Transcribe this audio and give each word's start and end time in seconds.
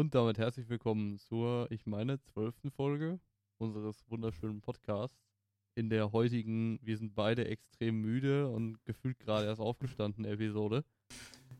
Und 0.00 0.14
damit 0.14 0.38
herzlich 0.38 0.70
willkommen 0.70 1.18
zur, 1.18 1.70
ich 1.70 1.84
meine, 1.84 2.18
zwölften 2.22 2.70
Folge 2.70 3.20
unseres 3.58 4.02
wunderschönen 4.08 4.62
Podcasts. 4.62 5.20
In 5.74 5.90
der 5.90 6.12
heutigen, 6.12 6.78
wir 6.80 6.96
sind 6.96 7.14
beide 7.14 7.46
extrem 7.46 8.00
müde 8.00 8.48
und 8.48 8.82
gefühlt 8.86 9.18
gerade 9.18 9.44
erst 9.44 9.60
aufgestanden 9.60 10.24
Episode. 10.24 10.86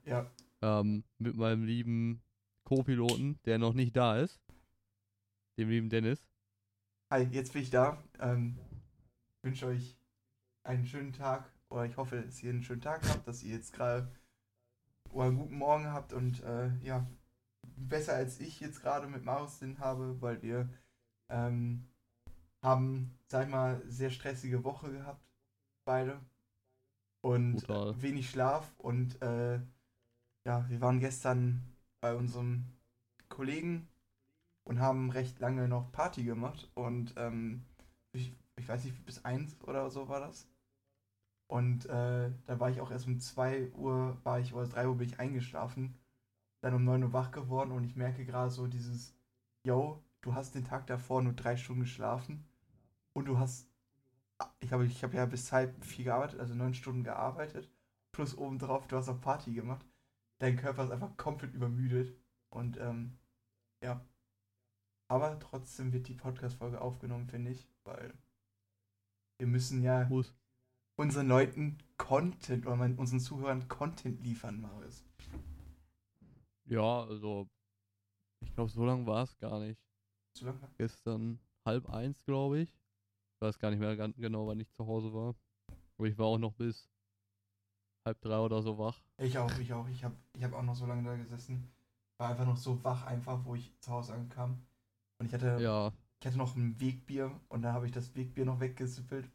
Ja. 0.06 0.30
Ähm, 0.62 1.04
mit 1.18 1.37
meinem 1.37 1.64
lieben 1.64 2.22
Co-Piloten, 2.64 3.38
der 3.45 3.58
noch 3.58 3.74
nicht 3.74 3.95
da 3.95 4.18
ist. 4.18 4.40
Dem 5.58 5.68
lieben 5.68 5.90
Dennis. 5.90 6.26
Hi, 7.10 7.24
jetzt 7.24 7.52
bin 7.52 7.60
ich 7.60 7.68
da. 7.68 8.02
Ähm, 8.20 8.56
wünsche 9.42 9.66
euch 9.66 9.98
einen 10.62 10.86
schönen 10.86 11.12
Tag 11.12 11.52
oder 11.68 11.84
ich 11.84 11.98
hoffe, 11.98 12.22
dass 12.22 12.42
ihr 12.42 12.48
einen 12.48 12.62
schönen 12.62 12.80
Tag 12.80 13.06
habt, 13.06 13.28
dass 13.28 13.42
ihr 13.42 13.54
jetzt 13.54 13.74
gerade 13.74 14.10
einen 15.14 15.36
guten 15.36 15.58
Morgen 15.58 15.88
habt 15.88 16.14
und 16.14 16.42
äh, 16.42 16.70
ja, 16.82 17.06
besser 17.88 18.15
als 18.15 18.41
ich 18.41 18.60
jetzt 18.60 18.83
gerade 18.83 19.06
mit 19.06 19.24
Marius 19.24 19.59
den 19.59 19.78
habe, 19.78 20.20
weil 20.20 20.42
wir 20.42 20.68
ähm, 21.28 21.87
haben, 22.62 23.18
sag 23.27 23.46
ich 23.46 23.50
mal, 23.50 23.82
sehr 23.87 24.10
stressige 24.10 24.64
Woche 24.64 24.92
gehabt, 24.92 25.24
beide. 25.84 26.20
Und 27.23 27.66
Brutal. 27.66 28.01
wenig 28.01 28.30
Schlaf 28.30 28.73
und 28.78 29.20
äh, 29.20 29.60
ja, 30.46 30.64
wir 30.68 30.80
waren 30.80 31.01
gestern 31.01 31.62
bei 32.01 32.14
unserem 32.14 32.64
Kollegen 33.28 33.88
und 34.65 34.80
haben 34.80 35.10
recht 35.10 35.38
lange 35.38 35.68
noch 35.68 35.92
Party 35.92 36.24
gemacht 36.24 36.70
und 36.74 37.12
ähm, 37.16 37.62
ich, 38.12 38.32
ich 38.56 38.66
weiß 38.66 38.84
nicht, 38.84 39.04
bis 39.04 39.24
eins 39.24 39.54
oder 39.65 39.90
so 39.90 40.09
war 40.09 40.20
das. 40.20 40.48
Und 41.46 41.87
äh, 41.87 42.30
da 42.46 42.60
war 42.60 42.70
ich 42.70 42.80
auch 42.80 42.90
erst 42.90 43.06
um 43.06 43.18
2 43.18 43.73
Uhr, 43.73 44.16
war 44.23 44.38
ich, 44.38 44.54
oder 44.54 44.68
3 44.68 44.88
Uhr 44.88 44.96
bin 44.96 45.09
ich 45.09 45.18
eingeschlafen, 45.18 45.96
dann 46.60 46.74
um 46.74 46.84
9 46.84 47.02
Uhr 47.05 47.12
wach 47.12 47.30
geworden 47.30 47.73
und 47.73 47.84
ich 47.84 47.96
merke 47.96 48.24
gerade 48.24 48.50
so 48.50 48.66
dieses, 48.66 49.14
yo, 49.64 50.02
du 50.20 50.34
hast 50.34 50.55
den 50.55 50.64
Tag 50.64 50.87
davor 50.87 51.23
nur 51.23 51.32
drei 51.32 51.56
Stunden 51.56 51.82
geschlafen 51.82 52.45
und 53.12 53.26
du 53.26 53.38
hast, 53.38 53.68
ich 54.60 54.73
habe 54.73 54.87
ich 54.87 55.02
hab 55.02 55.15
ja 55.15 55.26
bis 55.26 55.52
halb 55.52 55.84
vier 55.84 56.07
gearbeitet, 56.07 56.40
also 56.40 56.54
neun 56.54 56.74
Stunden 56.74 57.04
gearbeitet, 57.04 57.71
plus 58.12 58.37
obendrauf, 58.37 58.87
du 58.87 58.96
hast 58.96 59.09
auch 59.09 59.21
Party 59.21 59.52
gemacht. 59.52 59.87
Dein 60.38 60.57
Körper 60.57 60.84
ist 60.84 60.90
einfach 60.90 61.16
komplett 61.16 61.54
übermüdet 61.54 62.16
und 62.51 62.79
ähm, 62.79 63.18
ja. 63.82 64.05
Aber 65.09 65.39
trotzdem 65.41 65.93
wird 65.93 66.09
die 66.09 66.15
Podcast-Folge 66.15 66.81
aufgenommen, 66.81 67.27
finde 67.27 67.51
ich, 67.51 67.69
weil 67.84 68.15
wir 69.39 69.47
müssen 69.47 69.83
ja 69.83 70.05
Muss. 70.09 70.34
unseren 70.97 71.29
Leuten 71.29 71.79
Content 71.97 72.67
oder 72.67 72.81
unseren 72.97 73.21
Zuhörern 73.21 73.69
Content 73.69 74.23
liefern, 74.23 74.61
Marius. 74.61 75.05
Ja, 76.71 77.03
also, 77.05 77.51
ich 78.41 78.55
glaube, 78.55 78.71
so 78.71 78.85
lange 78.85 79.07
war 79.07 79.25
es 79.25 79.39
gar 79.39 79.61
nicht. 79.61 79.81
Zu 80.33 80.47
lange? 80.47 80.69
Gestern 80.79 81.39
halb 81.65 81.89
eins, 81.91 82.25
glaube 82.25 82.61
ich. 82.61 82.71
Ich 82.71 83.41
weiß 83.41 83.59
gar 83.59 83.71
nicht 83.71 83.81
mehr 83.81 83.97
ganz 83.97 84.17
genau, 84.17 84.47
wann 84.49 84.61
ich 84.61 84.71
zu 84.73 84.87
Hause 84.87 85.12
war. 85.15 85.37
Aber 85.99 86.09
ich 86.09 86.19
war 86.19 86.27
auch 86.27 86.39
noch 86.39 86.55
bis 86.55 86.89
halb 88.05 88.21
drei 88.21 88.39
oder 88.41 88.61
so 88.62 88.77
wach. 88.79 89.03
Ich 89.19 89.39
auch, 89.39 89.57
ich 89.59 89.73
auch. 89.73 89.89
Ich 89.89 90.03
habe 90.05 90.17
ich 90.37 90.43
hab 90.45 90.53
auch 90.53 90.62
noch 90.62 90.75
so 90.75 90.87
lange 90.87 91.05
da 91.05 91.17
gesessen. 91.17 91.71
War 92.19 92.31
einfach 92.31 92.47
noch 92.47 92.57
so 92.57 92.83
wach, 92.84 93.07
einfach, 93.07 93.45
wo 93.45 93.55
ich 93.55 93.73
zu 93.81 93.91
Hause 93.93 94.15
ankam. 94.15 94.67
Und 95.19 95.27
ich 95.27 95.34
hatte, 95.34 95.62
Ja, 95.62 95.93
ich 96.21 96.27
hatte 96.27 96.39
noch 96.39 96.57
ein 96.57 96.81
Wegbier 96.81 97.41
und 97.49 97.62
da 97.62 97.73
habe 97.73 97.87
ich 97.87 97.93
das 97.93 98.15
Wegbier 98.17 98.45
noch 98.47 98.61
weggesippelt. 98.61 99.31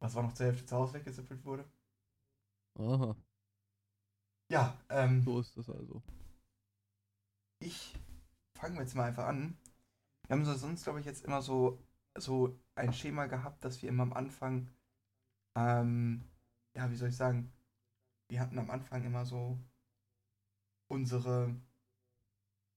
Was 0.00 0.14
war 0.16 0.22
noch 0.24 0.34
zur 0.34 0.46
Hälfte 0.46 0.66
zu 0.66 0.76
Hause 0.76 0.94
weggesippelt 0.94 1.44
wurde. 1.44 1.64
aha, 2.78 3.16
Ja, 4.50 4.78
ähm, 4.90 5.24
so 5.24 5.38
ist 5.40 5.56
das 5.56 5.68
also. 5.70 6.02
Ich 7.60 7.94
fange 8.54 8.80
jetzt 8.80 8.94
mal 8.94 9.04
einfach 9.04 9.26
an. 9.26 9.56
Wir 10.26 10.36
haben 10.36 10.44
so 10.44 10.54
sonst, 10.54 10.84
glaube 10.84 11.00
ich, 11.00 11.06
jetzt 11.06 11.24
immer 11.24 11.42
so, 11.42 11.78
so 12.16 12.58
ein 12.74 12.92
Schema 12.92 13.26
gehabt, 13.26 13.64
dass 13.64 13.82
wir 13.82 13.88
immer 13.88 14.02
am 14.02 14.12
Anfang, 14.12 14.68
ähm, 15.54 16.24
ja, 16.74 16.90
wie 16.90 16.96
soll 16.96 17.08
ich 17.08 17.16
sagen, 17.16 17.52
wir 18.28 18.40
hatten 18.40 18.58
am 18.58 18.70
Anfang 18.70 19.04
immer 19.04 19.24
so 19.24 19.58
unsere, 20.88 21.54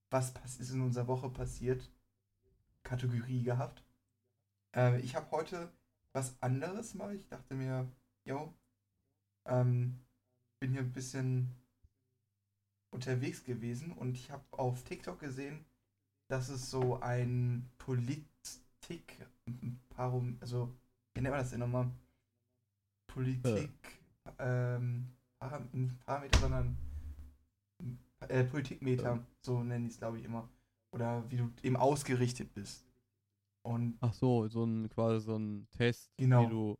was 0.10 0.34
ist 0.60 0.72
in 0.72 0.82
unserer 0.82 1.08
Woche 1.08 1.30
passiert, 1.30 1.92
Kategorie 2.84 3.44
gehabt. 3.44 3.84
Ähm, 4.74 5.00
ich 5.04 5.16
habe 5.16 5.30
heute 5.32 5.72
was 6.14 6.42
anderes 6.42 6.94
mal. 6.94 7.16
Ich 7.16 7.28
dachte 7.28 7.54
mir, 7.54 7.88
yo, 8.26 8.54
ähm, 9.46 10.00
bin 10.60 10.72
hier 10.72 10.82
ein 10.82 10.94
bisschen 10.94 11.61
unterwegs 12.92 13.44
gewesen 13.44 13.92
und 13.94 14.16
ich 14.18 14.30
habe 14.32 14.44
auf 14.52 14.84
TikTok 14.84 15.20
gesehen, 15.20 15.66
dass 16.28 16.50
es 16.50 16.70
so 16.70 17.00
ein 17.02 17.70
Politik, 17.78 19.28
also 19.98 20.74
wie 21.14 21.22
nennt 21.22 21.32
man 21.34 21.40
das 21.42 21.50
denn 21.52 21.60
nochmal? 21.60 21.90
Politik, 23.08 23.72
ähm, 24.40 25.08
Param- 25.40 25.68
nicht 25.74 26.00
Parameter, 26.06 26.40
sondern 26.40 26.78
äh, 28.28 28.44
Politikmeter, 28.44 29.16
Ja. 29.16 29.26
so 29.42 29.64
nennen 29.64 29.86
die 29.86 29.92
es 29.92 29.98
glaube 29.98 30.20
ich 30.20 30.26
immer. 30.26 30.48
Oder 30.94 31.30
wie 31.30 31.38
du 31.38 31.52
eben 31.64 31.76
ausgerichtet 31.78 32.54
bist. 32.54 32.86
Und 33.64 33.98
Ach 34.02 34.14
so, 34.14 34.48
so 34.48 34.64
ein 34.66 34.90
quasi 34.90 35.26
so 35.26 35.38
ein 35.38 35.68
Test, 35.72 36.12
Genau. 36.18 36.46
wie 36.46 36.50
du 36.50 36.78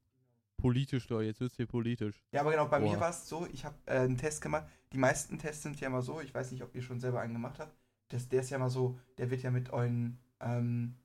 politisch, 0.62 1.08
doch, 1.08 1.22
jetzt 1.22 1.40
wird's 1.42 1.58
hier 1.58 1.68
politisch. 1.68 2.24
Ja, 2.32 2.42
aber 2.42 2.52
genau, 2.52 2.68
bei 2.68 2.80
mir 2.80 2.94
Boah. 2.94 3.02
war 3.02 3.10
es 3.10 3.28
so, 3.28 3.48
ich 3.52 3.66
habe 3.66 3.76
äh, 3.86 4.00
einen 4.00 4.18
Test 4.18 4.42
gemacht. 4.42 4.66
Die 4.94 4.98
meisten 4.98 5.38
Tests 5.38 5.64
sind 5.64 5.80
ja 5.80 5.88
immer 5.88 6.02
so, 6.02 6.22
ich 6.22 6.34
weiß 6.34 6.52
nicht, 6.52 6.64
ob 6.64 6.74
ihr 6.76 6.82
schon 6.82 7.00
selber 7.00 7.22
einen 7.22 7.34
gemacht 7.34 7.60
habt. 7.60 7.76
Das, 8.10 8.30
der 8.30 8.42
ist 8.42 8.50
ja 8.50 8.58
immer 8.58 8.70
so, 8.70 9.00
der 9.18 9.30
wird 9.32 9.42
ja 9.42 9.52
mit 9.52 9.72
euren, 9.72 10.20
ähm, 10.40 10.96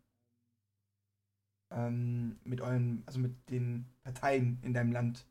ähm, 1.70 2.38
mit 2.44 2.60
euren, 2.60 3.02
also 3.06 3.18
mit 3.18 3.34
den 3.50 3.86
Parteien 4.02 4.58
in 4.62 4.74
deinem 4.74 4.92
Land, 4.92 5.26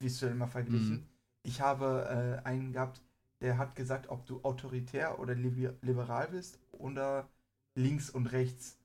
wirst 0.00 0.20
du 0.22 0.26
immer 0.26 0.48
verglichen. 0.48 0.96
Mhm. 0.96 1.06
Ich 1.42 1.60
habe 1.60 2.40
äh, 2.44 2.46
einen 2.46 2.72
gehabt, 2.72 3.02
der 3.40 3.58
hat 3.58 3.74
gesagt, 3.76 4.08
ob 4.08 4.26
du 4.26 4.42
autoritär 4.42 5.18
oder 5.18 5.34
liber- 5.34 5.74
liberal 5.82 6.28
bist 6.28 6.58
oder 6.72 7.28
links 7.74 8.10
und 8.10 8.26
rechts. 8.32 8.78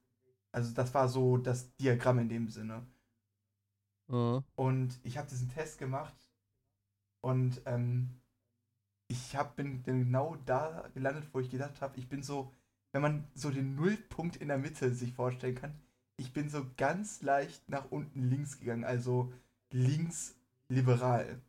Also 0.52 0.74
das 0.74 0.94
war 0.94 1.10
so 1.10 1.38
das 1.38 1.76
Diagramm 1.76 2.20
in 2.20 2.30
dem 2.30 2.48
Sinne. 2.50 2.86
Ah, 4.10 4.44
Und 4.56 5.00
ich 5.04 5.18
habe 5.18 5.30
diesen 5.30 5.50
Test 5.50 5.78
gemacht 5.78 6.16
und 7.22 7.62
ähm, 7.66 8.10
ich 9.08 9.36
hab, 9.36 9.56
bin 9.56 9.84
genau 9.84 10.38
da 10.46 10.90
gelandet, 10.94 11.30
wo 11.34 11.40
ich 11.40 11.50
gedacht 11.50 11.82
habe, 11.82 11.98
ich 12.00 12.10
bin 12.10 12.24
so, 12.24 12.52
wenn 12.92 13.02
man 13.02 13.28
so 13.36 13.52
den 13.52 13.76
Nullpunkt 13.76 14.38
in 14.38 14.50
der 14.50 14.58
Mitte 14.58 14.94
sich 14.94 15.14
vorstellen 15.14 15.56
kann, 15.56 15.76
ich 16.18 16.34
bin 16.34 16.50
so 16.50 16.66
ganz 16.78 17.22
leicht 17.22 17.70
nach 17.70 17.92
unten 17.92 18.30
links 18.30 18.60
gegangen, 18.60 18.86
also 18.86 19.34
links 19.72 20.36
liberal. 20.70 21.42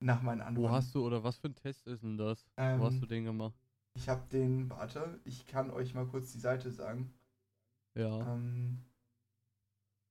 Nach 0.00 0.20
meinen 0.20 0.42
wo 0.42 0.46
Antworten. 0.46 0.74
hast 0.74 0.94
du, 0.94 1.04
oder 1.04 1.24
was 1.24 1.38
für 1.38 1.48
ein 1.48 1.54
Test 1.56 1.86
ist 1.86 2.02
denn 2.02 2.16
das? 2.16 2.46
Ähm, 2.56 2.80
wo 2.80 2.84
hast 2.84 3.00
du 3.02 3.06
den 3.06 3.24
gemacht? 3.24 3.58
Ich 3.94 4.08
habe 4.08 4.26
den, 4.32 4.68
warte, 4.68 5.20
ich 5.24 5.46
kann 5.46 5.70
euch 5.70 5.94
mal 5.94 6.06
kurz 6.06 6.32
die 6.32 6.40
Seite 6.40 6.72
sagen. 6.72 7.14
Ja, 7.94 8.26
Ähm, 8.26 8.78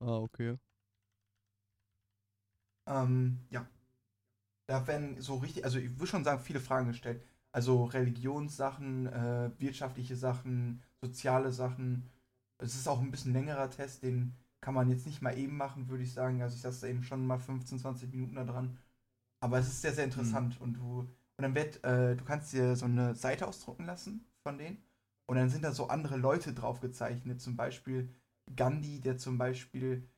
ah, 0.00 0.18
okay. 0.22 0.58
Ähm, 2.86 3.40
ja. 3.50 3.66
Da 4.66 4.86
werden 4.86 5.20
so 5.20 5.36
richtig, 5.36 5.64
also 5.64 5.78
ich 5.78 5.90
würde 5.98 6.06
schon 6.08 6.24
sagen, 6.24 6.42
viele 6.42 6.60
Fragen 6.60 6.88
gestellt. 6.88 7.22
Also 7.52 7.84
Religionssachen, 7.84 9.06
äh, 9.06 9.50
wirtschaftliche 9.58 10.16
Sachen, 10.16 10.82
soziale 11.00 11.52
Sachen. 11.52 12.08
Es 12.58 12.74
ist 12.74 12.88
auch 12.88 13.00
ein 13.00 13.10
bisschen 13.10 13.32
längerer 13.32 13.70
Test, 13.70 14.02
den 14.02 14.34
kann 14.62 14.74
man 14.74 14.88
jetzt 14.88 15.04
nicht 15.06 15.20
mal 15.20 15.36
eben 15.36 15.56
machen, 15.56 15.88
würde 15.88 16.04
ich 16.04 16.12
sagen. 16.14 16.40
Also 16.40 16.56
ich 16.56 16.62
saß 16.62 16.80
da 16.80 16.86
eben 16.86 17.02
schon 17.02 17.26
mal 17.26 17.38
15, 17.38 17.78
20 17.78 18.10
Minuten 18.12 18.36
da 18.36 18.44
dran. 18.44 18.78
Aber 19.40 19.58
es 19.58 19.66
ist 19.68 19.82
sehr, 19.82 19.92
sehr 19.92 20.04
interessant 20.04 20.60
und 20.60 20.74
du, 20.74 21.00
und 21.00 21.42
dann 21.42 21.54
wird, 21.54 21.82
äh, 21.84 22.14
du 22.16 22.24
kannst 22.24 22.52
dir 22.52 22.76
so 22.76 22.86
eine 22.86 23.14
Seite 23.16 23.46
ausdrucken 23.48 23.84
lassen 23.86 24.24
von 24.44 24.56
denen 24.56 24.78
und 25.26 25.36
dann 25.36 25.50
sind 25.50 25.64
da 25.64 25.72
so 25.72 25.88
andere 25.88 26.16
Leute 26.16 26.54
drauf 26.54 26.80
gezeichnet, 26.80 27.40
zum 27.40 27.56
Beispiel 27.56 28.08
Gandhi, 28.54 29.00
der 29.00 29.18
zum 29.18 29.38
Beispiel 29.38 30.08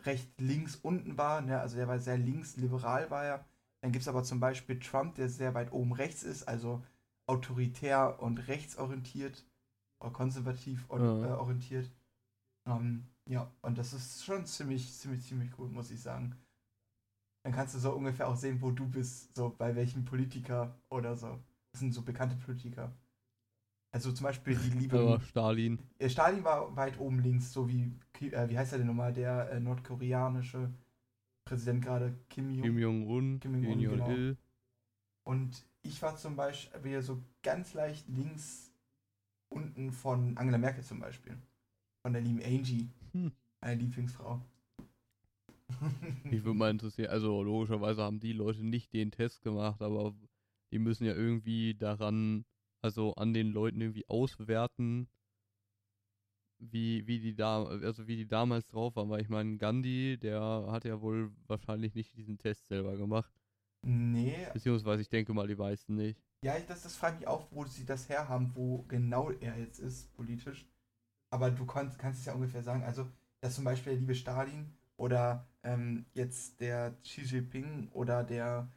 recht 0.00 0.38
links 0.38 0.76
unten 0.76 1.16
war, 1.16 1.40
ne? 1.40 1.60
also 1.60 1.76
der 1.76 1.88
war 1.88 1.98
sehr 1.98 2.18
links, 2.18 2.56
liberal 2.56 3.10
war 3.10 3.24
er. 3.24 3.44
Dann 3.80 3.92
gibt 3.92 4.02
es 4.02 4.08
aber 4.08 4.22
zum 4.22 4.38
Beispiel 4.38 4.78
Trump, 4.78 5.14
der 5.14 5.30
sehr 5.30 5.54
weit 5.54 5.72
oben 5.72 5.92
rechts 5.92 6.22
ist, 6.22 6.46
also 6.46 6.82
autoritär 7.26 8.20
und 8.20 8.48
rechtsorientiert 8.48 9.46
oder 10.00 10.10
konservativ 10.10 10.84
or 10.90 11.00
Ja. 11.00 11.24
äh, 11.26 11.32
orientiert. 11.38 11.90
Ähm, 12.66 13.06
ja, 13.26 13.50
und 13.62 13.78
das 13.78 13.92
ist 13.92 14.24
schon 14.24 14.44
ziemlich, 14.44 14.92
ziemlich, 14.92 15.24
ziemlich 15.24 15.50
cool, 15.58 15.68
muss 15.68 15.90
ich 15.90 16.00
sagen. 16.00 16.36
Dann 17.44 17.52
kannst 17.52 17.74
du 17.74 17.78
so 17.78 17.92
ungefähr 17.92 18.28
auch 18.28 18.36
sehen, 18.36 18.60
wo 18.60 18.70
du 18.70 18.86
bist, 18.88 19.34
so 19.36 19.54
bei 19.56 19.74
welchem 19.76 20.04
Politiker 20.04 20.74
oder 20.88 21.14
so. 21.14 21.38
Das 21.72 21.80
sind 21.80 21.92
so 21.92 22.02
bekannte 22.02 22.36
Politiker. 22.36 22.92
Also 23.92 24.12
zum 24.12 24.24
Beispiel 24.24 24.56
die 24.56 24.70
Liebe. 24.70 24.98
Aber 24.98 25.20
Stalin. 25.20 25.78
Stalin 26.06 26.42
war 26.42 26.74
weit 26.74 26.98
oben 26.98 27.20
links, 27.20 27.52
so 27.52 27.68
wie, 27.68 27.92
äh, 28.20 28.48
wie 28.48 28.58
heißt 28.58 28.72
er 28.72 28.78
denn 28.78 28.88
nochmal, 28.88 29.12
der 29.12 29.50
äh, 29.50 29.60
nordkoreanische 29.60 30.72
Präsident 31.44 31.84
gerade, 31.84 32.18
Kim 32.28 32.50
Jong. 32.50 32.62
Kim 32.62 32.78
Jong-un, 32.78 33.40
Kim 33.40 33.54
Jong-un, 33.62 33.78
genau. 33.78 34.08
Jong-il. 34.08 34.36
Und 35.24 35.64
ich 35.82 36.00
war 36.02 36.16
zum 36.16 36.36
Beispiel 36.36 37.02
so 37.02 37.22
ganz 37.42 37.74
leicht 37.74 38.08
links 38.08 38.72
unten 39.48 39.92
von 39.92 40.36
Angela 40.36 40.58
Merkel 40.58 40.82
zum 40.82 41.00
Beispiel. 41.00 41.36
Von 42.02 42.14
der 42.14 42.22
lieben 42.22 42.42
Angie, 42.42 42.88
Hm. 43.14 43.28
meine 43.60 43.80
Lieblingsfrau. 43.82 44.40
Mich 46.30 46.44
würde 46.44 46.58
mal 46.58 46.70
interessieren, 46.70 47.08
also 47.10 47.42
logischerweise 47.42 48.02
haben 48.02 48.20
die 48.20 48.32
Leute 48.34 48.62
nicht 48.64 48.92
den 48.92 49.10
Test 49.10 49.40
gemacht, 49.42 49.80
aber 49.82 50.14
die 50.72 50.78
müssen 50.78 51.04
ja 51.06 51.14
irgendwie 51.14 51.74
daran, 51.74 52.44
also 52.82 53.14
an 53.14 53.32
den 53.34 53.52
Leuten 53.52 53.80
irgendwie 53.80 54.06
auswerten, 54.08 55.08
wie, 56.58 57.06
wie 57.06 57.20
die 57.20 57.34
da, 57.34 57.64
also 57.64 58.06
wie 58.08 58.16
die 58.16 58.26
damals 58.26 58.66
drauf 58.66 58.96
waren, 58.96 59.10
weil 59.10 59.20
ich 59.22 59.28
meine, 59.28 59.56
Gandhi, 59.58 60.18
der 60.18 60.40
hat 60.70 60.84
ja 60.84 61.00
wohl 61.00 61.32
wahrscheinlich 61.46 61.94
nicht 61.94 62.16
diesen 62.16 62.38
Test 62.38 62.66
selber 62.66 62.96
gemacht. 62.96 63.32
nee, 63.82 64.48
Beziehungsweise 64.52 65.02
ich 65.02 65.08
denke 65.10 65.34
mal, 65.34 65.46
die 65.48 65.54
meisten 65.56 65.96
nicht. 65.96 66.18
ja, 66.44 66.56
ich- 66.56 66.66
das, 66.66 66.82
das 66.82 66.94
frage 66.96 67.16
mich 67.18 67.26
auch, 67.26 67.48
wo 67.50 67.64
sie 67.64 67.84
das 67.84 68.08
herhaben, 68.08 68.52
wo 68.54 68.82
genau 68.88 69.30
er 69.30 69.58
jetzt 69.58 69.78
ist, 69.80 70.12
politisch. 70.14 70.64
Aber 71.34 71.50
du 71.50 71.66
kannst, 71.66 71.98
kannst 71.98 72.20
es 72.20 72.26
ja 72.26 72.34
ungefähr 72.34 72.62
sagen, 72.62 72.84
also, 72.84 73.08
dass 73.40 73.56
zum 73.56 73.64
Beispiel 73.64 73.92
der 73.92 74.00
liebe 74.00 74.14
Stalin 74.14 74.72
oder 74.96 75.48
ähm, 75.64 76.06
jetzt 76.14 76.60
der 76.60 76.92
Xi 77.02 77.22
Jinping 77.22 77.88
oder 77.92 78.22
der 78.22 78.68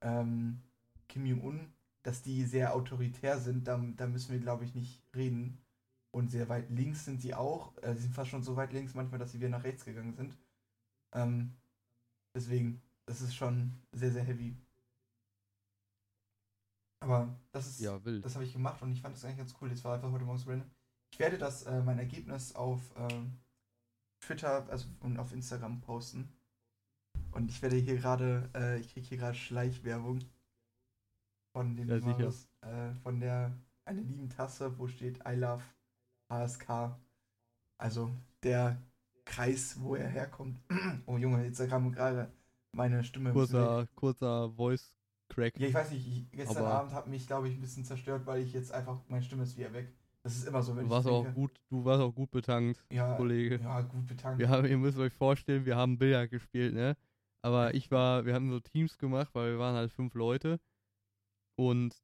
ähm, 0.00 0.62
Kim 1.08 1.26
Jong-un, 1.26 1.74
dass 2.02 2.22
die 2.22 2.44
sehr 2.44 2.74
autoritär 2.74 3.38
sind, 3.38 3.68
da, 3.68 3.78
da 3.96 4.06
müssen 4.06 4.32
wir, 4.32 4.40
glaube 4.40 4.64
ich, 4.64 4.74
nicht 4.74 5.02
reden. 5.14 5.58
Und 6.10 6.30
sehr 6.30 6.48
weit 6.48 6.70
links 6.70 7.04
sind 7.04 7.20
sie 7.20 7.34
auch. 7.34 7.76
Äh, 7.82 7.94
sie 7.94 8.04
sind 8.04 8.14
fast 8.14 8.30
schon 8.30 8.42
so 8.42 8.56
weit 8.56 8.72
links 8.72 8.94
manchmal, 8.94 9.18
dass 9.20 9.32
sie 9.32 9.38
wieder 9.38 9.50
nach 9.50 9.64
rechts 9.64 9.84
gegangen 9.84 10.14
sind. 10.14 10.38
Ähm, 11.14 11.52
deswegen, 12.34 12.82
das 13.06 13.20
ist 13.22 13.34
schon 13.36 13.72
sehr, 13.92 14.12
sehr 14.12 14.24
heavy. 14.24 14.56
Aber 17.00 17.38
das 17.52 17.66
ist, 17.68 17.80
Ja, 17.80 17.98
das 18.22 18.34
habe 18.34 18.44
ich 18.44 18.52
gemacht 18.52 18.80
und 18.82 18.92
ich 18.92 19.00
fand 19.02 19.14
das 19.16 19.24
eigentlich 19.24 19.38
ganz 19.38 19.54
cool. 19.60 19.68
Das 19.68 19.84
war 19.84 19.94
einfach 19.94 20.10
heute 20.10 20.24
morgens 20.24 20.46
random. 20.46 20.70
Ich 21.16 21.20
werde 21.20 21.38
das, 21.38 21.62
äh, 21.62 21.80
mein 21.80 21.98
Ergebnis 21.98 22.54
auf 22.54 22.92
ähm, 22.98 23.38
Twitter 24.20 24.66
also, 24.68 24.86
und 25.00 25.18
auf 25.18 25.32
Instagram 25.32 25.80
posten. 25.80 26.28
Und 27.32 27.50
ich 27.50 27.62
werde 27.62 27.76
hier 27.76 27.96
gerade, 27.96 28.50
äh, 28.54 28.78
ich 28.80 28.92
kriege 28.92 29.06
hier 29.06 29.16
gerade 29.16 29.34
Schleichwerbung 29.34 30.18
von 31.54 31.74
dem 31.74 31.88
Ja. 31.88 32.00
Marius, 32.00 32.50
äh, 32.60 32.92
von 33.02 33.18
der 33.18 33.50
eine 33.86 34.02
lieben 34.02 34.28
Tasse, 34.28 34.78
wo 34.78 34.88
steht 34.88 35.20
I 35.26 35.36
love 35.36 35.62
HSK. 36.28 36.98
Also 37.78 38.10
der 38.42 38.76
Kreis, 39.24 39.80
wo 39.80 39.94
er 39.94 40.08
herkommt. 40.08 40.60
oh 41.06 41.16
Junge, 41.16 41.46
jetzt 41.46 41.66
kam 41.66 41.92
gerade 41.92 42.30
meine 42.72 43.02
Stimme. 43.04 43.32
Kurzer, 43.32 43.88
kurzer 43.94 44.50
Voice 44.50 44.94
Crack. 45.30 45.58
Ja, 45.58 45.68
ich 45.68 45.72
weiß 45.72 45.92
nicht, 45.92 46.06
ich, 46.06 46.30
gestern 46.30 46.66
Abend 46.66 46.92
hat 46.92 47.06
mich, 47.06 47.26
glaube 47.26 47.48
ich, 47.48 47.54
ein 47.54 47.62
bisschen 47.62 47.86
zerstört, 47.86 48.26
weil 48.26 48.42
ich 48.42 48.52
jetzt 48.52 48.70
einfach, 48.70 49.00
meine 49.08 49.22
Stimme 49.22 49.44
ist 49.44 49.56
wieder 49.56 49.72
weg. 49.72 49.88
Das 50.26 50.38
ist 50.38 50.48
immer 50.48 50.60
so, 50.60 50.74
wenn 50.74 50.80
Du 50.80 50.86
ich 50.86 50.90
warst 50.90 51.06
auch 51.06 51.32
gut, 51.34 51.52
du 51.68 51.84
warst 51.84 52.02
auch 52.02 52.12
gut 52.12 52.32
betankt, 52.32 52.84
ja, 52.90 53.14
Kollege. 53.14 53.60
ja, 53.62 53.80
gut 53.82 54.08
betankt. 54.08 54.40
Wir 54.40 54.48
haben, 54.48 54.66
ihr 54.66 54.76
müsst 54.76 54.98
euch 54.98 55.12
vorstellen, 55.12 55.64
wir 55.64 55.76
haben 55.76 55.98
Billard 55.98 56.30
gespielt, 56.30 56.74
ne? 56.74 56.96
Aber 57.42 57.74
ich 57.74 57.92
war, 57.92 58.26
wir 58.26 58.34
haben 58.34 58.50
so 58.50 58.58
Teams 58.58 58.98
gemacht, 58.98 59.30
weil 59.34 59.52
wir 59.52 59.60
waren 59.60 59.76
halt 59.76 59.92
fünf 59.92 60.14
Leute. 60.14 60.58
Und 61.54 61.94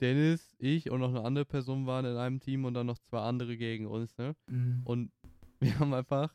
Dennis, 0.00 0.54
ich 0.60 0.90
und 0.90 1.00
noch 1.00 1.10
eine 1.10 1.24
andere 1.24 1.44
Person 1.44 1.84
waren 1.84 2.06
in 2.06 2.16
einem 2.16 2.40
Team 2.40 2.64
und 2.64 2.72
dann 2.72 2.86
noch 2.86 2.96
zwei 2.96 3.20
andere 3.20 3.58
gegen 3.58 3.86
uns, 3.86 4.16
ne? 4.16 4.34
Mhm. 4.46 4.80
Und 4.86 5.12
wir 5.60 5.78
haben 5.78 5.92
einfach 5.92 6.34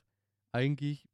eigentlich 0.51 1.09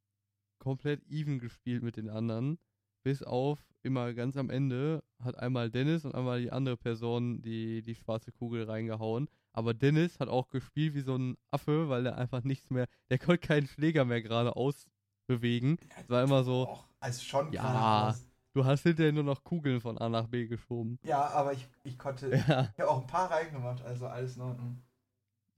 komplett 0.60 1.02
even 1.08 1.40
gespielt 1.40 1.82
mit 1.82 1.96
den 1.96 2.10
anderen. 2.10 2.60
Bis 3.06 3.24
auf 3.24 3.66
immer 3.84 4.14
ganz 4.14 4.36
am 4.36 4.50
Ende 4.50 5.02
hat 5.22 5.40
einmal 5.40 5.72
Dennis 5.72 6.04
und 6.04 6.14
einmal 6.14 6.42
die 6.42 6.52
andere 6.52 6.76
Person 6.76 7.42
die, 7.42 7.82
die 7.84 7.96
schwarze 7.96 8.34
Kugel 8.34 8.66
reingehauen. 8.66 9.30
Aber 9.54 9.74
Dennis 9.74 10.20
hat 10.20 10.30
auch 10.30 10.50
gespielt 10.50 10.96
wie 10.96 11.02
so 11.02 11.16
ein 11.16 11.38
Affe, 11.52 11.88
weil 11.90 12.06
er 12.08 12.18
einfach 12.18 12.44
nichts 12.44 12.70
mehr, 12.70 12.88
der 13.10 13.20
konnte 13.20 13.40
keinen 13.48 13.68
Schläger 13.68 14.04
mehr 14.06 14.22
gerade 14.22 14.56
ausbewegen. 14.56 15.78
Es 16.02 16.10
war 16.10 16.24
immer 16.24 16.44
so, 16.44 16.68
Och, 16.68 16.86
also 17.00 17.22
schon 17.24 17.52
Ja. 17.52 17.62
geradeaus. 17.62 18.26
du 18.54 18.66
hast 18.66 18.84
hinterher 18.84 19.12
nur 19.12 19.24
noch 19.24 19.44
Kugeln 19.44 19.80
von 19.82 19.98
A 19.98 20.10
nach 20.10 20.28
B 20.28 20.48
geschoben. 20.48 21.00
Ja, 21.04 21.28
aber 21.30 21.54
ich, 21.54 21.68
ich 21.84 21.98
konnte, 22.00 22.30
ich 22.34 22.48
Ja. 22.48 22.70
habe 22.78 22.90
auch 22.90 23.02
ein 23.02 23.08
paar 23.08 23.30
reingemacht, 23.30 23.82
also 23.84 24.08
alles 24.08 24.36
in 24.38 24.42
Ordnung. 24.42 24.82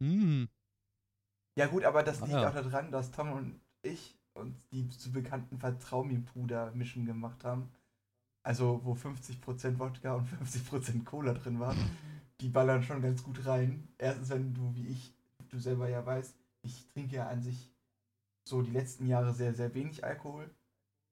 Hm. 0.01 0.45
Ja 1.57 1.67
gut, 1.67 1.83
aber 1.85 2.03
das 2.03 2.21
Ah, 2.21 2.25
liegt 2.25 2.35
ja. 2.41 2.49
auch 2.49 2.53
daran, 2.53 2.91
dass 2.91 3.11
Tom 3.11 3.31
und 3.31 3.61
ich 3.81 4.15
uns 4.33 4.55
die 4.71 4.89
zu 4.89 5.11
bekannten 5.13 5.57
Vertrau-mir-Puder-Mischen 5.59 7.05
gemacht 7.05 7.43
haben. 7.45 7.71
Also 8.43 8.81
wo 8.83 8.95
50% 8.95 9.79
Wodka 9.79 10.15
und 10.15 10.27
50% 10.27 11.05
Cola 11.05 11.33
drin 11.33 11.59
war. 11.59 11.75
Die 12.39 12.47
ballern 12.49 12.81
schon 12.83 13.01
ganz 13.01 13.23
gut 13.23 13.45
rein. 13.45 13.89
Erstens, 13.97 14.29
wenn 14.29 14.53
du 14.53 14.73
wie 14.75 14.87
ich, 14.87 15.13
du 15.49 15.59
selber 15.59 15.89
ja 15.89 16.05
weißt, 16.05 16.35
ich 16.61 16.87
trinke 16.87 17.15
ja 17.17 17.27
an 17.27 17.41
sich 17.41 17.73
so 18.47 18.61
die 18.61 18.71
letzten 18.71 19.07
Jahre 19.07 19.33
sehr, 19.33 19.53
sehr 19.53 19.73
wenig 19.75 20.03
Alkohol. 20.05 20.53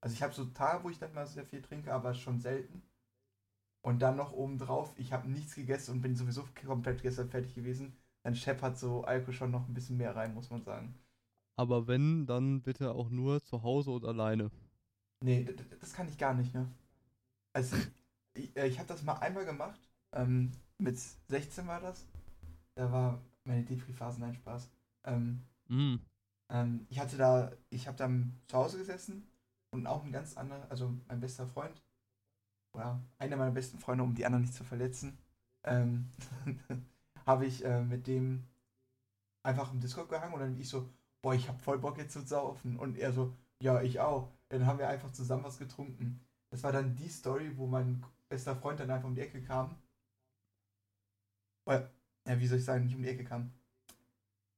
Also 0.02 0.14
ich 0.14 0.22
habe 0.22 0.34
so 0.34 0.46
Tage, 0.46 0.84
wo 0.84 0.90
ich 0.90 0.98
dann 0.98 1.14
mal 1.14 1.26
sehr 1.26 1.46
viel 1.46 1.62
trinke, 1.62 1.92
aber 1.94 2.14
schon 2.14 2.40
selten. 2.40 2.82
Und 3.82 4.00
dann 4.02 4.16
noch 4.16 4.32
obendrauf, 4.32 4.92
ich 4.98 5.12
habe 5.12 5.28
nichts 5.30 5.54
gegessen 5.54 5.92
und 5.92 6.02
bin 6.02 6.16
sowieso 6.16 6.44
komplett 6.66 7.02
gestern 7.02 7.30
fertig 7.30 7.54
gewesen. 7.54 7.96
Dann 8.24 8.34
scheppert 8.34 8.76
so 8.78 9.04
Alkohol 9.04 9.34
schon 9.34 9.52
noch 9.52 9.68
ein 9.68 9.74
bisschen 9.74 9.96
mehr 9.96 10.16
rein, 10.16 10.34
muss 10.34 10.50
man 10.50 10.64
sagen. 10.64 10.98
Aber 11.56 11.88
wenn, 11.88 12.26
dann 12.26 12.62
bitte 12.62 12.92
auch 12.94 13.10
nur 13.10 13.42
zu 13.42 13.64
Hause 13.64 13.90
und 13.90 14.04
alleine. 14.04 14.52
Nee, 15.20 15.44
das 15.80 15.92
kann 15.94 16.08
ich 16.08 16.18
gar 16.18 16.34
nicht, 16.34 16.54
ne? 16.54 16.70
Also, 17.54 17.76
ich, 18.34 18.56
äh, 18.56 18.68
ich 18.68 18.78
habe 18.78 18.88
das 18.88 19.02
mal 19.04 19.14
einmal 19.18 19.44
gemacht. 19.46 19.80
Ähm, 20.12 20.52
mit 20.78 20.98
16 20.98 21.66
war 21.66 21.80
das. 21.80 22.06
Da 22.76 22.90
war 22.92 23.20
meine 23.44 23.64
Depri-Phase, 23.64 24.20
nein, 24.20 24.34
Spaß. 24.34 24.70
Ähm, 25.04 25.42
Hm. 25.68 26.00
ähm, 26.50 26.86
ich 26.90 26.98
hatte 27.00 27.16
da, 27.16 27.52
ich 27.70 27.86
habe 27.86 27.96
dann 27.96 28.34
zu 28.48 28.56
Hause 28.58 28.78
gesessen 28.78 29.26
und 29.72 29.86
auch 29.86 30.04
ein 30.04 30.12
ganz 30.12 30.36
anderer, 30.36 30.66
also 30.70 30.94
mein 31.08 31.20
bester 31.20 31.46
Freund, 31.46 31.82
oder 32.74 33.00
einer 33.18 33.36
meiner 33.36 33.52
besten 33.52 33.78
Freunde, 33.78 34.04
um 34.04 34.14
die 34.14 34.26
anderen 34.26 34.42
nicht 34.42 34.54
zu 34.54 34.64
verletzen, 34.64 35.18
ähm, 35.64 36.10
habe 37.26 37.46
ich 37.46 37.64
äh, 37.64 37.82
mit 37.82 38.06
dem 38.06 38.44
einfach 39.42 39.72
im 39.72 39.80
Discord 39.80 40.08
gehangen 40.08 40.34
und 40.34 40.40
dann 40.40 40.56
ich 40.58 40.68
so, 40.68 40.88
boah, 41.22 41.34
ich 41.34 41.48
hab 41.48 41.60
voll 41.60 41.78
Bock 41.78 41.98
jetzt 41.98 42.12
zu 42.12 42.20
saufen. 42.22 42.76
Und 42.78 42.96
er 42.96 43.12
so, 43.12 43.34
ja, 43.62 43.80
ich 43.82 44.00
auch. 44.00 44.30
Dann 44.48 44.66
haben 44.66 44.78
wir 44.78 44.88
einfach 44.88 45.12
zusammen 45.12 45.44
was 45.44 45.58
getrunken. 45.58 46.20
Das 46.50 46.62
war 46.62 46.72
dann 46.72 46.94
die 46.96 47.08
Story, 47.08 47.56
wo 47.56 47.66
mein 47.66 48.04
bester 48.28 48.56
Freund 48.56 48.80
dann 48.80 48.90
einfach 48.90 49.08
um 49.08 49.14
die 49.14 49.20
Ecke 49.22 49.42
kam. 49.42 49.76
Weil, 51.64 51.90
ja, 52.26 52.38
wie 52.38 52.46
soll 52.46 52.58
ich 52.58 52.64
sagen, 52.64 52.84
nicht 52.84 52.96
um 52.96 53.02
die 53.02 53.08
Ecke 53.08 53.24
kam. 53.24 53.52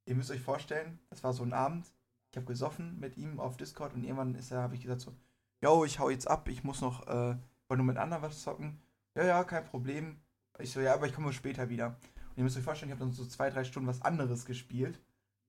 Ihr 0.06 0.14
müsst 0.14 0.30
euch 0.30 0.40
vorstellen, 0.40 0.98
das 1.10 1.24
war 1.24 1.32
so 1.32 1.42
ein 1.42 1.52
Abend. 1.52 1.92
Ich 2.30 2.36
habe 2.36 2.46
gesoffen 2.46 2.98
mit 3.00 3.16
ihm 3.16 3.40
auf 3.40 3.56
Discord 3.56 3.94
und 3.94 4.04
irgendwann 4.04 4.34
ist 4.34 4.50
er, 4.50 4.62
habe 4.62 4.74
ich 4.74 4.82
gesagt 4.82 5.00
so, 5.00 5.14
yo, 5.62 5.84
ich 5.84 5.98
hau 5.98 6.10
jetzt 6.10 6.28
ab, 6.28 6.48
ich 6.48 6.64
muss 6.64 6.80
noch, 6.80 7.06
äh, 7.06 7.36
wollte 7.68 7.78
nur 7.78 7.86
mit 7.86 7.96
anderen 7.96 8.22
was 8.22 8.42
zocken. 8.42 8.78
Ja, 9.14 9.24
ja, 9.24 9.44
kein 9.44 9.64
Problem. 9.64 10.20
Ich 10.58 10.72
so, 10.72 10.80
ja, 10.80 10.94
aber 10.94 11.06
ich 11.06 11.14
komme 11.14 11.32
später 11.32 11.68
wieder. 11.68 11.86
Und 11.86 12.36
ihr 12.36 12.44
müsst 12.44 12.56
euch 12.56 12.62
vorstellen, 12.62 12.90
ich 12.90 12.94
habe 12.94 13.04
dann 13.04 13.14
so 13.14 13.24
zwei, 13.26 13.50
drei 13.50 13.64
Stunden 13.64 13.88
was 13.88 14.02
anderes 14.02 14.44
gespielt. 14.44 15.00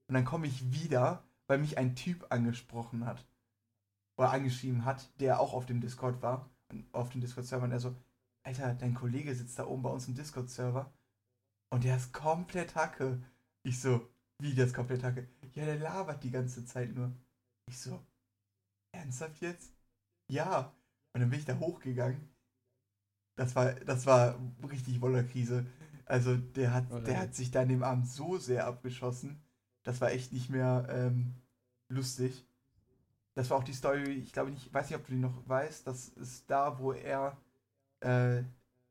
Und 0.07 0.15
dann 0.15 0.25
komme 0.25 0.47
ich 0.47 0.71
wieder, 0.71 1.23
weil 1.47 1.57
mich 1.57 1.77
ein 1.77 1.95
Typ 1.95 2.25
angesprochen 2.29 3.05
hat. 3.05 3.25
Oder 4.17 4.31
angeschrieben 4.31 4.85
hat, 4.85 5.09
der 5.19 5.39
auch 5.39 5.53
auf 5.53 5.65
dem 5.65 5.81
Discord 5.81 6.21
war. 6.21 6.49
Und 6.69 6.85
auf 6.93 7.09
dem 7.09 7.21
Discord-Server. 7.21 7.65
Und 7.65 7.71
er 7.71 7.79
so, 7.79 7.95
Alter, 8.43 8.73
dein 8.73 8.93
Kollege 8.93 9.35
sitzt 9.35 9.59
da 9.59 9.65
oben 9.65 9.83
bei 9.83 9.89
uns 9.89 10.07
im 10.07 10.15
Discord-Server. 10.15 10.91
Und 11.69 11.83
der 11.83 11.97
ist 11.97 12.13
komplett 12.13 12.75
Hacke. 12.75 13.21
Ich 13.63 13.81
so, 13.81 14.07
wie 14.39 14.53
der 14.53 14.65
ist 14.65 14.73
komplett 14.73 15.03
Hacke? 15.03 15.27
Ja, 15.53 15.65
der 15.65 15.79
labert 15.79 16.23
die 16.23 16.31
ganze 16.31 16.65
Zeit 16.65 16.93
nur. 16.93 17.11
Ich 17.67 17.79
so, 17.79 17.99
ernsthaft 18.91 19.41
jetzt? 19.41 19.73
Ja. 20.29 20.73
Und 21.13 21.21
dann 21.21 21.29
bin 21.29 21.39
ich 21.39 21.45
da 21.45 21.57
hochgegangen. 21.57 22.29
Das 23.35 23.55
war, 23.55 23.73
das 23.73 24.05
war 24.05 24.39
richtig 24.69 25.01
Wollerkrise. 25.01 25.65
Also 26.05 26.37
der 26.37 26.73
hat, 26.73 26.85
Oh, 26.89 26.99
der 26.99 27.19
hat 27.19 27.35
sich 27.35 27.51
da 27.51 27.61
an 27.61 27.69
dem 27.69 27.83
Abend 27.83 28.07
so 28.07 28.37
sehr 28.37 28.65
abgeschossen. 28.65 29.41
Das 29.83 29.99
war 29.99 30.11
echt 30.11 30.31
nicht 30.31 30.49
mehr 30.49 30.87
ähm, 30.89 31.33
lustig. 31.89 32.45
Das 33.33 33.49
war 33.49 33.57
auch 33.57 33.63
die 33.63 33.73
Story, 33.73 34.03
ich 34.13 34.31
glaube 34.33 34.51
nicht, 34.51 34.73
weiß 34.73 34.89
nicht, 34.89 34.97
ob 34.97 35.05
du 35.05 35.11
die 35.11 35.19
noch 35.19 35.47
weißt. 35.47 35.85
Das 35.85 36.09
ist 36.09 36.49
da, 36.49 36.79
wo 36.79 36.93
er, 36.93 37.37
äh, 37.99 38.43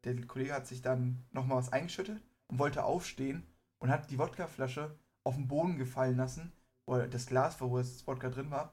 der 0.04 0.26
Kollege 0.26 0.52
hat 0.52 0.66
sich 0.66 0.82
dann 0.82 1.24
nochmal 1.32 1.58
was 1.58 1.72
eingeschüttet 1.72 2.22
und 2.48 2.58
wollte 2.58 2.84
aufstehen 2.84 3.44
und 3.78 3.90
hat 3.90 4.10
die 4.10 4.18
Wodkaflasche 4.18 4.94
auf 5.24 5.34
den 5.34 5.48
Boden 5.48 5.76
gefallen 5.76 6.16
lassen, 6.16 6.52
oder 6.86 7.08
das 7.08 7.26
Glas, 7.26 7.60
wo 7.60 7.76
das 7.78 8.06
Wodka 8.06 8.28
drin 8.30 8.50
war, 8.50 8.72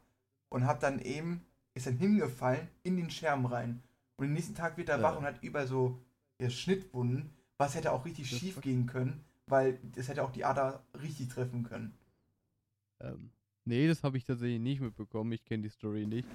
und 0.49 0.67
hat 0.67 0.83
dann 0.83 0.99
eben, 0.99 1.45
ist 1.73 1.87
dann 1.87 1.97
hingefallen 1.97 2.67
in 2.83 2.95
den 2.97 3.09
Scherben 3.09 3.45
rein. 3.47 3.81
Und 4.17 4.27
am 4.27 4.33
nächsten 4.33 4.53
Tag 4.55 4.77
wird 4.77 4.89
er 4.89 4.97
Ja. 4.97 5.03
wach 5.03 5.17
und 5.17 5.25
hat 5.25 5.41
über 5.43 5.65
so 5.65 5.99
ja, 6.39 6.49
Schnittwunden, 6.49 7.31
was 7.57 7.73
hätte 7.75 7.91
auch 7.91 8.05
richtig 8.05 8.29
Das 8.29 8.39
schief 8.39 8.61
gehen 8.61 8.85
können, 8.85 9.23
weil 9.47 9.79
das 9.95 10.07
hätte 10.07 10.23
auch 10.23 10.31
die 10.31 10.45
Ader 10.45 10.83
richtig 11.01 11.29
treffen 11.29 11.63
können. 11.63 11.97
Ähm, 13.01 13.31
nee, 13.65 13.87
das 13.87 14.03
habe 14.03 14.17
ich 14.17 14.23
tatsächlich 14.25 14.59
nicht 14.61 14.79
mitbekommen. 14.81 15.31
Ich 15.31 15.43
kenne 15.43 15.63
die 15.63 15.69
Story 15.69 16.05
nicht. 16.05 16.27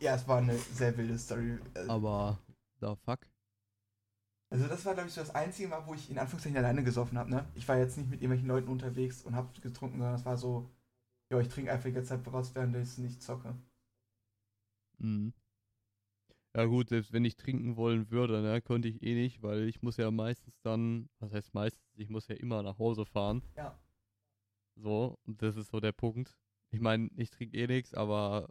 Ja, 0.00 0.14
es 0.14 0.26
war 0.26 0.38
eine 0.38 0.56
sehr 0.56 0.96
wilde 0.96 1.18
Story. 1.18 1.58
Äh, 1.74 1.86
Aber, 1.88 2.38
da 2.80 2.96
fuck. 2.96 3.20
Also 4.50 4.66
das 4.66 4.84
war, 4.84 4.94
glaube 4.94 5.08
ich, 5.08 5.14
so 5.14 5.20
das 5.20 5.34
einzige 5.34 5.68
Mal, 5.68 5.86
wo 5.86 5.94
ich 5.94 6.10
in 6.10 6.18
Anführungszeichen 6.18 6.56
alleine 6.58 6.82
gesoffen 6.82 7.18
habe, 7.18 7.30
ne? 7.30 7.46
Ich 7.54 7.68
war 7.68 7.78
jetzt 7.78 7.96
nicht 7.98 8.08
mit 8.10 8.20
irgendwelchen 8.20 8.48
Leuten 8.48 8.68
unterwegs 8.68 9.22
und 9.22 9.34
habe 9.34 9.48
getrunken, 9.60 9.98
sondern 9.98 10.14
es 10.16 10.24
war 10.24 10.36
so, 10.36 10.70
ja, 11.32 11.40
ich 11.40 11.48
trinke 11.48 11.72
einfach 11.72 11.86
die 11.86 11.92
ganze 11.92 12.10
Zeit 12.10 12.22
voraus, 12.24 12.54
während 12.54 12.76
ich 12.76 12.98
nicht 12.98 13.22
zocke. 13.22 13.54
Mhm. 14.98 15.32
Ja 16.56 16.64
gut, 16.64 16.88
selbst 16.88 17.12
wenn 17.12 17.24
ich 17.24 17.36
trinken 17.36 17.76
wollen 17.76 18.10
würde, 18.10 18.42
ne, 18.42 18.60
könnte 18.60 18.88
ich 18.88 19.02
eh 19.02 19.14
nicht, 19.14 19.42
weil 19.42 19.68
ich 19.68 19.82
muss 19.82 19.96
ja 19.96 20.10
meistens 20.10 20.58
dann, 20.62 21.08
was 21.20 21.32
heißt 21.32 21.54
meistens, 21.54 21.84
ich 21.94 22.08
muss 22.08 22.26
ja 22.28 22.34
immer 22.34 22.62
nach 22.62 22.78
Hause 22.78 23.06
fahren. 23.06 23.42
Ja. 23.54 23.78
So, 24.76 25.18
und 25.26 25.42
das 25.42 25.56
ist 25.56 25.70
so 25.70 25.80
der 25.80 25.92
Punkt. 25.92 26.36
Ich 26.70 26.80
meine, 26.80 27.10
ich 27.16 27.30
trinke 27.30 27.56
eh 27.56 27.66
nichts, 27.66 27.94
aber 27.94 28.48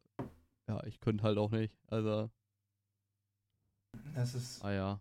ja, 0.68 0.84
ich 0.86 1.00
könnte 1.00 1.24
halt 1.24 1.38
auch 1.38 1.51
nicht. 1.51 1.75
Also, 1.88 2.30
Das 4.16 4.36
ist, 4.36 4.63
ah 4.63 4.72
ja. 4.72 5.00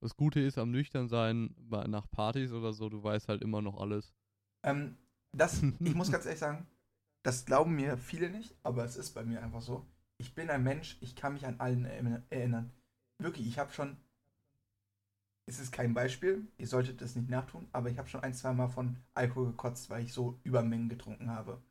Das 0.00 0.16
Gute 0.16 0.40
ist 0.40 0.58
am 0.58 0.70
nüchtern 0.70 1.08
sein, 1.08 1.54
bei- 1.58 1.86
nach 1.86 2.10
Partys 2.10 2.52
oder 2.52 2.72
so, 2.72 2.88
du 2.88 3.02
weißt 3.02 3.28
halt 3.28 3.42
immer 3.42 3.62
noch 3.62 3.78
alles. 3.80 4.14
ähm, 4.62 4.96
das, 5.32 5.62
ich 5.80 5.94
muss 5.94 6.10
ganz 6.10 6.24
ehrlich 6.24 6.40
sagen, 6.40 6.66
das 7.22 7.44
glauben 7.44 7.74
mir 7.76 7.96
viele 7.98 8.30
nicht, 8.30 8.56
aber 8.62 8.84
es 8.84 8.96
ist 8.96 9.12
bei 9.12 9.24
mir 9.24 9.42
einfach 9.42 9.60
so. 9.62 9.86
Ich 10.18 10.34
bin 10.34 10.50
ein 10.50 10.62
Mensch, 10.62 10.98
ich 11.00 11.16
kann 11.16 11.34
mich 11.34 11.46
an 11.46 11.60
allen 11.60 11.84
erinner- 11.84 12.22
erinnern. 12.30 12.72
Wirklich, 13.18 13.46
ich 13.46 13.58
habe 13.58 13.72
schon, 13.72 13.96
es 15.46 15.58
ist 15.60 15.72
kein 15.72 15.94
Beispiel, 15.94 16.46
ihr 16.58 16.66
solltet 16.66 17.00
das 17.00 17.16
nicht 17.16 17.28
nachtun, 17.28 17.68
aber 17.72 17.90
ich 17.90 17.98
habe 17.98 18.08
schon 18.08 18.22
ein, 18.22 18.34
zwei 18.34 18.52
Mal 18.52 18.68
von 18.68 18.96
Alkohol 19.14 19.48
gekotzt, 19.50 19.90
weil 19.90 20.04
ich 20.04 20.12
so 20.12 20.40
Übermengen 20.44 20.88
getrunken 20.88 21.30
habe. 21.30 21.62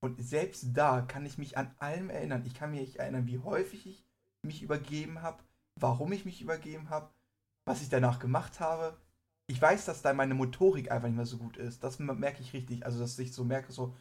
Und 0.00 0.22
selbst 0.22 0.76
da 0.76 1.02
kann 1.02 1.26
ich 1.26 1.38
mich 1.38 1.58
an 1.58 1.74
allem 1.78 2.08
erinnern. 2.10 2.44
Ich 2.46 2.54
kann 2.54 2.70
mich 2.70 2.98
erinnern, 2.98 3.26
wie 3.26 3.38
häufig 3.40 3.86
ich 3.86 4.04
mich 4.42 4.62
übergeben 4.62 5.22
habe, 5.22 5.42
warum 5.76 6.12
ich 6.12 6.24
mich 6.24 6.40
übergeben 6.40 6.88
habe, 6.90 7.10
was 7.68 7.82
ich 7.82 7.88
danach 7.88 8.18
gemacht 8.18 8.60
habe. 8.60 8.96
Ich 9.46 9.60
weiß, 9.60 9.86
dass 9.86 10.02
da 10.02 10.12
meine 10.14 10.34
Motorik 10.34 10.90
einfach 10.90 11.08
nicht 11.08 11.16
mehr 11.16 11.26
so 11.26 11.38
gut 11.38 11.56
ist. 11.56 11.82
Das 11.84 11.98
merke 11.98 12.42
ich 12.42 12.52
richtig. 12.52 12.84
Also, 12.84 13.00
dass 13.00 13.18
ich 13.18 13.32
so 13.32 13.44
merke, 13.44 13.72
so, 13.72 13.94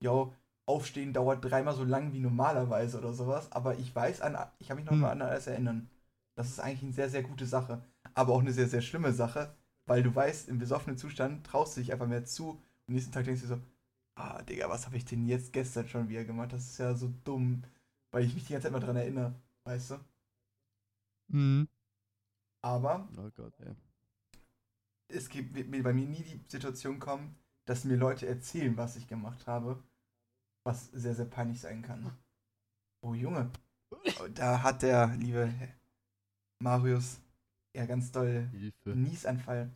yo, 0.00 0.34
Aufstehen 0.66 1.12
dauert 1.12 1.44
dreimal 1.44 1.74
so 1.74 1.84
lang 1.84 2.12
wie 2.12 2.20
normalerweise 2.20 2.98
oder 2.98 3.12
sowas. 3.12 3.50
Aber 3.52 3.78
ich 3.78 3.94
weiß, 3.94 4.20
an, 4.22 4.36
ich 4.58 4.68
kann 4.68 4.76
mich 4.76 4.86
noch 4.86 4.92
Hm. 4.92 5.00
mal 5.00 5.10
an 5.10 5.22
alles 5.22 5.46
erinnern. 5.48 5.90
Das 6.36 6.48
ist 6.48 6.60
eigentlich 6.60 6.82
eine 6.84 6.92
sehr, 6.92 7.10
sehr 7.10 7.22
gute 7.22 7.46
Sache. 7.46 7.82
Aber 8.14 8.32
auch 8.34 8.40
eine 8.40 8.52
sehr, 8.52 8.68
sehr 8.68 8.80
schlimme 8.82 9.12
Sache, 9.12 9.54
weil 9.86 10.02
du 10.02 10.14
weißt, 10.14 10.48
im 10.48 10.58
besoffenen 10.58 10.96
Zustand 10.98 11.44
traust 11.46 11.76
du 11.76 11.80
dich 11.80 11.92
einfach 11.92 12.06
mehr 12.06 12.24
zu. 12.24 12.62
Und 12.86 12.94
nächsten 12.94 13.12
Tag 13.12 13.24
denkst 13.24 13.42
du 13.42 13.48
so, 13.48 13.60
ah, 14.16 14.42
Digga, 14.42 14.68
was 14.70 14.86
habe 14.86 14.96
ich 14.96 15.04
denn 15.04 15.26
jetzt 15.26 15.52
gestern 15.52 15.88
schon 15.88 16.08
wieder 16.08 16.24
gemacht? 16.24 16.52
Das 16.52 16.64
ist 16.66 16.78
ja 16.78 16.94
so 16.94 17.12
dumm, 17.24 17.62
weil 18.12 18.24
ich 18.24 18.34
mich 18.34 18.46
die 18.46 18.52
ganze 18.52 18.66
Zeit 18.66 18.72
mal 18.72 18.80
dran 18.80 18.96
erinnere, 18.96 19.34
weißt 19.64 19.92
du? 19.92 19.96
Mhm. 21.32 21.66
Aber 22.62 23.08
Oh 23.18 23.30
Gott, 23.36 23.52
ey. 23.60 23.74
es 25.08 25.28
gibt, 25.28 25.54
wird 25.54 25.70
bei 25.82 25.92
mir 25.92 26.06
nie 26.06 26.22
die 26.22 26.40
Situation 26.48 26.98
kommen, 26.98 27.34
dass 27.66 27.84
mir 27.84 27.96
Leute 27.96 28.26
erzählen, 28.26 28.76
was 28.76 28.96
ich 28.96 29.06
gemacht 29.08 29.46
habe, 29.46 29.82
was 30.64 30.86
sehr, 30.92 31.14
sehr 31.14 31.24
peinlich 31.26 31.60
sein 31.60 31.82
kann. 31.82 32.16
Oh 33.02 33.14
Junge, 33.14 33.50
da 34.34 34.62
hat 34.62 34.82
der 34.82 35.08
liebe 35.16 35.52
Marius 36.60 37.20
ja 37.74 37.84
ganz 37.86 38.12
doll 38.12 38.48
Hilfe. 38.52 38.90
Niesanfall. 38.90 39.70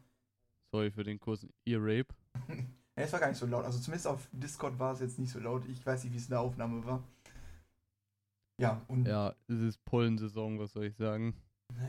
Sorry 0.73 0.91
für 0.91 1.05
den 1.05 1.19
kurzen 1.19 1.53
Ear-Rape. 1.65 2.15
Ja, 2.49 2.55
es 2.97 3.13
war 3.13 3.21
gar 3.21 3.29
nicht 3.29 3.39
so 3.39 3.47
laut. 3.47 3.65
Also 3.65 3.79
zumindest 3.79 4.07
auf 4.07 4.29
Discord 4.33 4.79
war 4.79 4.93
es 4.95 5.01
jetzt 5.01 5.19
nicht 5.19 5.31
so 5.33 5.39
laut. 5.41 5.65
Ich 5.69 5.85
weiß 5.85 6.05
nicht, 6.05 6.13
wie 6.13 6.19
es 6.19 6.25
in 6.25 6.31
der 6.31 6.41
Aufnahme 6.41 6.85
war. 6.85 7.03
Ja, 8.59 8.81
und 8.89 9.07
Ja, 9.07 9.35
es 9.49 9.61
ist 9.61 9.85
Pollensaison, 9.85 10.59
was 10.59 10.73
soll 10.73 10.87
ich 10.87 10.97
sagen? 10.97 11.35
da 11.69 11.89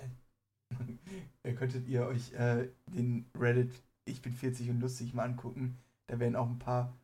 könntet 1.55 1.87
ihr 1.87 2.05
euch 2.05 2.33
äh, 2.33 2.69
den 2.87 3.25
Reddit 3.35 3.73
Ich 4.05 4.21
bin 4.21 4.33
40 4.33 4.69
und 4.69 4.79
lustig 4.79 5.13
mal 5.13 5.23
angucken. 5.23 5.77
Da 6.07 6.19
werden 6.19 6.35
auch 6.35 6.47
ein 6.49 6.59
paar 6.59 6.95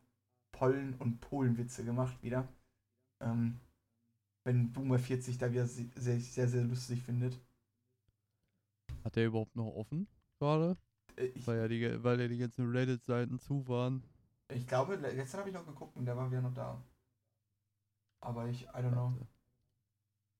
Pollen- 0.52 0.94
und 0.94 1.20
Polenwitze 1.20 1.84
gemacht 1.84 2.22
wieder. 2.22 2.48
Ähm, 3.22 3.58
wenn 4.44 4.72
Boomer 4.72 4.98
40 4.98 5.38
da 5.38 5.50
wieder 5.52 5.66
se- 5.66 5.90
sehr, 5.96 6.20
sehr, 6.20 6.48
sehr 6.48 6.64
lustig 6.64 7.02
findet. 7.02 7.38
Hat 9.04 9.16
der 9.16 9.26
überhaupt 9.26 9.54
noch 9.56 9.74
offen 9.74 10.08
gerade? 10.38 10.76
Äh, 11.16 11.30
Weil 11.44 11.58
ja 11.58 11.68
die, 11.68 12.02
weil 12.02 12.20
ja 12.20 12.28
die 12.28 12.38
ganzen 12.38 12.70
Reddit-Seiten 12.70 13.38
zu 13.38 13.66
waren. 13.68 14.02
ich 14.48 14.66
glaube, 14.66 14.98
gestern 14.98 15.40
habe 15.40 15.50
ich 15.50 15.54
noch 15.54 15.66
geguckt 15.66 15.96
und 15.96 16.06
der 16.06 16.16
war 16.16 16.30
wieder 16.30 16.40
noch 16.42 16.54
da. 16.54 16.80
Aber 18.20 18.48
ich, 18.48 18.62
I 18.64 18.66
don't 18.78 18.92
know. 18.92 19.12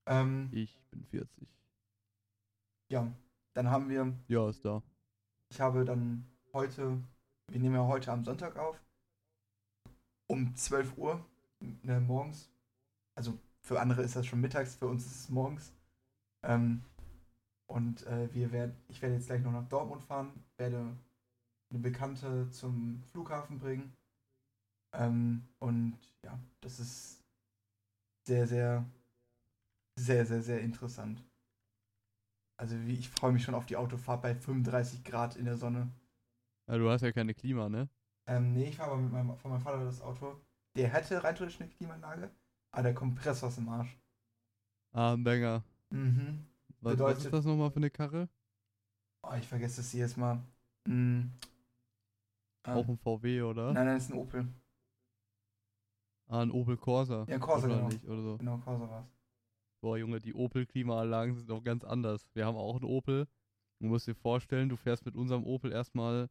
Ähm, 0.06 0.50
Ich 0.52 0.78
bin 0.90 1.04
40. 1.04 1.48
ja, 2.94 3.12
dann 3.54 3.68
haben 3.68 3.88
wir 3.88 4.16
Ja, 4.28 4.48
ist 4.48 4.64
da. 4.64 4.80
Ich 5.50 5.60
habe 5.60 5.84
dann 5.84 6.24
heute, 6.52 7.02
wir 7.50 7.60
nehmen 7.60 7.74
ja 7.74 7.86
heute 7.86 8.12
am 8.12 8.24
Sonntag 8.24 8.56
auf, 8.56 8.80
um 10.28 10.54
12 10.54 10.96
Uhr 10.96 11.24
ne, 11.82 12.00
morgens. 12.00 12.48
Also 13.16 13.36
für 13.62 13.80
andere 13.80 14.02
ist 14.02 14.14
das 14.14 14.26
schon 14.26 14.40
mittags, 14.40 14.76
für 14.76 14.86
uns 14.86 15.06
ist 15.06 15.20
es 15.22 15.28
morgens. 15.28 15.72
Ähm, 16.44 16.84
und 17.66 18.06
äh, 18.06 18.32
wir 18.32 18.52
werden, 18.52 18.76
ich 18.88 19.02
werde 19.02 19.16
jetzt 19.16 19.26
gleich 19.26 19.42
noch 19.42 19.52
nach 19.52 19.68
Dortmund 19.68 20.02
fahren, 20.04 20.32
werde 20.56 20.96
eine 21.70 21.80
Bekannte 21.80 22.48
zum 22.50 23.02
Flughafen 23.10 23.58
bringen. 23.58 23.92
Ähm, 24.92 25.48
und 25.58 25.98
ja, 26.22 26.38
das 26.60 26.78
ist 26.78 27.24
sehr, 28.24 28.46
sehr, 28.46 28.84
sehr, 29.96 30.24
sehr, 30.26 30.42
sehr 30.42 30.60
interessant. 30.60 31.24
Also 32.64 32.76
wie, 32.86 32.94
ich 32.94 33.10
freue 33.10 33.30
mich 33.30 33.44
schon 33.44 33.54
auf 33.54 33.66
die 33.66 33.76
Autofahrt 33.76 34.22
bei 34.22 34.34
35 34.34 35.04
Grad 35.04 35.36
in 35.36 35.44
der 35.44 35.58
Sonne. 35.58 35.90
Ja, 36.66 36.78
du 36.78 36.88
hast 36.88 37.02
ja 37.02 37.12
keine 37.12 37.34
Klima, 37.34 37.68
ne? 37.68 37.90
Ähm, 38.26 38.54
nee, 38.54 38.70
ich 38.70 38.76
fahre 38.76 38.92
aber 38.92 39.02
mit 39.02 39.12
meinem, 39.12 39.36
von 39.36 39.50
meinem 39.50 39.60
Vater 39.60 39.84
das 39.84 40.00
Auto. 40.00 40.40
Der 40.74 40.88
hätte 40.88 41.22
rein 41.22 41.34
theoretisch 41.36 41.60
eine 41.60 41.68
Klimaanlage, 41.68 42.30
aber 42.70 42.82
der 42.84 42.94
Kompressor 42.94 43.50
ist 43.50 43.58
im 43.58 43.68
Arsch. 43.68 43.94
Ah, 44.92 45.12
ein 45.12 45.22
Banger. 45.22 45.62
Mhm. 45.90 46.46
Was, 46.80 46.92
was 46.92 46.92
Bedeutet- 46.92 47.24
ist 47.26 47.32
das 47.34 47.44
nochmal 47.44 47.70
für 47.70 47.76
eine 47.76 47.90
Karre? 47.90 48.30
Oh, 49.24 49.34
ich 49.38 49.46
vergesse 49.46 49.82
das 49.82 49.92
jedes 49.92 50.16
Mal. 50.16 50.40
Mhm. 50.86 51.32
Ah. 52.62 52.76
Auch 52.76 52.88
ein 52.88 52.96
VW, 52.96 53.42
oder? 53.42 53.74
Nein, 53.74 53.84
nein, 53.84 53.96
das 53.96 54.04
ist 54.04 54.10
ein 54.10 54.18
Opel. 54.18 54.48
Ah, 56.28 56.40
ein 56.40 56.50
Opel 56.50 56.78
Corsa. 56.78 57.26
Ja, 57.28 57.34
ein 57.34 57.40
Corsa, 57.40 57.66
genau. 57.66 57.82
wahrscheinlich, 57.82 58.08
oder 58.08 58.22
so. 58.22 58.38
Genau, 58.38 58.56
Corsa 58.56 58.88
war's. 58.88 59.13
Boah, 59.84 59.98
Junge, 59.98 60.18
die 60.18 60.32
Opel-Klimaanlagen 60.32 61.34
sind 61.34 61.50
auch 61.50 61.62
ganz 61.62 61.84
anders. 61.84 62.26
Wir 62.32 62.46
haben 62.46 62.56
auch 62.56 62.76
einen 62.76 62.86
Opel. 62.86 63.28
Du 63.80 63.86
musst 63.88 64.06
dir 64.06 64.14
vorstellen, 64.14 64.70
du 64.70 64.76
fährst 64.76 65.04
mit 65.04 65.14
unserem 65.14 65.44
Opel 65.44 65.72
erstmal 65.72 66.30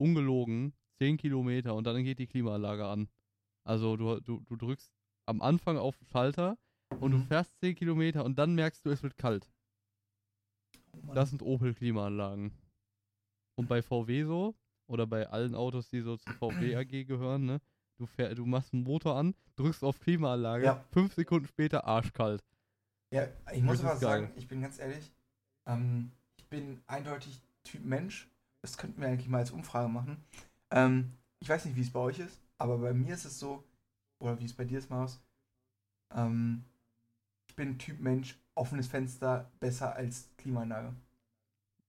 ungelogen 0.00 0.72
10 0.96 1.18
Kilometer 1.18 1.74
und 1.74 1.84
dann 1.86 2.02
geht 2.02 2.18
die 2.18 2.26
Klimaanlage 2.26 2.86
an. 2.86 3.10
Also 3.62 3.98
du, 3.98 4.20
du, 4.20 4.40
du 4.40 4.56
drückst 4.56 4.90
am 5.26 5.42
Anfang 5.42 5.76
auf 5.76 5.98
den 5.98 6.06
Schalter 6.06 6.56
und 6.98 7.10
du 7.10 7.18
Mhm. 7.18 7.26
fährst 7.26 7.60
10 7.60 7.74
Kilometer 7.74 8.24
und 8.24 8.38
dann 8.38 8.54
merkst 8.54 8.86
du, 8.86 8.90
es 8.90 9.02
wird 9.02 9.18
kalt. 9.18 9.50
Oh. 11.06 11.12
Das 11.12 11.28
sind 11.28 11.42
Opel-Klimaanlagen. 11.42 12.52
Und 13.58 13.68
bei 13.68 13.82
VW 13.82 14.24
so, 14.24 14.54
oder 14.86 15.06
bei 15.06 15.28
allen 15.28 15.54
Autos, 15.54 15.90
die 15.90 16.00
so 16.00 16.16
zur 16.16 16.32
VW 16.36 16.74
AG 16.74 17.04
gehören, 17.06 17.44
ne? 17.44 17.60
Du, 17.98 18.06
fähr, 18.06 18.34
du 18.34 18.46
machst 18.46 18.72
einen 18.72 18.84
Motor 18.84 19.16
an, 19.16 19.34
drückst 19.56 19.84
auf 19.84 20.00
Klimaanlage, 20.00 20.64
Ja. 20.64 20.84
fünf 20.90 21.12
Sekunden 21.12 21.46
später 21.48 21.84
arschkalt. 21.84 22.42
Ja, 23.10 23.26
ich 23.52 23.62
muss 23.62 23.82
aber 23.82 23.96
sagen, 23.96 24.30
ich 24.36 24.48
bin 24.48 24.60
ganz 24.60 24.78
ehrlich, 24.78 25.12
ähm, 25.66 26.12
ich 26.36 26.46
bin 26.48 26.82
eindeutig 26.86 27.40
Typ 27.64 27.84
Mensch. 27.84 28.28
Das 28.62 28.76
könnten 28.76 29.00
wir 29.00 29.08
eigentlich 29.08 29.28
mal 29.28 29.38
als 29.38 29.50
Umfrage 29.50 29.88
machen. 29.88 30.22
Ähm, 30.70 31.12
ich 31.40 31.48
weiß 31.48 31.64
nicht, 31.64 31.76
wie 31.76 31.82
es 31.82 31.92
bei 31.92 32.00
euch 32.00 32.18
ist, 32.18 32.40
aber 32.58 32.78
bei 32.78 32.92
mir 32.92 33.14
ist 33.14 33.24
es 33.24 33.38
so, 33.38 33.64
oder 34.18 34.38
wie 34.40 34.44
es 34.44 34.54
bei 34.54 34.64
dir 34.64 34.78
ist, 34.78 34.90
Maus, 34.90 35.20
ähm, 36.14 36.64
ich 37.48 37.54
bin 37.54 37.78
Typ 37.78 38.00
Mensch, 38.00 38.38
offenes 38.54 38.88
Fenster 38.88 39.50
besser 39.60 39.94
als 39.94 40.28
Klimaanlage. 40.36 40.94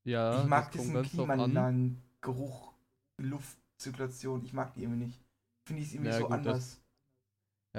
Ja, 0.04 0.42
ich 0.42 0.48
mag 0.48 0.72
diesen. 0.72 1.04
Klimaanlagen-Geruch, 1.04 2.74
Luftzirkulation, 3.18 4.44
ich 4.46 4.54
mag 4.54 4.74
die 4.74 4.84
irgendwie 4.84 5.06
nicht. 5.06 5.20
Finde 5.66 5.82
ich 5.84 5.94
irgendwie 5.94 6.12
Ja, 6.12 6.18
so 6.18 6.24
gut, 6.26 6.34
anders. 6.34 6.80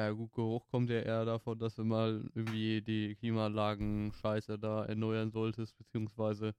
Ja, 0.01 0.13
gut, 0.13 0.33
Geruch 0.33 0.67
kommt 0.69 0.89
ja 0.89 1.01
eher 1.01 1.27
davon, 1.27 1.59
dass 1.59 1.75
du 1.75 1.85
mal 1.85 2.25
irgendwie 2.35 2.81
die 2.81 3.15
Klimaanlagen 3.17 4.11
scheiße 4.15 4.59
da 4.59 4.87
erneuern 4.87 5.31
solltest, 5.31 5.77
beziehungsweise 5.77 6.55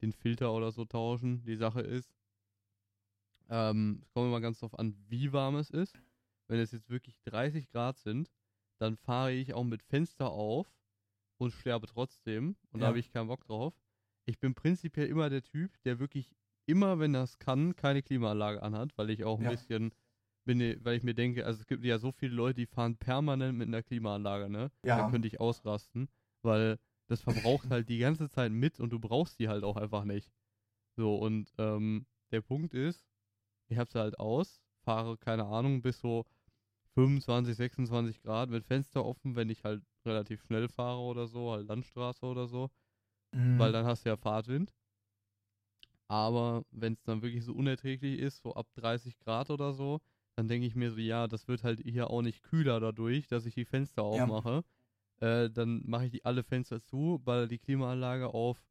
den 0.00 0.12
Filter 0.12 0.52
oder 0.54 0.70
so 0.70 0.84
tauschen. 0.84 1.42
Die 1.44 1.56
Sache 1.56 1.80
ist, 1.80 2.14
ähm, 3.48 3.98
es 4.04 4.12
kommt 4.12 4.28
immer 4.28 4.40
ganz 4.40 4.60
drauf 4.60 4.78
an, 4.78 4.94
wie 5.08 5.32
warm 5.32 5.56
es 5.56 5.70
ist. 5.70 5.98
Wenn 6.46 6.60
es 6.60 6.70
jetzt 6.70 6.88
wirklich 6.88 7.20
30 7.24 7.68
Grad 7.68 7.98
sind, 7.98 8.30
dann 8.78 8.96
fahre 8.96 9.32
ich 9.32 9.54
auch 9.54 9.64
mit 9.64 9.82
Fenster 9.82 10.30
auf 10.30 10.72
und 11.36 11.50
sterbe 11.50 11.88
trotzdem. 11.88 12.54
Und 12.70 12.78
da 12.78 12.84
Ja. 12.84 12.88
habe 12.90 13.00
ich 13.00 13.10
keinen 13.10 13.26
Bock 13.26 13.44
drauf. 13.44 13.74
Ich 14.24 14.38
bin 14.38 14.54
prinzipiell 14.54 15.08
immer 15.08 15.30
der 15.30 15.42
Typ, 15.42 15.82
der 15.82 15.98
wirklich 15.98 16.30
immer, 16.66 17.00
wenn 17.00 17.12
das 17.12 17.40
kann, 17.40 17.74
keine 17.74 18.02
Klimaanlage 18.02 18.62
anhat, 18.62 18.96
weil 18.96 19.10
ich 19.10 19.24
auch 19.24 19.40
ein 19.40 19.46
Ja. 19.46 19.50
bisschen 19.50 19.92
bin, 20.48 20.60
weil 20.84 20.96
ich 20.96 21.04
mir 21.04 21.14
denke, 21.14 21.44
also 21.46 21.60
es 21.60 21.66
gibt 21.66 21.84
ja 21.84 21.98
so 21.98 22.10
viele 22.10 22.34
Leute, 22.34 22.54
die 22.56 22.66
fahren 22.66 22.96
permanent 22.96 23.58
mit 23.58 23.68
einer 23.68 23.82
Klimaanlage, 23.84 24.48
ne? 24.50 24.72
Da 24.82 24.88
Ja. 24.88 25.04
könnte 25.04 25.28
ich 25.28 25.40
ausrasten, 25.40 26.08
weil 26.42 26.78
das 27.08 27.20
verbraucht 27.22 27.70
halt 27.70 27.90
die 27.90 27.98
ganze 27.98 28.30
Zeit 28.30 28.50
mit 28.52 28.80
und 28.80 28.90
du 28.90 28.98
brauchst 28.98 29.38
die 29.40 29.48
halt 29.48 29.62
auch 29.64 29.76
einfach 29.76 30.04
nicht. 30.04 30.32
So, 30.96 31.16
und 31.16 31.52
ähm, 31.58 32.06
der 32.32 32.40
Punkt 32.42 32.74
ist, 32.74 33.06
ich 33.68 33.78
habe 33.78 33.90
sie 33.90 34.00
halt 34.00 34.18
aus, 34.18 34.62
fahre, 34.84 35.18
keine 35.18 35.46
Ahnung, 35.46 35.82
bis 35.82 36.00
so 36.00 36.24
25, 36.94 37.56
26 37.56 38.22
Grad 38.22 38.50
mit 38.50 38.64
Fenster 38.64 39.04
offen, 39.04 39.36
wenn 39.36 39.50
ich 39.50 39.64
halt 39.64 39.82
relativ 40.06 40.42
schnell 40.44 40.68
fahre 40.68 41.00
oder 41.00 41.26
so, 41.28 41.52
halt 41.52 41.68
Landstraße 41.68 42.26
oder 42.26 42.48
so, 42.48 42.70
Mhm. 43.32 43.58
weil 43.58 43.72
dann 43.72 43.86
hast 43.86 44.04
du 44.06 44.10
ja 44.10 44.16
Fahrtwind. 44.16 44.74
Aber 46.08 46.64
wenn 46.70 46.94
es 46.94 47.02
dann 47.02 47.22
wirklich 47.22 47.44
so 47.44 47.52
unerträglich 47.54 48.18
ist, 48.18 48.42
so 48.42 48.54
ab 48.54 48.66
30 48.74 49.18
Grad 49.20 49.50
oder 49.50 49.72
so, 49.74 50.00
dann 50.38 50.46
denke 50.46 50.68
ich 50.68 50.76
mir 50.76 50.92
so, 50.92 51.00
ja, 51.00 51.26
das 51.26 51.48
wird 51.48 51.64
halt 51.64 51.80
hier 51.80 52.10
auch 52.10 52.22
nicht 52.22 52.44
kühler 52.44 52.78
dadurch, 52.78 53.26
dass 53.26 53.44
ich 53.44 53.54
die 53.56 53.64
Fenster 53.64 54.02
Ja. 54.02 54.22
aufmache. 54.24 54.62
Äh, 55.20 55.50
dann 55.50 55.82
mache 55.84 56.04
ich 56.04 56.12
die 56.12 56.24
alle 56.24 56.44
Fenster 56.44 56.80
zu, 56.80 57.20
weil 57.24 57.48
die 57.48 57.58
Klimaanlage 57.58 58.28
auf 58.32 58.62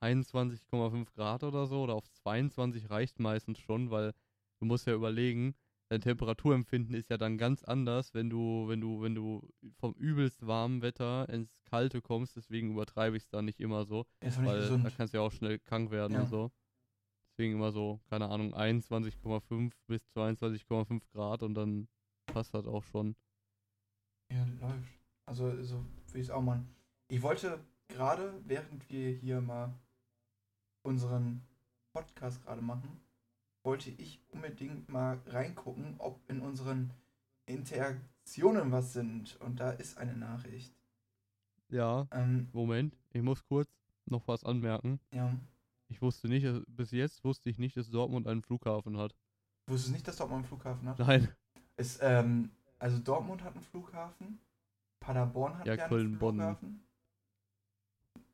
21,5 0.00 1.12
Grad 1.12 1.44
oder 1.44 1.66
so 1.66 1.82
oder 1.82 1.94
auf 1.94 2.08
22 2.10 2.88
reicht 2.88 3.20
meistens 3.20 3.58
schon, 3.58 3.90
weil 3.90 4.14
du 4.58 4.64
musst 4.64 4.86
ja 4.86 4.94
überlegen, 4.94 5.54
dein 5.90 6.00
Temperaturempfinden 6.00 6.94
ist 6.94 7.10
ja 7.10 7.18
dann 7.18 7.36
ganz 7.36 7.62
anders, 7.62 8.14
wenn 8.14 8.30
du, 8.30 8.66
wenn 8.68 8.80
du, 8.80 9.02
wenn 9.02 9.14
du 9.14 9.46
vom 9.78 9.92
übelst 9.92 10.46
warmen 10.46 10.80
Wetter 10.80 11.28
ins 11.28 11.62
Kalte 11.64 12.00
kommst, 12.00 12.36
deswegen 12.36 12.70
übertreibe 12.70 13.18
ich 13.18 13.24
es 13.24 13.28
da 13.28 13.42
nicht 13.42 13.60
immer 13.60 13.84
so, 13.84 14.06
ist 14.22 14.38
nicht 14.38 14.46
weil 14.48 14.60
gesund. 14.60 14.84
da 14.86 14.90
kannst 14.90 15.12
du 15.12 15.18
ja 15.18 15.24
auch 15.24 15.32
schnell 15.32 15.58
krank 15.58 15.90
werden 15.90 16.14
Ja. 16.14 16.22
und 16.22 16.28
so. 16.28 16.50
Deswegen 17.40 17.54
immer 17.54 17.72
so, 17.72 17.98
keine 18.10 18.28
Ahnung, 18.28 18.54
21,5 18.54 19.72
bis 19.86 20.02
22,5 20.14 21.00
Grad 21.10 21.42
und 21.42 21.54
dann 21.54 21.88
passt 22.26 22.52
das 22.52 22.66
auch 22.66 22.84
schon. 22.84 23.16
Ja, 24.30 24.44
läuft. 24.60 25.00
Also, 25.24 25.62
so 25.62 25.76
will 26.12 26.20
ich 26.20 26.26
es 26.26 26.30
auch 26.30 26.42
machen. 26.42 26.68
Ich 27.08 27.22
wollte 27.22 27.64
gerade, 27.88 28.38
während 28.44 28.90
wir 28.90 29.12
hier 29.12 29.40
mal 29.40 29.72
unseren 30.82 31.40
Podcast 31.94 32.44
gerade 32.44 32.60
machen, 32.60 33.00
wollte 33.62 33.88
ich 33.88 34.20
unbedingt 34.28 34.90
mal 34.90 35.18
reingucken, 35.24 35.94
ob 35.96 36.20
in 36.28 36.42
unseren 36.42 36.92
Interaktionen 37.46 38.70
was 38.70 38.92
sind. 38.92 39.40
Und 39.40 39.60
da 39.60 39.70
ist 39.70 39.96
eine 39.96 40.14
Nachricht. 40.14 40.74
Ja, 41.70 42.06
Ähm, 42.10 42.50
Moment, 42.52 42.98
ich 43.14 43.22
muss 43.22 43.42
kurz 43.46 43.70
noch 44.04 44.28
was 44.28 44.44
anmerken. 44.44 45.00
ja. 45.14 45.34
Ich 45.90 46.00
wusste 46.00 46.28
nicht, 46.28 46.46
dass- 46.46 46.62
bis 46.68 46.92
jetzt 46.92 47.22
wusste 47.24 47.50
ich 47.50 47.58
nicht, 47.58 47.76
dass 47.76 47.90
Dortmund 47.90 48.26
einen 48.28 48.42
Flughafen 48.42 48.96
hat. 48.96 49.14
Wusstest 49.66 49.88
du 49.88 49.92
nicht, 49.92 50.06
dass 50.08 50.16
Dortmund 50.16 50.38
einen 50.44 50.48
Flughafen 50.48 50.88
hat? 50.88 50.98
Nein, 50.98 51.28
Ist, 51.76 51.98
ähm, 52.02 52.50
also 52.78 52.98
Dortmund 52.98 53.42
hat 53.42 53.54
einen 53.54 53.62
Flughafen, 53.62 54.38
Paderborn 55.00 55.58
hat 55.58 55.66
Ja, 55.66 55.74
ja, 55.74 55.84
einen 55.84 55.88
Köln, 55.90 56.18
Bonn. 56.18 56.36
Flughafen. 56.36 56.84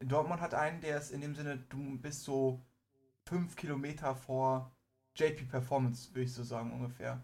Dortmund 0.00 0.40
hat 0.40 0.52
einen, 0.54 0.80
der 0.80 0.98
ist 0.98 1.10
in 1.10 1.20
dem 1.20 1.34
Sinne, 1.34 1.58
du 1.68 1.98
bist 1.98 2.24
so 2.24 2.60
fünf 3.24 3.56
Kilometer 3.56 4.14
vor 4.14 4.70
JP 5.14 5.44
Performance, 5.46 6.10
würde 6.10 6.22
ich 6.24 6.32
so 6.34 6.42
sagen, 6.44 6.72
ungefähr. 6.72 7.22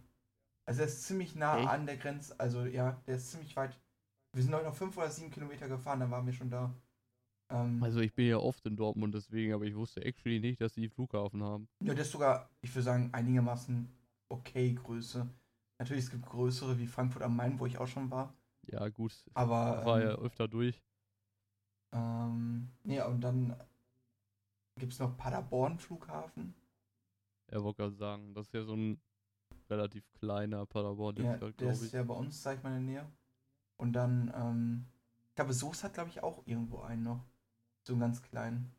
Also 0.64 0.80
er 0.82 0.86
ist 0.86 1.02
ziemlich 1.02 1.34
nah 1.34 1.58
Echt? 1.58 1.68
an 1.68 1.86
der 1.86 1.96
Grenze, 1.98 2.38
also 2.40 2.64
ja, 2.64 2.92
der 3.06 3.16
ist 3.16 3.30
ziemlich 3.32 3.54
weit. 3.56 3.78
Wir 4.32 4.42
sind 4.42 4.54
heute 4.54 4.64
noch 4.64 4.74
fünf 4.74 4.96
oder 4.96 5.10
sieben 5.10 5.30
Kilometer 5.30 5.68
gefahren, 5.68 6.00
dann 6.00 6.10
waren 6.10 6.24
wir 6.24 6.32
schon 6.32 6.48
da. 6.50 6.72
Ähm, 7.52 7.82
also 7.82 8.00
ich 8.00 8.14
bin 8.14 8.26
ja 8.26 8.38
oft 8.38 8.64
in 8.66 8.76
Dortmund 8.76 9.14
deswegen, 9.14 9.52
aber 9.52 9.64
ich 9.64 9.74
wusste 9.76 10.04
actually 10.04 10.40
nicht, 10.40 10.60
dass 10.60 10.74
sie 10.74 10.88
Flughafen 10.88 11.42
haben. 11.42 11.68
Ja, 11.80 11.92
der 11.94 12.02
ist 12.04 12.12
sogar, 12.12 12.48
ich 12.62 12.74
würde 12.74 12.84
sagen, 12.84 13.10
einigermaßen 13.12 13.88
okay 14.28 14.72
Größe. 14.74 15.28
Natürlich, 15.78 16.04
es 16.04 16.10
gibt 16.10 16.24
größere 16.26 16.78
wie 16.78 16.86
Frankfurt 16.86 17.22
am 17.22 17.36
Main, 17.36 17.58
wo 17.58 17.66
ich 17.66 17.78
auch 17.78 17.86
schon 17.88 18.10
war. 18.10 18.34
Ja, 18.66 18.88
gut, 18.88 19.12
Aber 19.34 19.84
war 19.84 20.00
ähm, 20.00 20.08
ja 20.08 20.14
öfter 20.16 20.48
durch. 20.48 20.82
Ähm, 21.92 22.68
ja, 22.84 23.06
und 23.06 23.20
dann 23.22 23.56
gibt 24.76 24.92
es 24.92 24.98
noch 24.98 25.16
Paderborn 25.16 25.78
Flughafen. 25.78 26.54
Er 27.46 27.62
wollte 27.62 27.82
gerade 27.82 27.94
sagen, 27.94 28.34
das 28.34 28.46
ist 28.48 28.52
ja 28.52 28.64
so 28.64 28.74
ein 28.74 29.00
relativ 29.70 30.04
kleiner 30.14 30.66
Paderborn, 30.66 31.16
Ja, 31.16 31.36
der 31.36 31.52
glaube 31.52 31.72
ist 31.72 31.86
ich. 31.86 31.92
ja 31.92 32.02
bei 32.02 32.14
uns, 32.14 32.42
sag 32.42 32.58
ich 32.58 32.62
mal, 32.62 32.76
in 32.76 32.86
der 32.86 33.02
Nähe. 33.02 33.12
Und 33.78 33.92
dann, 33.94 34.32
ähm, 34.36 34.86
ich 35.30 35.36
glaube, 35.36 35.52
Soest 35.54 35.84
hat, 35.84 35.94
glaube 35.94 36.10
ich, 36.10 36.22
auch 36.22 36.42
irgendwo 36.46 36.80
einen 36.82 37.02
noch. 37.04 37.26
So 37.84 37.94
einen 37.94 38.00
ganz 38.00 38.22
kleinen 38.22 38.70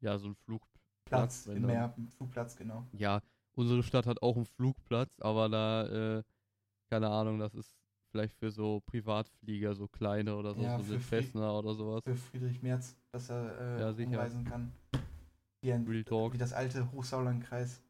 Ja, 0.00 0.18
so 0.18 0.28
ein 0.28 0.34
Flugplatz. 0.34 0.70
Platz 1.04 1.46
im 1.46 1.66
Meer, 1.66 1.92
Flugplatz, 2.16 2.56
genau. 2.56 2.86
Ja, 2.92 3.20
unsere 3.54 3.82
Stadt 3.82 4.06
hat 4.06 4.22
auch 4.22 4.36
einen 4.36 4.46
Flugplatz, 4.46 5.10
aber 5.20 5.48
da, 5.48 6.18
äh, 6.18 6.22
keine 6.88 7.08
Ahnung, 7.08 7.38
das 7.38 7.54
ist 7.54 7.76
vielleicht 8.10 8.36
für 8.38 8.50
so 8.50 8.80
Privatflieger, 8.86 9.74
so 9.74 9.88
kleine 9.88 10.36
oder 10.36 10.54
so, 10.54 10.62
Ja, 10.62 10.76
so 10.78 10.84
für 10.84 10.94
eine 10.94 11.02
Cessna 11.02 11.52
oder 11.52 11.74
sowas. 11.74 12.02
Für 12.04 12.16
Friedrich 12.16 12.62
Merz, 12.62 12.96
dass 13.12 13.30
er 13.30 13.78
äh, 13.78 13.80
Ja, 13.80 14.06
umreisen 14.06 14.44
kann. 14.44 14.72
Wie, 15.62 15.72
ein, 15.72 15.86
Real 15.86 16.04
Talk. 16.04 16.32
wie 16.32 16.38
das 16.38 16.52
alte 16.52 16.90
Hochsauerlandkreis. 16.92 17.80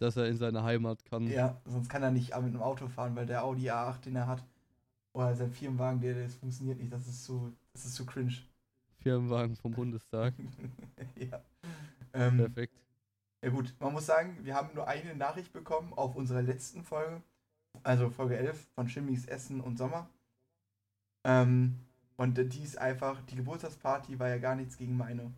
Dass 0.00 0.16
er 0.16 0.26
in 0.26 0.36
seine 0.36 0.62
Heimat 0.62 1.04
kann. 1.04 1.28
Ja, 1.28 1.60
sonst 1.64 1.88
kann 1.88 2.02
er 2.02 2.10
nicht 2.10 2.30
mit 2.30 2.36
einem 2.36 2.62
Auto 2.62 2.88
fahren, 2.88 3.14
weil 3.16 3.26
der 3.26 3.44
Audi 3.44 3.70
A8, 3.70 4.02
den 4.02 4.16
er 4.16 4.26
hat, 4.26 4.44
oder 5.12 5.34
sein 5.34 5.52
Firmenwagen, 5.52 6.00
der, 6.00 6.24
das 6.24 6.34
funktioniert 6.34 6.78
nicht. 6.78 6.92
Das 6.92 7.06
ist 7.06 7.24
zu, 7.24 7.52
das 7.72 7.84
ist 7.84 7.94
zu 7.94 8.04
cringe. 8.04 8.34
Firmenwagen 9.04 9.54
vom 9.54 9.72
Bundestag. 9.72 10.32
ja. 11.16 11.42
Ähm, 12.14 12.38
Perfekt. 12.38 12.74
Ja 13.42 13.50
gut, 13.50 13.74
man 13.78 13.92
muss 13.92 14.06
sagen, 14.06 14.38
wir 14.42 14.54
haben 14.54 14.74
nur 14.74 14.88
eine 14.88 15.14
Nachricht 15.14 15.52
bekommen 15.52 15.92
auf 15.92 16.16
unserer 16.16 16.40
letzten 16.40 16.82
Folge, 16.82 17.22
also 17.82 18.08
Folge 18.08 18.38
11 18.38 18.66
von 18.74 18.88
Schimmys 18.88 19.26
Essen 19.26 19.60
und 19.60 19.76
Sommer. 19.76 20.08
Ähm, 21.22 21.80
und 22.16 22.38
die 22.38 22.62
ist 22.62 22.78
einfach, 22.78 23.20
die 23.26 23.36
Geburtstagsparty 23.36 24.18
war 24.18 24.30
ja 24.30 24.38
gar 24.38 24.56
nichts 24.56 24.78
gegen 24.78 24.96
meine. 24.96 25.30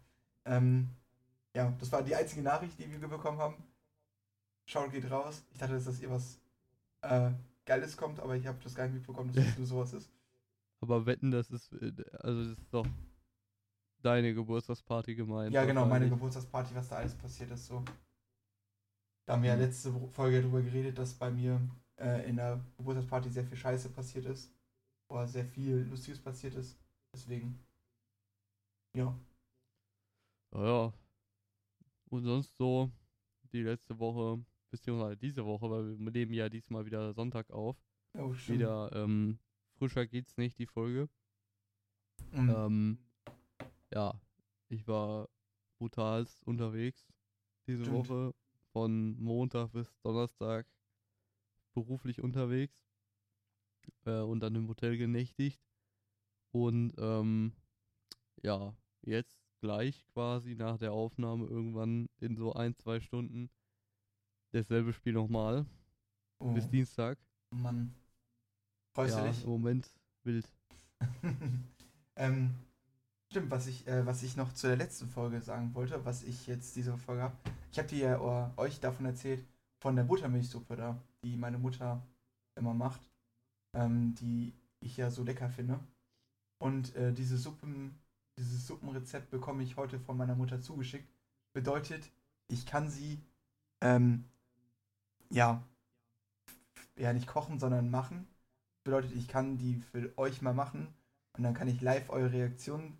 Ähm, 0.44 0.90
ja, 1.52 1.74
das 1.80 1.90
war 1.90 2.04
die 2.04 2.14
einzige 2.14 2.42
Nachricht, 2.42 2.78
die 2.78 2.88
wir 2.88 3.08
bekommen 3.08 3.38
haben. 3.38 3.56
Schaut 4.66 4.92
geht 4.92 5.10
raus. 5.10 5.42
Ich 5.50 5.58
dachte, 5.58 5.74
dass 5.74 5.86
das 5.86 6.00
ihr 6.00 6.10
was 6.10 6.38
äh, 7.00 7.32
Geiles 7.64 7.96
kommt, 7.96 8.20
aber 8.20 8.36
ich 8.36 8.46
habe 8.46 8.58
das 8.62 8.76
gar 8.76 8.84
nicht 8.84 8.94
mitbekommen, 8.94 9.32
dass 9.32 9.44
das 9.44 9.58
nur 9.58 9.66
sowas 9.66 9.92
ist. 9.92 10.08
Aber 10.80 11.04
wetten, 11.04 11.32
das 11.32 11.50
ist, 11.50 11.72
äh, 11.72 11.92
also 12.20 12.44
das 12.44 12.58
ist 12.58 12.72
doch 12.72 12.86
deine 14.02 14.34
Geburtstagsparty 14.34 15.14
gemeint. 15.14 15.52
Ja, 15.52 15.64
genau, 15.64 15.86
meine. 15.86 16.08
Geburtstagsparty, 16.08 16.74
was 16.74 16.88
da 16.88 16.96
alles 16.96 17.14
passiert 17.14 17.50
ist, 17.50 17.66
so. 17.66 17.84
Da 19.26 19.32
haben 19.34 19.42
wir 19.42 19.50
ja 19.50 19.56
Mhm. 19.56 19.62
letzte 19.62 19.92
Folge 20.10 20.40
darüber 20.40 20.62
geredet, 20.62 20.98
dass 20.98 21.14
bei 21.14 21.30
mir 21.30 21.60
äh, 21.98 22.28
in 22.28 22.36
der 22.36 22.60
Geburtstagsparty 22.76 23.30
sehr 23.30 23.44
viel 23.44 23.56
Scheiße 23.56 23.88
passiert 23.90 24.26
ist. 24.26 24.52
Oder 25.08 25.26
sehr 25.26 25.44
viel 25.44 25.86
Lustiges 25.88 26.20
passiert 26.20 26.54
ist. 26.54 26.76
Deswegen. 27.12 27.58
Ja. 28.94 29.16
Ja, 30.52 30.64
ja. 30.64 30.92
Und 32.08 32.24
sonst 32.24 32.56
so 32.56 32.90
die 33.52 33.62
letzte 33.62 33.98
Woche, 33.98 34.44
beziehungsweise 34.70 35.16
diese 35.16 35.44
Woche, 35.44 35.70
weil 35.70 35.98
wir 35.98 36.10
nehmen 36.10 36.32
ja 36.32 36.48
diesmal 36.48 36.84
wieder 36.86 37.12
Sonntag 37.14 37.50
auf. 37.50 37.76
Oh. 38.14 38.34
Wieder 38.46 38.90
ähm, 38.92 39.38
frischer 39.78 40.06
geht's 40.06 40.36
nicht, 40.36 40.58
die 40.58 40.66
Folge. 40.66 41.08
Mhm. 42.32 42.50
Ähm, 42.50 42.98
ja, 43.92 44.20
ich 44.68 44.86
war 44.86 45.28
brutalst 45.78 46.42
unterwegs 46.44 47.06
diese 47.66 47.84
Stimmt. 47.84 48.08
Woche. 48.08 48.34
Von 48.72 49.18
Montag 49.18 49.72
bis 49.72 49.90
Donnerstag 50.02 50.66
beruflich 51.74 52.20
unterwegs. 52.20 52.74
Äh, 54.04 54.20
und 54.20 54.40
dann 54.40 54.54
im 54.54 54.68
Hotel 54.68 54.98
genächtigt. 54.98 55.60
Und 56.52 56.92
ähm, 56.98 57.52
ja, 58.42 58.74
jetzt 59.02 59.38
gleich 59.60 60.06
quasi 60.08 60.54
nach 60.54 60.78
der 60.78 60.92
Aufnahme 60.92 61.46
irgendwann 61.46 62.08
in 62.18 62.36
so 62.36 62.52
ein, 62.52 62.74
zwei 62.76 63.00
Stunden 63.00 63.50
dasselbe 64.52 64.92
Spiel 64.92 65.12
nochmal. 65.12 65.66
oh, 66.38 66.52
Bis 66.52 66.68
Dienstag. 66.68 67.18
Mann. 67.50 67.94
Freust 68.94 69.16
ja, 69.16 69.22
du 69.24 69.30
dich? 69.30 69.44
im 69.44 69.50
Moment 69.50 69.90
wild. 70.24 70.46
ähm, 72.16 72.54
stimmt, 73.30 73.50
was 73.50 73.66
ich, 73.66 73.86
äh, 73.86 74.06
was 74.06 74.22
ich 74.22 74.36
noch 74.36 74.52
zu 74.52 74.66
der 74.66 74.76
letzten 74.76 75.08
Folge 75.08 75.40
sagen 75.40 75.74
wollte, 75.74 76.04
was 76.04 76.22
ich 76.22 76.46
jetzt 76.46 76.76
diese 76.76 76.96
Folge 76.96 77.22
habe. 77.22 77.36
Ich 77.72 77.78
habe 77.78 77.88
dir 77.88 77.98
ja 77.98 78.20
or, 78.20 78.52
euch 78.56 78.80
davon 78.80 79.06
erzählt, 79.06 79.44
von 79.78 79.96
der 79.96 80.04
Buttermilchsuppe 80.04 80.76
da, 80.76 80.96
die 81.22 81.36
meine 81.36 81.58
Mutter 81.58 82.02
immer 82.54 82.74
macht, 82.74 83.10
ähm, 83.74 84.14
die 84.14 84.54
ich 84.80 84.96
ja 84.96 85.10
so 85.10 85.22
lecker 85.22 85.50
finde. 85.50 85.78
Und 86.58 86.94
äh, 86.96 87.12
diese 87.12 87.36
Suppen, 87.36 87.98
dieses 88.38 88.66
Suppenrezept 88.66 89.30
bekomme 89.30 89.62
ich 89.62 89.76
heute 89.76 89.98
von 90.00 90.16
meiner 90.16 90.34
Mutter 90.34 90.60
zugeschickt. 90.60 91.08
Bedeutet, 91.52 92.10
ich 92.48 92.66
kann 92.66 92.88
sie, 92.88 93.20
ähm, 93.80 94.24
ja, 95.30 95.62
ja 96.96 97.12
nicht 97.12 97.26
kochen, 97.26 97.58
sondern 97.58 97.90
machen. 97.90 98.26
Bedeutet, 98.84 99.12
ich 99.12 99.28
kann 99.28 99.58
die 99.58 99.74
für 99.74 100.16
euch 100.16 100.40
mal 100.42 100.54
machen 100.54 100.86
und 101.36 101.42
dann 101.42 101.54
kann 101.54 101.68
ich 101.68 101.80
live 101.80 102.08
eure 102.08 102.32
Reaktionen 102.32 102.96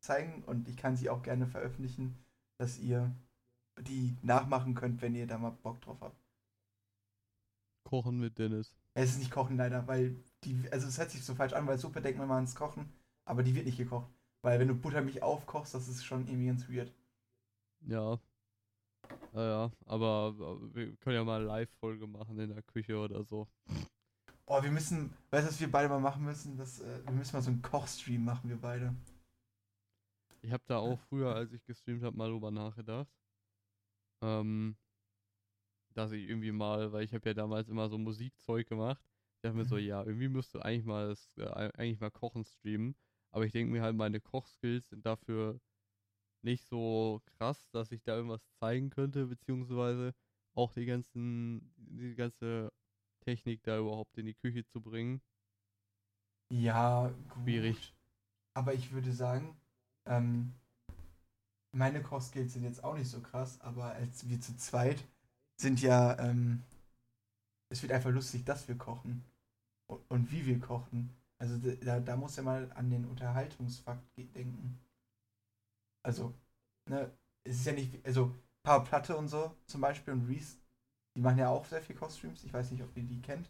zeigen 0.00 0.42
und 0.44 0.68
ich 0.68 0.76
kann 0.76 0.96
sie 0.96 1.10
auch 1.10 1.22
gerne 1.22 1.46
veröffentlichen, 1.46 2.16
dass 2.58 2.78
ihr 2.78 3.14
die 3.80 4.16
nachmachen 4.22 4.74
könnt, 4.74 5.02
wenn 5.02 5.14
ihr 5.14 5.26
da 5.26 5.38
mal 5.38 5.50
Bock 5.50 5.80
drauf 5.80 5.98
habt. 6.00 6.16
Kochen 7.84 8.18
mit 8.18 8.38
Dennis. 8.38 8.74
Es 8.94 9.10
ist 9.10 9.18
nicht 9.18 9.30
Kochen 9.30 9.56
leider, 9.56 9.86
weil 9.86 10.16
die, 10.44 10.60
also 10.70 10.88
es 10.88 10.98
hört 10.98 11.10
sich 11.10 11.24
so 11.24 11.34
falsch 11.34 11.52
an, 11.52 11.66
weil 11.66 11.78
Suppe 11.78 12.00
denkt 12.00 12.18
man 12.18 12.28
mal 12.28 12.36
ans 12.36 12.54
Kochen, 12.54 12.92
aber 13.24 13.42
die 13.42 13.54
wird 13.54 13.66
nicht 13.66 13.78
gekocht. 13.78 14.08
Weil 14.42 14.58
wenn 14.60 14.68
du 14.68 14.74
Buttermilch 14.74 15.22
aufkochst, 15.22 15.74
das 15.74 15.88
ist 15.88 16.04
schon 16.04 16.26
irgendwie 16.26 16.46
ganz 16.46 16.68
weird. 16.68 16.92
Ja. 17.86 18.18
Ja, 19.32 19.42
ja, 19.42 19.72
aber 19.86 20.34
wir 20.74 20.96
können 20.96 21.16
ja 21.16 21.24
mal 21.24 21.36
eine 21.36 21.46
Live-Folge 21.46 22.06
machen 22.06 22.38
in 22.38 22.50
der 22.50 22.62
Küche 22.62 22.98
oder 22.98 23.24
so. 23.24 23.46
Oh, 24.46 24.62
wir 24.62 24.70
müssen, 24.70 25.12
weißt 25.30 25.46
du, 25.46 25.50
was 25.50 25.60
wir 25.60 25.70
beide 25.70 25.88
mal 25.88 26.00
machen 26.00 26.24
müssen? 26.24 26.56
Das, 26.56 26.80
äh, 26.80 27.04
wir 27.04 27.12
müssen 27.12 27.36
mal 27.36 27.42
so 27.42 27.50
einen 27.50 27.62
Kochstream 27.62 28.24
machen, 28.24 28.48
wir 28.48 28.56
beide. 28.60 28.94
Ich 30.48 30.52
habe 30.54 30.64
da 30.66 30.78
auch 30.78 30.98
früher, 30.98 31.34
als 31.34 31.52
ich 31.52 31.62
gestreamt 31.66 32.02
habe, 32.02 32.16
mal 32.16 32.30
drüber 32.30 32.50
nachgedacht. 32.50 33.12
Ähm, 34.22 34.76
dass 35.94 36.12
ich 36.12 36.28
irgendwie 36.28 36.52
mal, 36.52 36.92
weil 36.92 37.04
ich 37.04 37.12
habe 37.14 37.28
ja 37.28 37.34
damals 37.34 37.68
immer 37.68 37.88
so 37.88 37.98
Musikzeug 37.98 38.66
gemacht. 38.68 39.02
Ich 39.36 39.42
dachte 39.42 39.56
mir 39.56 39.64
so, 39.64 39.76
Mhm. 39.76 39.78
ja, 39.78 40.02
irgendwie 40.04 40.28
müsste 40.28 40.64
eigentlich 40.64 40.84
mal 40.84 41.08
das, 41.08 41.36
äh, 41.38 41.44
eigentlich 41.76 42.00
mal 42.00 42.10
Kochen 42.10 42.44
streamen. 42.44 42.96
Aber 43.30 43.44
ich 43.46 43.52
denke 43.52 43.72
mir 43.72 43.82
halt, 43.82 43.96
meine 43.96 44.20
Kochskills 44.20 44.88
sind 44.90 45.04
dafür 45.06 45.60
nicht 46.42 46.64
so 46.66 47.22
krass, 47.26 47.70
dass 47.70 47.92
ich 47.92 48.02
da 48.04 48.16
irgendwas 48.16 48.50
zeigen 48.54 48.90
könnte, 48.90 49.26
beziehungsweise 49.26 50.14
auch 50.54 50.72
die 50.74 50.86
ganzen, 50.86 51.72
die 51.76 52.14
ganze 52.16 52.72
Technik 53.20 53.62
da 53.64 53.78
überhaupt 53.78 54.18
in 54.18 54.26
die 54.26 54.34
Küche 54.34 54.64
zu 54.66 54.82
bringen. 54.82 55.22
Ja, 56.50 57.08
gut. 57.28 57.66
Schwierig. 57.66 57.94
Aber 58.54 58.74
ich 58.74 58.92
würde 58.92 59.12
sagen, 59.12 59.60
ähm, 60.08 60.54
meine 61.72 62.02
Kochskills 62.02 62.54
sind 62.54 62.64
jetzt 62.64 62.82
auch 62.82 62.96
nicht 62.96 63.10
so 63.10 63.20
krass, 63.20 63.60
aber 63.60 63.92
als 63.92 64.28
wir 64.28 64.40
zu 64.40 64.56
zweit 64.56 65.04
sind 65.56 65.80
ja, 65.80 66.18
ähm, 66.18 66.62
es 67.68 67.82
wird 67.82 67.92
einfach 67.92 68.10
lustig, 68.10 68.44
dass 68.44 68.68
wir 68.68 68.76
kochen 68.76 69.24
und, 69.86 70.00
und 70.10 70.32
wie 70.32 70.46
wir 70.46 70.58
kochen. 70.58 71.14
Also 71.38 71.56
da, 71.58 72.00
da 72.00 72.16
muss 72.16 72.36
ja 72.36 72.42
mal 72.42 72.70
an 72.72 72.90
den 72.90 73.04
Unterhaltungsfakt 73.04 74.02
denken. 74.16 74.80
Also, 76.02 76.34
ne, 76.86 77.10
es 77.44 77.56
ist 77.56 77.66
ja 77.66 77.72
nicht, 77.72 78.04
also 78.04 78.34
Paar 78.62 78.84
Platte 78.84 79.16
und 79.16 79.28
so 79.28 79.54
zum 79.66 79.80
Beispiel 79.80 80.14
und 80.14 80.26
Reese, 80.26 80.56
die 81.14 81.20
machen 81.20 81.38
ja 81.38 81.48
auch 81.48 81.64
sehr 81.64 81.82
viel 81.82 81.96
Kochstreams. 81.96 82.44
Ich 82.44 82.52
weiß 82.52 82.70
nicht, 82.70 82.82
ob 82.82 82.96
ihr 82.96 83.04
die 83.04 83.20
kennt, 83.20 83.48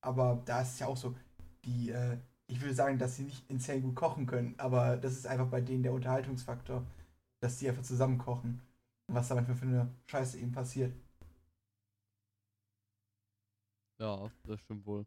aber 0.00 0.42
da 0.44 0.62
ist 0.62 0.74
es 0.74 0.78
ja 0.80 0.86
auch 0.86 0.96
so, 0.96 1.14
die, 1.64 1.90
äh, 1.90 2.18
ich 2.46 2.60
würde 2.60 2.74
sagen, 2.74 2.98
dass 2.98 3.16
sie 3.16 3.24
nicht 3.24 3.48
insane 3.50 3.80
gut 3.80 3.94
kochen 3.94 4.26
können, 4.26 4.54
aber 4.58 4.96
das 4.96 5.14
ist 5.14 5.26
einfach 5.26 5.48
bei 5.48 5.60
denen 5.60 5.82
der 5.82 5.92
Unterhaltungsfaktor, 5.92 6.84
dass 7.40 7.58
die 7.58 7.68
einfach 7.68 7.82
zusammen 7.82 8.18
kochen. 8.18 8.60
Und 9.06 9.14
was 9.14 9.28
da 9.28 9.34
manchmal 9.34 9.56
für 9.56 9.66
eine 9.66 9.94
Scheiße 10.06 10.38
eben 10.38 10.52
passiert. 10.52 10.94
Ja, 13.98 14.30
das 14.44 14.60
stimmt 14.60 14.84
wohl. 14.86 15.06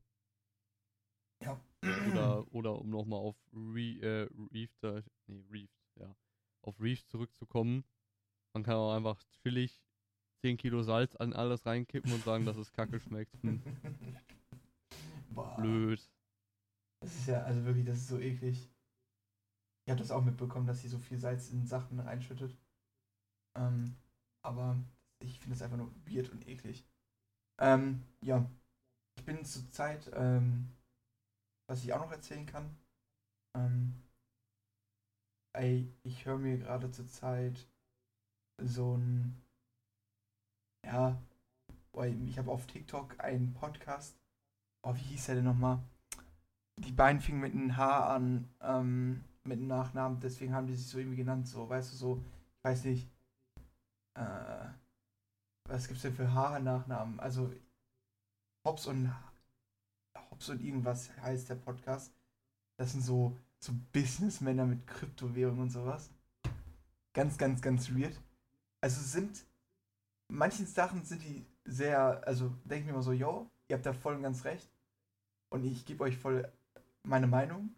Ja. 1.43 1.59
Oder, 1.83 2.53
oder 2.53 2.79
um 2.79 2.89
nochmal 2.89 3.19
auf 3.19 3.35
Re, 3.53 3.99
äh, 4.01 4.29
Reef, 4.53 4.71
da, 4.81 5.01
nee, 5.27 5.43
Reef, 5.51 5.69
ja, 5.99 6.15
auf 6.63 6.79
Reef 6.81 7.05
zurückzukommen. 7.05 7.83
Man 8.53 8.63
kann 8.63 8.75
auch 8.75 8.95
einfach 8.95 9.21
chillig 9.43 9.83
10 10.41 10.57
Kilo 10.57 10.81
Salz 10.81 11.15
an 11.15 11.33
alles 11.33 11.65
reinkippen 11.65 12.11
und 12.11 12.23
sagen, 12.23 12.45
dass 12.45 12.57
es 12.57 12.71
kacke 12.71 12.99
schmeckt. 12.99 13.35
Hm, 13.43 13.61
blöd. 15.57 16.09
Das 17.01 17.15
ist 17.15 17.27
ja, 17.27 17.43
also 17.43 17.63
wirklich, 17.65 17.85
das 17.85 17.97
ist 17.97 18.07
so 18.07 18.19
eklig. 18.19 18.69
Ich 19.85 19.91
habe 19.91 19.99
das 19.99 20.11
auch 20.11 20.23
mitbekommen, 20.23 20.67
dass 20.67 20.81
sie 20.81 20.89
so 20.89 20.99
viel 20.99 21.17
Salz 21.17 21.49
in 21.49 21.65
Sachen 21.65 21.99
reinschüttet. 21.99 22.57
Ähm, 23.55 23.95
aber 24.43 24.77
ich 25.19 25.39
finde 25.39 25.55
es 25.55 25.61
einfach 25.61 25.77
nur 25.77 25.93
weird 26.05 26.29
und 26.29 26.47
eklig. 26.47 26.85
Ähm, 27.59 28.03
ja. 28.21 28.49
Ich 29.17 29.25
bin 29.25 29.43
zur 29.45 29.69
Zeit, 29.71 30.11
ähm, 30.13 30.69
was 31.67 31.83
ich 31.83 31.93
auch 31.93 31.99
noch 31.99 32.11
erzählen 32.11 32.45
kann. 32.45 32.77
Ähm, 33.55 33.93
ich 36.03 36.25
höre 36.25 36.37
mir 36.37 36.59
gerade 36.59 36.91
zur 36.91 37.07
Zeit 37.07 37.67
so 38.61 38.95
ein, 38.95 39.41
ja, 40.85 41.19
ich 42.27 42.37
habe 42.37 42.51
auf 42.51 42.67
TikTok 42.67 43.19
einen 43.19 43.53
Podcast. 43.53 44.19
Oh, 44.83 44.93
wie 44.93 44.99
hieß 44.99 45.25
der 45.25 45.35
denn 45.35 45.45
nochmal? 45.45 45.79
Die 46.77 46.91
beiden 46.91 47.21
fingen 47.21 47.41
mit 47.41 47.53
einem 47.53 47.75
H 47.75 48.15
an, 48.15 48.49
ähm, 48.61 49.23
mit 49.43 49.57
einem 49.59 49.67
Nachnamen, 49.67 50.19
deswegen 50.19 50.53
haben 50.53 50.67
die 50.67 50.75
sich 50.75 50.87
so 50.87 50.99
irgendwie 50.99 51.17
genannt, 51.17 51.47
so, 51.47 51.67
weißt 51.67 51.93
du, 51.93 51.97
so, 51.97 52.23
ich 52.57 52.63
weiß 52.63 52.83
nicht, 52.85 53.09
äh, 54.15 54.65
was 55.65 55.87
gibt's 55.87 56.03
denn 56.03 56.15
für 56.15 56.33
H-Nachnamen? 56.33 57.19
Also, 57.19 57.51
Hobbs 58.65 58.87
und 58.87 59.13
Hobbs 60.29 60.49
und 60.49 60.61
irgendwas 60.61 61.09
heißt 61.21 61.49
der 61.49 61.55
Podcast. 61.55 62.13
Das 62.77 62.91
sind 62.91 63.01
so, 63.01 63.37
so 63.59 63.73
Businessmänner 63.91 64.65
mit 64.65 64.85
Kryptowährung 64.87 65.59
und 65.59 65.71
sowas. 65.71 66.09
Ganz, 67.13 67.37
ganz, 67.37 67.61
ganz 67.61 67.89
weird. 67.89 68.19
Also 68.81 69.01
sind, 69.01 69.45
manchen 70.27 70.67
Sachen 70.67 71.03
sind 71.03 71.23
die 71.23 71.45
sehr, 71.65 72.25
also 72.27 72.49
denke 72.63 72.81
ich 72.81 72.85
mir 72.85 72.91
immer 72.91 73.01
so, 73.01 73.11
yo, 73.11 73.49
ihr 73.67 73.75
habt 73.75 73.85
da 73.85 73.93
voll 73.93 74.15
und 74.15 74.23
ganz 74.23 74.45
recht. 74.45 74.69
Und 75.49 75.63
ich 75.63 75.85
gebe 75.85 76.03
euch 76.03 76.17
voll 76.17 76.51
meine 77.07 77.27
Meinung. 77.27 77.75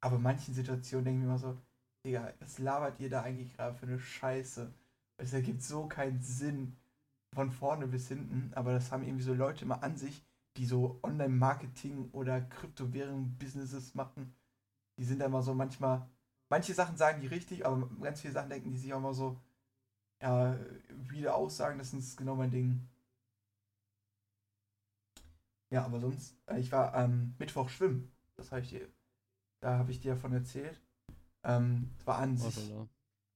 Aber 0.00 0.16
in 0.16 0.22
manchen 0.22 0.54
Situationen 0.54 1.04
denke 1.04 1.20
ich 1.20 1.26
mir 1.26 1.30
immer 1.30 1.38
so, 1.38 1.58
Digga, 2.04 2.32
was 2.40 2.58
labert 2.58 3.00
ihr 3.00 3.10
da 3.10 3.22
eigentlich 3.22 3.56
gerade 3.56 3.76
für 3.76 3.86
eine 3.86 3.98
Scheiße? 3.98 4.72
Es 5.18 5.32
ergibt 5.32 5.62
so 5.62 5.88
keinen 5.88 6.20
Sinn 6.20 6.76
von 7.34 7.50
vorne 7.50 7.86
bis 7.88 8.08
hinten, 8.08 8.52
aber 8.54 8.72
das 8.72 8.92
haben 8.92 9.04
irgendwie 9.04 9.24
so 9.24 9.34
Leute 9.34 9.64
immer 9.64 9.82
an 9.82 9.96
sich, 9.96 10.24
die 10.56 10.66
so 10.66 10.98
Online-Marketing 11.02 12.10
oder 12.12 12.40
Kryptowährung-Businesses 12.40 13.94
machen. 13.94 14.34
Die 14.98 15.04
sind 15.04 15.20
da 15.20 15.26
immer 15.26 15.42
so 15.42 15.54
manchmal, 15.54 16.08
manche 16.48 16.74
Sachen 16.74 16.96
sagen 16.96 17.20
die 17.20 17.26
richtig, 17.28 17.66
aber 17.66 17.88
ganz 18.00 18.20
viele 18.20 18.34
Sachen 18.34 18.50
denken 18.50 18.70
die 18.72 18.78
sich 18.78 18.92
auch 18.94 18.98
immer 18.98 19.14
so, 19.14 19.38
ja, 20.22 20.58
wieder 21.08 21.34
Aussagen, 21.36 21.78
das 21.78 21.94
ist 21.94 22.16
genau 22.16 22.36
mein 22.36 22.50
Ding. 22.50 22.88
Ja, 25.70 25.84
aber 25.84 26.00
sonst, 26.00 26.34
äh, 26.46 26.58
ich 26.60 26.70
war 26.72 26.94
am 26.94 27.34
Mittwoch 27.38 27.68
schwimmen. 27.68 28.10
Das 28.38 28.52
habe 28.52 28.62
ich 28.62 28.70
dir, 28.70 28.88
da 29.60 29.78
habe 29.78 29.90
ich 29.90 30.00
dir 30.00 30.14
davon 30.14 30.32
erzählt. 30.32 30.80
Ähm, 31.42 31.90
es 31.98 32.06
war 32.06 32.18
an 32.18 32.36
sich. 32.36 32.72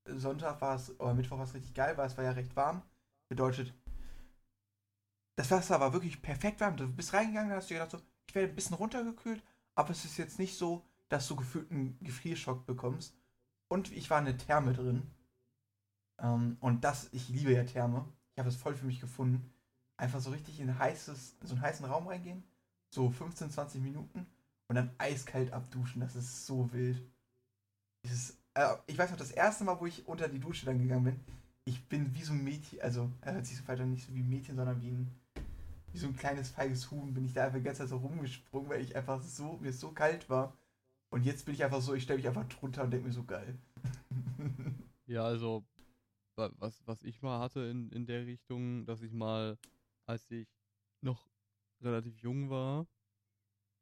Sonntag 0.06 0.60
war 0.60 0.76
es, 0.76 0.98
oder 0.98 1.14
Mittwoch 1.14 1.38
war 1.38 1.44
es 1.44 1.54
richtig 1.54 1.74
geil, 1.74 1.96
weil 1.96 2.06
es 2.06 2.16
war 2.16 2.24
ja 2.24 2.32
recht 2.32 2.54
warm. 2.56 2.82
Bedeutet, 3.28 3.74
das 5.36 5.50
Wasser 5.50 5.80
war 5.80 5.92
wirklich 5.92 6.22
perfekt 6.22 6.60
warm. 6.60 6.76
Du 6.76 6.88
bist 6.88 7.12
reingegangen, 7.12 7.50
da 7.50 7.56
hast 7.56 7.70
du 7.70 7.74
gedacht 7.74 7.90
so, 7.90 8.00
ich 8.28 8.34
werde 8.34 8.52
ein 8.52 8.54
bisschen 8.54 8.76
runtergekühlt, 8.76 9.42
aber 9.74 9.90
es 9.90 10.04
ist 10.04 10.16
jetzt 10.18 10.38
nicht 10.38 10.56
so, 10.56 10.84
dass 11.08 11.26
du 11.28 11.36
gefühlt 11.36 11.70
einen 11.70 11.98
Gefrierschock 12.00 12.64
bekommst. 12.66 13.14
Und 13.68 13.92
ich 13.92 14.08
war 14.10 14.18
in 14.18 14.26
der 14.26 14.38
Therme 14.38 14.72
drin. 14.72 15.10
Ähm, 16.18 16.56
und 16.60 16.84
das, 16.84 17.08
ich 17.12 17.28
liebe 17.28 17.52
ja 17.52 17.64
Therme. 17.64 18.06
Ich 18.32 18.38
habe 18.38 18.48
es 18.48 18.56
voll 18.56 18.74
für 18.74 18.86
mich 18.86 19.00
gefunden. 19.00 19.52
Einfach 19.96 20.20
so 20.20 20.30
richtig 20.30 20.60
in 20.60 20.78
heißes, 20.78 21.36
in 21.40 21.46
so 21.46 21.54
einen 21.54 21.62
heißen 21.62 21.86
Raum 21.86 22.06
reingehen. 22.06 22.44
So 22.90 23.10
15, 23.10 23.50
20 23.50 23.82
Minuten. 23.82 24.26
Und 24.72 24.76
dann 24.76 24.90
eiskalt 24.96 25.52
abduschen. 25.52 26.00
Das 26.00 26.16
ist 26.16 26.46
so 26.46 26.72
wild. 26.72 26.96
Dieses, 28.06 28.38
äh, 28.54 28.74
ich 28.86 28.96
weiß 28.96 29.10
noch, 29.10 29.18
das 29.18 29.30
erste 29.30 29.64
Mal, 29.64 29.78
wo 29.78 29.84
ich 29.84 30.08
unter 30.08 30.30
die 30.30 30.38
Dusche 30.38 30.64
dann 30.64 30.78
gegangen 30.78 31.04
bin, 31.04 31.20
ich 31.66 31.84
bin 31.90 32.14
wie 32.14 32.22
so 32.22 32.32
ein 32.32 32.42
Mädchen, 32.42 32.80
also 32.80 33.10
er 33.20 33.34
hört 33.34 33.44
sich 33.44 33.58
so 33.58 33.68
weiter 33.68 33.84
nicht 33.84 34.06
so 34.06 34.14
wie 34.14 34.20
ein 34.20 34.30
Mädchen, 34.30 34.56
sondern 34.56 34.80
wie 34.80 34.88
ein, 34.88 35.10
wie 35.92 35.98
so 35.98 36.06
ein 36.06 36.16
kleines 36.16 36.48
feiges 36.48 36.90
Huhn, 36.90 37.12
bin 37.12 37.26
ich 37.26 37.34
da 37.34 37.44
einfach 37.44 37.58
die 37.58 37.64
ganze 37.64 37.80
Zeit 37.80 37.90
so 37.90 37.98
rumgesprungen, 37.98 38.70
weil 38.70 38.80
ich 38.80 38.96
einfach 38.96 39.22
so, 39.22 39.58
mir 39.60 39.74
so 39.74 39.92
kalt 39.92 40.30
war. 40.30 40.56
Und 41.10 41.26
jetzt 41.26 41.44
bin 41.44 41.52
ich 41.54 41.62
einfach 41.62 41.82
so, 41.82 41.92
ich 41.92 42.04
stelle 42.04 42.16
mich 42.16 42.28
einfach 42.28 42.48
drunter 42.48 42.84
und 42.84 42.92
denke 42.92 43.08
mir 43.08 43.12
so 43.12 43.24
geil. 43.24 43.58
Ja, 45.04 45.24
also, 45.24 45.66
wa- 46.36 46.50
was, 46.56 46.80
was 46.86 47.02
ich 47.02 47.20
mal 47.20 47.40
hatte 47.40 47.60
in, 47.60 47.90
in 47.90 48.06
der 48.06 48.24
Richtung, 48.24 48.86
dass 48.86 49.02
ich 49.02 49.12
mal, 49.12 49.58
als 50.06 50.30
ich 50.30 50.48
noch 51.02 51.28
relativ 51.82 52.16
jung 52.22 52.48
war, 52.48 52.86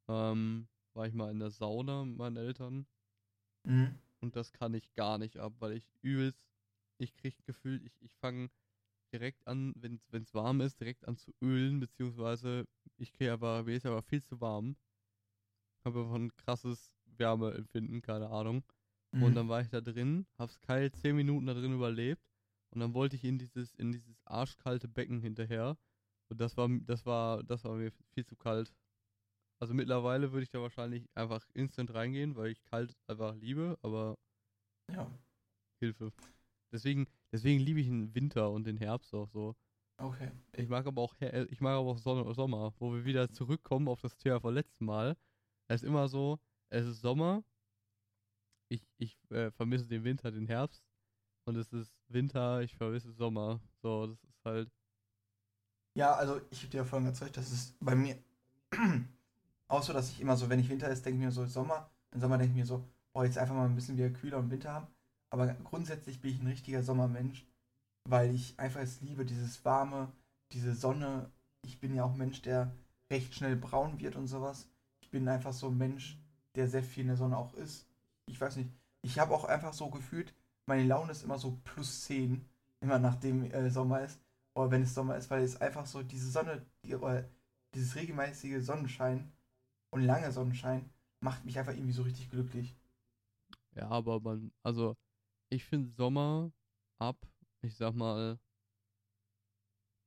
ähm, 0.08 0.66
war 1.00 1.06
ich 1.06 1.14
mal 1.14 1.30
in 1.30 1.38
der 1.38 1.50
Sauna 1.50 2.04
mit 2.04 2.18
meinen 2.18 2.36
Eltern 2.36 2.86
mhm. 3.64 3.98
und 4.20 4.36
das 4.36 4.52
kann 4.52 4.74
ich 4.74 4.92
gar 4.92 5.16
nicht 5.16 5.38
ab, 5.38 5.54
weil 5.60 5.72
ich 5.72 5.90
übelst, 6.02 6.44
ich 6.98 7.16
krieg 7.16 7.34
gefühlt, 7.46 7.82
ich, 7.86 8.02
ich 8.02 8.14
fange 8.16 8.50
direkt 9.14 9.46
an, 9.46 9.72
wenn 9.76 9.98
es 10.12 10.34
warm 10.34 10.60
ist, 10.60 10.78
direkt 10.78 11.08
an 11.08 11.16
zu 11.16 11.32
ölen, 11.40 11.80
beziehungsweise 11.80 12.66
ich 12.98 13.14
kriege 13.14 13.32
aber, 13.32 13.62
mir 13.62 13.76
ist 13.76 13.86
aber 13.86 14.02
viel 14.02 14.22
zu 14.22 14.42
warm. 14.42 14.76
Habe 15.86 16.00
aber 16.00 16.18
ein 16.18 16.36
krasses 16.36 16.92
Wärmeempfinden, 17.06 18.02
keine 18.02 18.28
Ahnung. 18.28 18.62
Mhm. 19.12 19.22
Und 19.22 19.34
dann 19.36 19.48
war 19.48 19.62
ich 19.62 19.70
da 19.70 19.80
drin, 19.80 20.26
hab's 20.36 20.60
kalt 20.60 20.96
10 20.96 21.16
Minuten 21.16 21.46
da 21.46 21.54
drin 21.54 21.72
überlebt. 21.72 22.22
Und 22.74 22.80
dann 22.80 22.92
wollte 22.92 23.16
ich 23.16 23.24
in 23.24 23.38
dieses, 23.38 23.74
in 23.76 23.90
dieses 23.90 24.20
arschkalte 24.26 24.86
Becken 24.86 25.22
hinterher. 25.22 25.78
Und 26.28 26.42
das 26.42 26.58
war, 26.58 26.68
das 26.68 27.06
war, 27.06 27.42
das 27.42 27.64
war 27.64 27.76
mir 27.76 27.90
viel 28.12 28.26
zu 28.26 28.36
kalt. 28.36 28.74
Also 29.60 29.74
mittlerweile 29.74 30.32
würde 30.32 30.42
ich 30.44 30.50
da 30.50 30.60
wahrscheinlich 30.60 31.06
einfach 31.14 31.46
instant 31.54 31.92
reingehen, 31.94 32.34
weil 32.36 32.50
ich 32.50 32.62
kalt 32.64 32.96
einfach 33.06 33.34
liebe, 33.36 33.78
aber 33.82 34.16
ja. 34.90 35.10
Hilfe. 35.80 36.12
Deswegen, 36.72 37.06
Deswegen 37.32 37.60
liebe 37.60 37.80
ich 37.80 37.86
den 37.86 38.14
Winter 38.14 38.50
und 38.50 38.66
den 38.66 38.76
Herbst 38.76 39.14
auch 39.14 39.28
so. 39.28 39.54
Okay. 39.98 40.30
Ich 40.56 40.68
mag 40.68 40.86
aber 40.86 41.02
auch, 41.02 41.14
ich 41.20 41.60
mag 41.60 41.74
aber 41.76 41.90
auch 41.90 41.98
Sonne, 41.98 42.32
Sommer, 42.34 42.72
wo 42.78 42.92
wir 42.92 43.04
wieder 43.04 43.30
zurückkommen 43.30 43.88
auf 43.88 44.00
das 44.00 44.16
Thema 44.16 44.40
vom 44.40 44.54
letzten 44.54 44.84
Mal. 44.84 45.16
Es 45.68 45.82
ist 45.82 45.88
immer 45.88 46.08
so, 46.08 46.38
es 46.70 46.86
ist 46.86 47.00
Sommer, 47.00 47.44
ich, 48.68 48.82
ich 48.98 49.16
äh, 49.30 49.50
vermisse 49.52 49.86
den 49.86 50.04
Winter, 50.04 50.30
den 50.30 50.46
Herbst 50.46 50.82
und 51.44 51.56
es 51.56 51.72
ist 51.72 51.92
Winter, 52.08 52.62
ich 52.62 52.74
vermisse 52.76 53.12
Sommer. 53.12 53.60
So, 53.82 54.08
das 54.08 54.24
ist 54.24 54.44
halt, 54.44 54.70
Ja, 55.94 56.14
also 56.14 56.40
ich 56.50 56.60
habe 56.62 56.70
dir 56.70 56.76
ja 56.78 56.84
vorhin 56.84 57.08
erzeugt, 57.08 57.36
das 57.36 57.52
ist 57.52 57.76
bei 57.80 57.94
mir 57.94 58.18
so, 59.82 59.92
dass 59.92 60.10
ich 60.10 60.20
immer 60.20 60.36
so, 60.36 60.48
wenn 60.48 60.58
ich 60.58 60.68
Winter 60.68 60.88
ist, 60.88 61.04
denke 61.04 61.18
ich 61.20 61.24
mir 61.24 61.32
so 61.32 61.46
Sommer. 61.46 61.90
Im 62.12 62.20
Sommer 62.20 62.38
denke 62.38 62.52
ich 62.52 62.58
mir 62.58 62.66
so, 62.66 62.84
boah, 63.12 63.24
jetzt 63.24 63.38
einfach 63.38 63.54
mal 63.54 63.66
ein 63.66 63.74
bisschen 63.74 63.96
wieder 63.96 64.10
kühler 64.10 64.38
und 64.38 64.50
Winter 64.50 64.72
haben. 64.72 64.86
Aber 65.30 65.46
grundsätzlich 65.64 66.20
bin 66.20 66.32
ich 66.32 66.40
ein 66.40 66.48
richtiger 66.48 66.82
Sommermensch, 66.82 67.46
weil 68.04 68.34
ich 68.34 68.58
einfach 68.58 68.80
es 68.80 69.00
liebe, 69.00 69.24
dieses 69.24 69.64
warme, 69.64 70.10
diese 70.52 70.74
Sonne. 70.74 71.30
Ich 71.62 71.78
bin 71.78 71.94
ja 71.94 72.04
auch 72.04 72.12
ein 72.12 72.18
Mensch, 72.18 72.42
der 72.42 72.72
recht 73.10 73.34
schnell 73.34 73.56
braun 73.56 74.00
wird 74.00 74.16
und 74.16 74.26
sowas. 74.26 74.68
Ich 75.00 75.10
bin 75.10 75.28
einfach 75.28 75.52
so 75.52 75.68
ein 75.68 75.78
Mensch, 75.78 76.18
der 76.56 76.68
sehr 76.68 76.82
viel 76.82 77.02
in 77.02 77.08
der 77.08 77.16
Sonne 77.16 77.36
auch 77.36 77.54
ist. 77.54 77.86
Ich 78.26 78.40
weiß 78.40 78.56
nicht, 78.56 78.70
ich 79.02 79.18
habe 79.18 79.34
auch 79.34 79.44
einfach 79.44 79.72
so 79.72 79.88
gefühlt, 79.88 80.34
meine 80.66 80.84
Laune 80.84 81.12
ist 81.12 81.24
immer 81.24 81.38
so 81.38 81.58
plus 81.64 82.02
10, 82.02 82.44
immer 82.80 82.98
nachdem 82.98 83.50
äh, 83.50 83.70
Sommer 83.70 84.02
ist 84.02 84.20
oder 84.54 84.70
wenn 84.70 84.82
es 84.82 84.94
Sommer 84.94 85.16
ist, 85.16 85.30
weil 85.30 85.42
es 85.42 85.60
einfach 85.60 85.86
so 85.86 86.02
diese 86.02 86.30
Sonne, 86.30 86.64
die, 86.84 86.96
dieses 87.74 87.94
regelmäßige 87.96 88.64
Sonnenschein 88.64 89.32
und 89.90 90.02
lange 90.04 90.32
Sonnenschein 90.32 90.88
macht 91.20 91.44
mich 91.44 91.58
einfach 91.58 91.72
irgendwie 91.74 91.92
so 91.92 92.02
richtig 92.02 92.30
glücklich. 92.30 92.74
ja, 93.74 93.88
aber 93.88 94.20
man, 94.20 94.52
also, 94.62 94.96
ich 95.50 95.64
finde 95.64 95.90
Sommer 95.90 96.52
ab, 96.98 97.18
ich 97.62 97.76
sag 97.76 97.94
mal, 97.94 98.38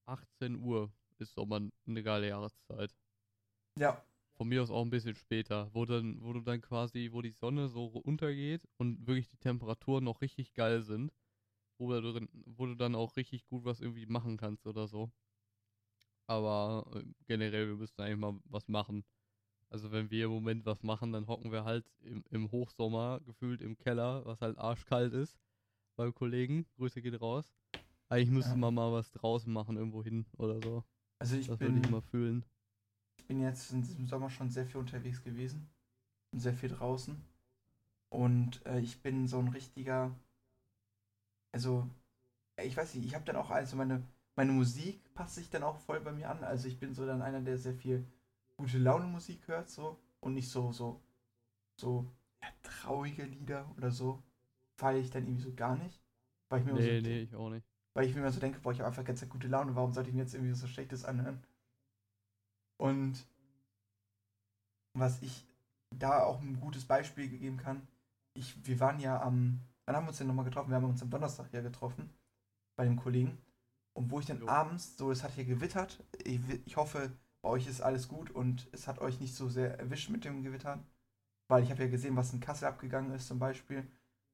18 0.08 0.56
Uhr 0.56 0.92
ist 1.20 1.34
Sommer 1.36 1.62
eine 1.86 2.02
geile 2.04 2.30
Jahreszeit. 2.30 2.96
Ja, 3.80 4.04
Von 4.36 4.48
mir 4.48 4.62
aus 4.62 4.70
auch 4.70 4.84
ein 4.84 4.92
bisschen 4.92 5.16
später, 5.16 5.74
wo 5.74 5.86
dann, 5.86 6.22
wo 6.22 6.34
du 6.34 6.42
dann 6.42 6.62
quasi, 6.62 7.10
wo 7.12 7.24
die 7.24 7.32
Sonne 7.32 7.68
so 7.68 7.86
untergeht 7.88 8.68
und 8.78 9.08
wirklich 9.08 9.28
die 9.28 9.38
Temperaturen 9.38 10.04
noch 10.04 10.22
richtig 10.22 10.54
geil 10.54 10.84
sind, 10.84 11.12
wo 11.80 11.92
du, 12.02 12.28
wo 12.46 12.66
du 12.68 12.76
dann 12.76 12.96
auch 12.96 13.16
richtig 13.18 13.46
gut 13.48 13.66
was 13.66 13.82
irgendwie 13.82 14.06
machen 14.08 14.38
kannst 14.38 14.68
oder 14.68 14.88
so. 14.88 15.12
Aber 16.28 16.86
äh, 16.96 17.04
generell, 17.28 17.68
wir 17.70 17.76
müssen 17.76 18.02
eigentlich 18.02 18.18
mal 18.20 18.40
was 18.46 18.68
machen. 18.68 19.04
Also 19.74 19.92
wenn 19.92 20.10
wir 20.12 20.26
im 20.26 20.32
Moment 20.32 20.66
was 20.66 20.84
machen, 20.84 21.12
dann 21.12 21.28
hocken 21.28 21.52
wir 21.52 21.66
halt 21.66 21.86
im, 22.02 22.24
im 22.30 22.52
Hochsommer 22.52 23.20
gefühlt 23.26 23.62
im 23.62 23.78
Keller, 23.78 24.26
was 24.26 24.42
halt 24.42 24.58
arschkalt 24.58 25.14
ist, 25.14 25.38
beim 25.98 26.14
Kollegen. 26.14 26.68
Grüße 26.78 27.02
geht 27.02 27.20
raus. 27.22 27.54
Eigentlich 28.10 28.30
müsste 28.32 28.52
Ja. 28.52 28.58
man 28.58 28.76
mal 28.76 28.94
was 28.94 29.12
draußen 29.12 29.52
machen, 29.54 29.78
irgendwo 29.78 30.04
hin 30.04 30.26
oder 30.38 30.62
so. 30.62 30.84
also 31.20 31.36
ich 31.36 31.48
Das 31.48 31.60
würde 31.62 31.80
bin, 31.80 31.84
ich 31.86 31.90
mal 31.90 32.02
fühlen. 32.02 32.46
ich 33.18 33.26
bin 33.26 33.42
jetzt 33.42 33.72
in 33.72 33.82
diesem 33.82 34.06
Sommer 34.06 34.30
schon 34.30 34.52
sehr 34.52 34.68
viel 34.68 34.80
unterwegs 34.80 35.24
gewesen 35.24 35.68
und 36.34 36.40
sehr 36.40 36.54
viel 36.54 36.70
draußen. 36.70 37.22
Und 38.10 38.66
äh, 38.66 38.80
ich 38.82 39.02
bin 39.04 39.28
so 39.28 39.40
ein 39.40 39.50
richtiger, 39.50 40.16
also 41.52 41.90
ich 42.64 42.78
weiß 42.78 42.96
nicht, 42.96 43.06
ich 43.06 43.16
habe 43.16 43.26
dann 43.26 43.36
auch 43.38 43.52
also 43.52 43.76
meine 43.78 44.04
meine 44.38 44.52
Musik 44.54 45.14
passt 45.16 45.36
sich 45.36 45.50
dann 45.50 45.64
auch 45.64 45.78
voll 45.80 46.02
bei 46.02 46.12
mir 46.14 46.30
an. 46.30 46.44
Also 46.44 46.68
ich 46.68 46.80
bin 46.80 46.94
so 46.96 47.06
dann 47.06 47.22
einer, 47.22 47.42
der 47.42 47.58
sehr 47.58 47.76
viel 47.76 48.06
gute 48.58 48.78
Laune 48.80 49.06
Musik 49.08 49.48
hört 49.48 49.70
so 49.70 50.00
und 50.22 50.34
nicht 50.34 50.50
so 50.50 50.72
so 50.72 51.02
so 51.78 52.08
ja, 52.44 52.50
traurige 52.64 53.24
Lieder 53.26 53.72
oder 53.78 53.92
so 53.92 54.24
feiere 54.78 55.00
ich 55.02 55.12
dann 55.12 55.26
irgendwie 55.26 55.44
so 55.44 55.54
gar 55.56 55.78
nicht, 55.78 56.02
weil 56.50 56.60
ich 56.62 56.66
mir 56.66 56.72
immer 56.74 56.82
Nee, 56.82 57.02
so 57.02 57.02
nee, 57.02 57.22
ich 57.22 57.36
auch 57.36 57.50
nicht. 57.50 57.66
weil 57.96 58.06
ich 58.08 58.14
mir 58.16 58.22
immer 58.22 58.32
so 58.32 58.40
denke, 58.40 58.60
boah, 58.60 58.72
ich 58.74 58.80
habe 58.80 58.90
einfach 58.90 59.06
ganz 59.06 59.28
gute 59.30 59.48
Laune, 59.48 59.76
warum 59.76 59.94
sollte 59.94 60.10
ich 60.10 60.16
mir 60.16 60.24
jetzt 60.24 60.34
irgendwie 60.36 60.54
so 60.54 60.68
Schlechtes 60.68 61.06
anhören? 61.06 61.44
Und 62.78 63.26
was 64.94 65.22
ich 65.22 65.46
da 65.92 66.24
auch 66.24 66.42
ein 66.42 66.60
gutes 66.60 66.86
Beispiel 66.86 67.30
gegeben 67.30 67.58
kann, 67.58 67.88
ich, 68.34 68.66
wir 68.66 68.80
waren 68.80 69.00
ja 69.00 69.22
am, 69.22 69.60
wann 69.86 69.96
haben 69.96 70.06
wir 70.06 70.10
uns 70.10 70.18
denn 70.18 70.28
nochmal 70.28 70.46
getroffen? 70.46 70.70
Wir 70.70 70.78
haben 70.78 70.86
uns 70.86 71.02
am 71.02 71.10
Donnerstag 71.10 71.52
ja 71.54 71.62
getroffen, 71.62 72.10
bei 72.78 72.86
dem 72.86 72.98
Kollegen. 72.98 73.38
Und 73.94 74.12
wo 74.12 74.20
ich 74.20 74.28
dann 74.28 74.42
Jo. 74.42 74.48
abends, 74.48 74.98
so, 74.98 75.12
es 75.12 75.24
hat 75.24 75.34
hier 75.34 75.46
gewittert, 75.46 76.04
ich, 76.24 76.42
ich 76.66 76.78
hoffe, 76.78 77.12
euch 77.44 77.68
ist 77.68 77.82
alles 77.82 78.08
gut 78.08 78.32
und 78.32 78.68
es 78.72 78.88
hat 78.88 79.00
euch 79.00 79.20
nicht 79.20 79.36
so 79.36 79.50
sehr 79.50 79.78
erwischt 79.80 80.10
mit 80.10 80.26
dem 80.26 80.44
Gewittern. 80.44 80.86
Weil 81.50 81.64
ich 81.64 81.72
habe 81.72 81.84
ja 81.84 81.90
gesehen, 81.90 82.16
was 82.16 82.34
in 82.34 82.40
Kassel 82.40 82.68
abgegangen 82.68 83.12
ist 83.12 83.28
zum 83.28 83.38
Beispiel, 83.38 83.86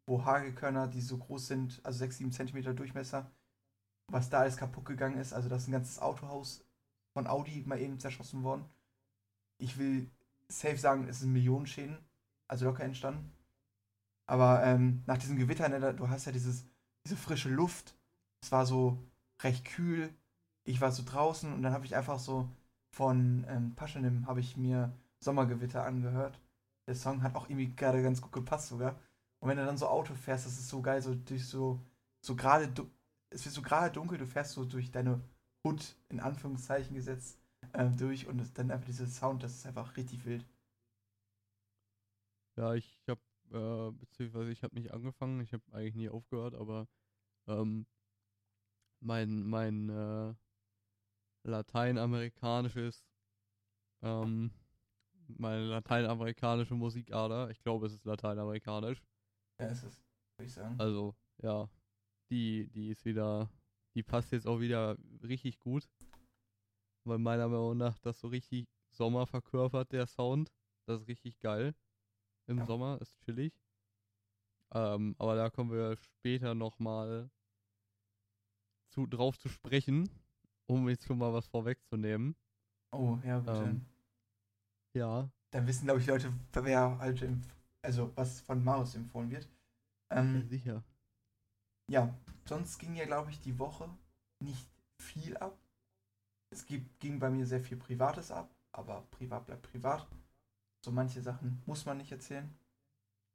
wo 0.05 0.23
Hagelkörner, 0.23 0.87
die 0.87 1.01
so 1.01 1.17
groß 1.17 1.47
sind, 1.47 1.81
also 1.83 1.99
6, 1.99 2.17
7 2.17 2.31
Zentimeter 2.31 2.73
Durchmesser, 2.73 3.31
was 4.07 4.29
da 4.29 4.39
alles 4.39 4.57
kaputt 4.57 4.85
gegangen 4.85 5.17
ist. 5.17 5.33
Also 5.33 5.49
das 5.49 5.63
ist 5.63 5.67
ein 5.67 5.73
ganzes 5.73 5.99
Autohaus 5.99 6.63
von 7.13 7.27
Audi 7.27 7.63
mal 7.65 7.79
eben 7.79 7.99
zerschossen 7.99 8.43
worden. 8.43 8.65
Ich 9.57 9.77
will 9.77 10.09
safe 10.47 10.77
sagen, 10.77 11.07
es 11.07 11.19
sind 11.19 11.33
Millionenschäden, 11.33 11.97
also 12.47 12.65
locker 12.65 12.83
entstanden. 12.83 13.31
Aber 14.27 14.63
ähm, 14.63 15.03
nach 15.07 15.17
diesem 15.17 15.37
Gewitter, 15.37 15.67
ne, 15.69 15.93
du 15.93 16.07
hast 16.09 16.25
ja 16.25 16.31
dieses, 16.31 16.65
diese 17.05 17.17
frische 17.17 17.49
Luft. 17.49 17.95
Es 18.41 18.51
war 18.51 18.65
so 18.65 19.03
recht 19.41 19.65
kühl. 19.65 20.13
Ich 20.63 20.81
war 20.81 20.91
so 20.91 21.03
draußen 21.03 21.51
und 21.51 21.63
dann 21.63 21.73
habe 21.73 21.85
ich 21.85 21.95
einfach 21.95 22.19
so 22.19 22.47
von 22.99 23.45
ähm, 23.47 23.75
Paschanim 23.75 24.27
habe 24.27 24.41
ich 24.41 24.57
mir 24.57 24.91
Sommergewitter 25.21 25.85
angehört. 25.85 26.37
Der 26.85 26.95
Song 26.95 27.23
hat 27.23 27.33
auch 27.33 27.47
irgendwie 27.47 27.73
gerade 27.73 28.03
ganz 28.03 28.21
gut 28.21 28.33
gepasst 28.33 28.67
sogar. 28.67 28.99
Und 29.39 29.47
wenn 29.47 29.55
du 29.55 29.65
dann 29.65 29.77
so 29.77 29.87
Auto 29.87 30.15
fährst, 30.15 30.45
das 30.45 30.59
ist 30.59 30.67
so 30.67 30.81
geil, 30.81 31.01
so 31.01 31.15
durch 31.15 31.47
so, 31.47 31.79
so 32.19 32.35
gerade, 32.35 32.65
es 33.29 33.45
wird 33.45 33.55
so 33.55 33.61
gerade 33.61 33.93
dunkel, 33.93 34.17
du 34.17 34.27
fährst 34.27 34.51
so 34.51 34.65
durch 34.65 34.91
deine 34.91 35.21
Hut, 35.65 35.95
in 36.09 36.19
Anführungszeichen 36.19 36.93
gesetzt, 36.93 37.39
ähm, 37.73 37.95
durch 37.95 38.27
und 38.27 38.41
es, 38.41 38.51
dann 38.51 38.69
einfach 38.69 38.87
dieser 38.87 39.07
Sound, 39.07 39.43
das 39.43 39.55
ist 39.55 39.65
einfach 39.65 39.95
richtig 39.95 40.25
wild. 40.25 40.45
Ja, 42.57 42.73
ich 42.73 43.01
habe, 43.07 43.21
äh, 43.53 43.97
beziehungsweise 43.97 44.51
ich 44.51 44.61
habe 44.61 44.75
nicht 44.75 44.91
angefangen, 44.91 45.39
ich 45.39 45.53
habe 45.53 45.63
eigentlich 45.71 45.95
nie 45.95 46.09
aufgehört, 46.09 46.53
aber 46.53 46.85
ähm, 47.47 47.85
mein, 48.99 49.43
mein 49.43 49.87
äh, 49.87 50.33
lateinamerikanisches, 51.43 53.05
ähm, 54.01 54.51
meine 55.27 55.65
lateinamerikanische 55.67 56.75
Musikader, 56.75 57.49
ich 57.49 57.61
glaube, 57.61 57.87
es 57.87 57.93
ist 57.93 58.05
lateinamerikanisch, 58.05 59.03
Ja, 59.59 59.67
ist 59.67 59.83
es, 59.83 60.01
würde 60.37 60.47
ich 60.47 60.53
sagen. 60.53 60.77
also 60.79 61.15
ja, 61.41 61.69
die, 62.29 62.67
die 62.69 62.89
ist 62.89 63.05
wieder, 63.05 63.49
die 63.95 64.03
passt 64.03 64.31
jetzt 64.31 64.47
auch 64.47 64.59
wieder 64.59 64.97
richtig 65.23 65.59
gut, 65.59 65.87
weil 67.03 67.17
meiner 67.19 67.47
Meinung 67.47 67.77
nach 67.77 67.97
das 67.99 68.19
so 68.19 68.27
richtig 68.27 68.67
Sommer 68.89 69.27
verkörpert, 69.27 69.91
der 69.91 70.07
Sound, 70.07 70.51
das 70.85 71.01
ist 71.01 71.07
richtig 71.07 71.39
geil 71.39 71.75
im 72.47 72.57
Ja. 72.59 72.65
Sommer, 72.65 72.99
ist 73.01 73.19
chillig. 73.21 73.53
Ähm, 74.71 75.15
aber 75.17 75.35
da 75.35 75.49
kommen 75.49 75.71
wir 75.71 75.97
später 75.97 76.53
nochmal 76.55 77.29
zu, 78.89 79.05
drauf 79.07 79.37
zu 79.37 79.49
sprechen, 79.49 80.09
um 80.69 80.87
jetzt 80.89 81.05
schon 81.05 81.17
mal 81.17 81.33
was 81.33 81.47
vorwegzunehmen. 81.47 82.35
Oh, 82.93 83.17
ja, 83.23 83.39
bitte. 83.39 83.63
Ähm, 83.63 83.85
Ja, 84.93 85.29
Dann 85.51 85.67
wissen, 85.67 85.85
glaube 85.85 85.99
ich, 85.99 86.07
Leute, 86.07 86.33
wer 86.53 86.97
halt, 86.99 87.23
also 87.81 88.11
was 88.15 88.41
von 88.41 88.63
Maus 88.63 88.95
empfohlen 88.95 89.31
wird. 89.31 89.47
Ähm, 90.11 90.47
sicher. 90.49 90.83
Ja, 91.89 92.13
sonst 92.45 92.77
ging 92.79 92.95
ja, 92.95 93.05
glaube 93.05 93.31
ich, 93.31 93.39
die 93.41 93.57
Woche 93.59 93.89
nicht 94.39 94.67
viel 94.97 95.35
ab. 95.37 95.57
Es 96.51 96.65
gibt, 96.65 96.99
ging 96.99 97.19
bei 97.19 97.29
mir 97.29 97.45
sehr 97.47 97.61
viel 97.61 97.77
Privates 97.77 98.31
ab, 98.31 98.49
aber 98.73 99.03
privat 99.11 99.45
bleibt 99.47 99.63
privat. 99.71 100.07
So 100.85 100.91
manche 100.91 101.21
Sachen 101.21 101.61
muss 101.65 101.85
man 101.85 101.97
nicht 101.97 102.11
erzählen. 102.11 102.53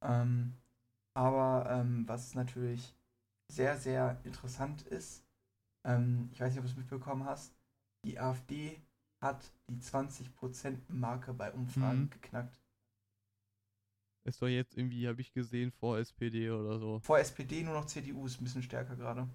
Ähm, 0.03 0.55
aber 1.14 1.70
ähm, 1.70 2.05
was 2.09 2.35
natürlich 2.35 2.94
sehr, 3.53 3.79
sehr 3.79 4.20
interessant 4.25 4.83
ist, 4.85 5.23
ähm, 5.85 6.31
ich 6.33 6.40
weiß 6.40 6.51
nicht, 6.53 6.59
ob 6.61 6.64
du 6.66 6.70
es 6.70 6.77
mitbekommen 6.77 7.25
hast, 7.25 7.55
die 8.05 8.18
AfD 8.18 8.83
hat 9.20 9.53
die 9.70 9.79
20%-Marke 9.79 11.33
bei 11.35 11.53
Umfragen 11.53 12.05
Mhm. 12.05 12.11
geknackt. 12.11 12.59
Ist 14.25 14.42
doch 14.42 14.49
jetzt 14.49 14.77
irgendwie, 14.77 15.09
habe 15.09 15.23
ich 15.23 15.33
gesehen, 15.33 15.70
vor 15.73 15.99
SPD 15.99 16.51
oder 16.51 16.79
so. 16.79 17.01
Vor 17.03 17.20
SPD 17.20 17.62
nur 17.62 17.75
noch 17.75 17.85
CDU 17.87 18.27
ist 18.27 18.40
ein 18.40 18.44
bisschen 18.44 18.64
stärker 18.64 18.97
gerade. 18.97 19.29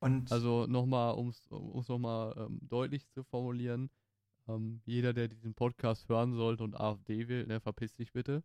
Und 0.00 0.28
Also 0.30 0.66
nochmal, 0.66 1.14
um 1.14 1.28
es 1.28 1.48
nochmal 1.88 2.34
ähm, 2.36 2.58
deutlich 2.62 3.08
zu 3.10 3.22
formulieren, 3.24 3.88
ähm, 4.48 4.80
jeder, 4.86 5.12
der 5.14 5.28
diesen 5.28 5.54
Podcast 5.54 6.08
hören 6.08 6.34
sollte 6.34 6.64
und 6.64 6.80
AfD 6.80 7.28
wählt, 7.28 7.48
ne, 7.48 7.60
verpiss 7.60 7.94
dich 7.96 8.12
bitte. 8.12 8.44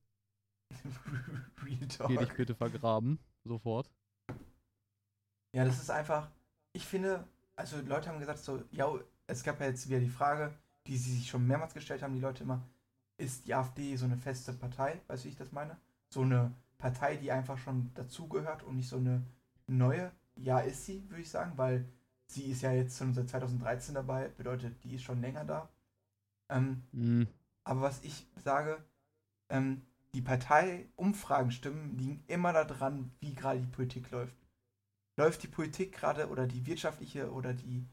Real 1.64 1.88
Geh 2.08 2.18
dich 2.18 2.36
bitte 2.36 2.56
vergraben. 2.56 3.20
Sofort. 3.44 3.92
Ja, 5.58 5.66
das 5.66 5.80
ist 5.80 5.90
einfach, 5.90 6.30
ich 6.72 6.86
finde, 6.86 7.28
also 7.56 7.82
Leute 7.82 8.10
haben 8.10 8.20
gesagt 8.20 8.38
so, 8.38 8.64
ja, 8.70 8.94
es 9.26 9.44
gab 9.44 9.60
ja 9.60 9.66
jetzt 9.66 9.90
wieder 9.90 10.00
die 10.00 10.08
Frage, 10.08 10.54
die 10.86 10.96
sie 10.96 11.12
sich 11.12 11.28
schon 11.28 11.48
mehrmals 11.48 11.74
gestellt 11.74 12.04
haben, 12.04 12.14
die 12.14 12.20
Leute 12.20 12.44
immer, 12.44 12.62
ist 13.18 13.48
die 13.48 13.56
AfD 13.56 13.96
so 13.96 14.06
eine 14.06 14.18
feste 14.18 14.54
Partei, 14.54 15.02
weißt 15.08 15.24
du, 15.24 15.26
wie 15.26 15.32
ich 15.32 15.36
das 15.36 15.52
meine? 15.52 15.76
So 16.10 16.22
eine 16.22 16.54
Partei, 16.78 17.16
die 17.16 17.32
einfach 17.32 17.58
schon 17.58 17.92
dazugehört 17.96 18.62
und 18.62 18.76
nicht 18.76 18.88
so 18.88 18.98
eine 18.98 19.24
neue. 19.66 20.12
Ja, 20.36 20.60
ist 20.60 20.86
sie, 20.86 21.10
würde 21.10 21.24
ich 21.24 21.32
sagen, 21.32 21.54
weil 21.56 21.90
sie 22.28 22.52
ist 22.52 22.62
ja 22.62 22.72
jetzt 22.72 22.96
schon 22.96 23.16
seit 23.16 23.28
2013 23.28 23.96
dabei, 23.96 24.28
bedeutet, 24.28 24.84
die 24.84 24.94
ist 24.94 25.06
schon 25.06 25.22
länger 25.22 25.44
da. 25.44 25.70
Ähm, 26.50 26.84
mhm. 26.92 27.28
Aber 27.64 27.82
was 27.82 28.04
ich 28.04 28.28
sage, 28.36 28.78
ähm, 29.50 29.82
die 30.14 30.22
Partei-Umfragenstimmen 30.22 31.98
liegen 31.98 32.24
immer 32.28 32.54
daran, 32.54 33.10
wie 33.22 33.34
gerade 33.34 33.60
die 33.60 33.66
Politik 33.66 34.12
läuft. 34.12 34.38
Läuft 35.18 35.44
die 35.44 35.48
Politik 35.48 35.94
gerade 35.94 36.30
oder 36.30 36.48
die 36.48 36.66
wirtschaftliche 36.66 37.32
oder 37.32 37.54
die 37.54 37.86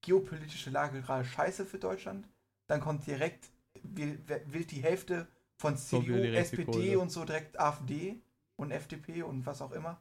geopolitische 0.00 0.70
Lage 0.70 1.02
gerade 1.02 1.24
scheiße 1.24 1.66
für 1.66 1.78
Deutschland, 1.78 2.26
dann 2.66 2.80
kommt 2.80 3.06
direkt, 3.06 3.50
will, 3.82 4.18
will 4.46 4.64
die 4.64 4.82
Hälfte 4.82 5.26
von 5.56 5.76
CDU, 5.76 6.14
SPD 6.14 6.96
und 6.96 7.10
so 7.10 7.24
direkt 7.24 7.58
AfD 7.58 8.20
und 8.56 8.70
FDP 8.70 9.22
und 9.22 9.44
was 9.44 9.60
auch 9.60 9.72
immer. 9.72 10.00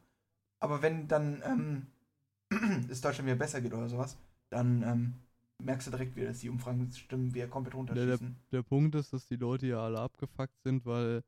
Aber 0.60 0.82
wenn 0.82 1.08
dann 1.08 1.42
ähm, 1.46 1.88
es 2.90 3.02
Deutschland 3.02 3.28
wieder 3.28 3.38
besser 3.38 3.62
geht 3.62 3.74
oder 3.74 3.90
sowas, 3.90 4.18
dann 4.50 4.84
ähm, 4.84 5.14
merkst 5.64 5.88
du 5.88 5.92
direkt 5.92 6.16
wieder, 6.16 6.28
dass 6.28 6.40
die 6.40 6.50
Umfragenstimmen 6.50 7.34
wieder 7.34 7.48
komplett 7.48 7.76
runterschießen. 7.76 8.08
Der, 8.08 8.18
der, 8.18 8.36
der 8.52 8.64
Punkt 8.64 8.96
ist, 8.96 9.14
dass 9.14 9.28
die 9.28 9.36
Leute 9.36 9.68
ja 9.68 9.84
alle 9.84 10.00
abgefuckt 10.00 10.62
sind, 10.64 10.86
weil 10.86 11.24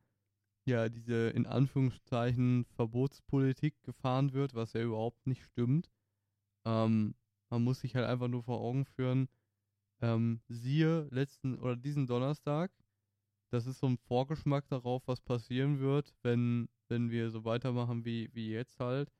ja 0.69 0.89
diese 0.89 1.29
in 1.31 1.45
Anführungszeichen 1.45 2.65
Verbotspolitik 2.65 3.81
gefahren 3.83 4.33
wird, 4.33 4.55
was 4.55 4.73
ja 4.73 4.81
überhaupt 4.81 5.27
nicht 5.27 5.43
stimmt. 5.43 5.89
Ähm, 6.65 7.15
man 7.49 7.63
muss 7.63 7.81
sich 7.81 7.95
halt 7.95 8.05
einfach 8.05 8.27
nur 8.27 8.43
vor 8.43 8.61
Augen 8.61 8.85
führen, 8.85 9.27
ähm, 10.01 10.41
siehe 10.47 11.07
letzten 11.11 11.55
oder 11.59 11.75
diesen 11.75 12.07
Donnerstag, 12.07 12.71
das 13.51 13.65
ist 13.65 13.79
so 13.79 13.87
ein 13.87 13.97
Vorgeschmack 13.97 14.67
darauf, 14.67 15.07
was 15.07 15.21
passieren 15.21 15.79
wird, 15.79 16.13
wenn, 16.21 16.69
wenn 16.87 17.09
wir 17.09 17.31
so 17.31 17.45
weitermachen 17.45 18.05
wie, 18.05 18.29
wie 18.33 18.51
jetzt 18.51 18.79
halt. 18.79 19.11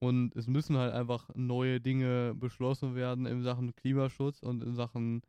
Und 0.00 0.34
es 0.36 0.46
müssen 0.46 0.76
halt 0.76 0.92
einfach 0.92 1.28
neue 1.34 1.80
Dinge 1.80 2.34
beschlossen 2.34 2.94
werden 2.94 3.26
in 3.26 3.42
Sachen 3.42 3.74
Klimaschutz 3.74 4.42
und 4.42 4.62
in 4.62 4.74
Sachen 4.74 5.22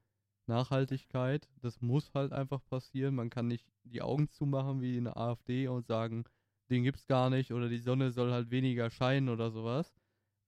Nachhaltigkeit. 0.50 1.48
Das 1.62 1.82
muss 1.82 2.14
halt 2.14 2.34
einfach 2.34 2.64
passieren. 2.66 3.16
Man 3.16 3.30
kann 3.30 3.48
nicht 3.48 3.66
die 3.84 4.02
Augen 4.02 4.30
zumachen 4.30 4.82
wie 4.82 4.98
in 4.98 5.06
der 5.06 5.18
AfD 5.18 5.68
und 5.68 5.88
sagen, 5.88 6.26
den 6.70 6.84
gibt's 6.84 7.08
gar 7.08 7.30
nicht 7.30 7.54
oder 7.54 7.70
die 7.70 7.80
Sonne 7.80 8.12
soll 8.12 8.32
halt 8.32 8.52
weniger 8.52 8.90
scheinen 8.90 9.30
oder 9.30 9.52
sowas. 9.52 9.94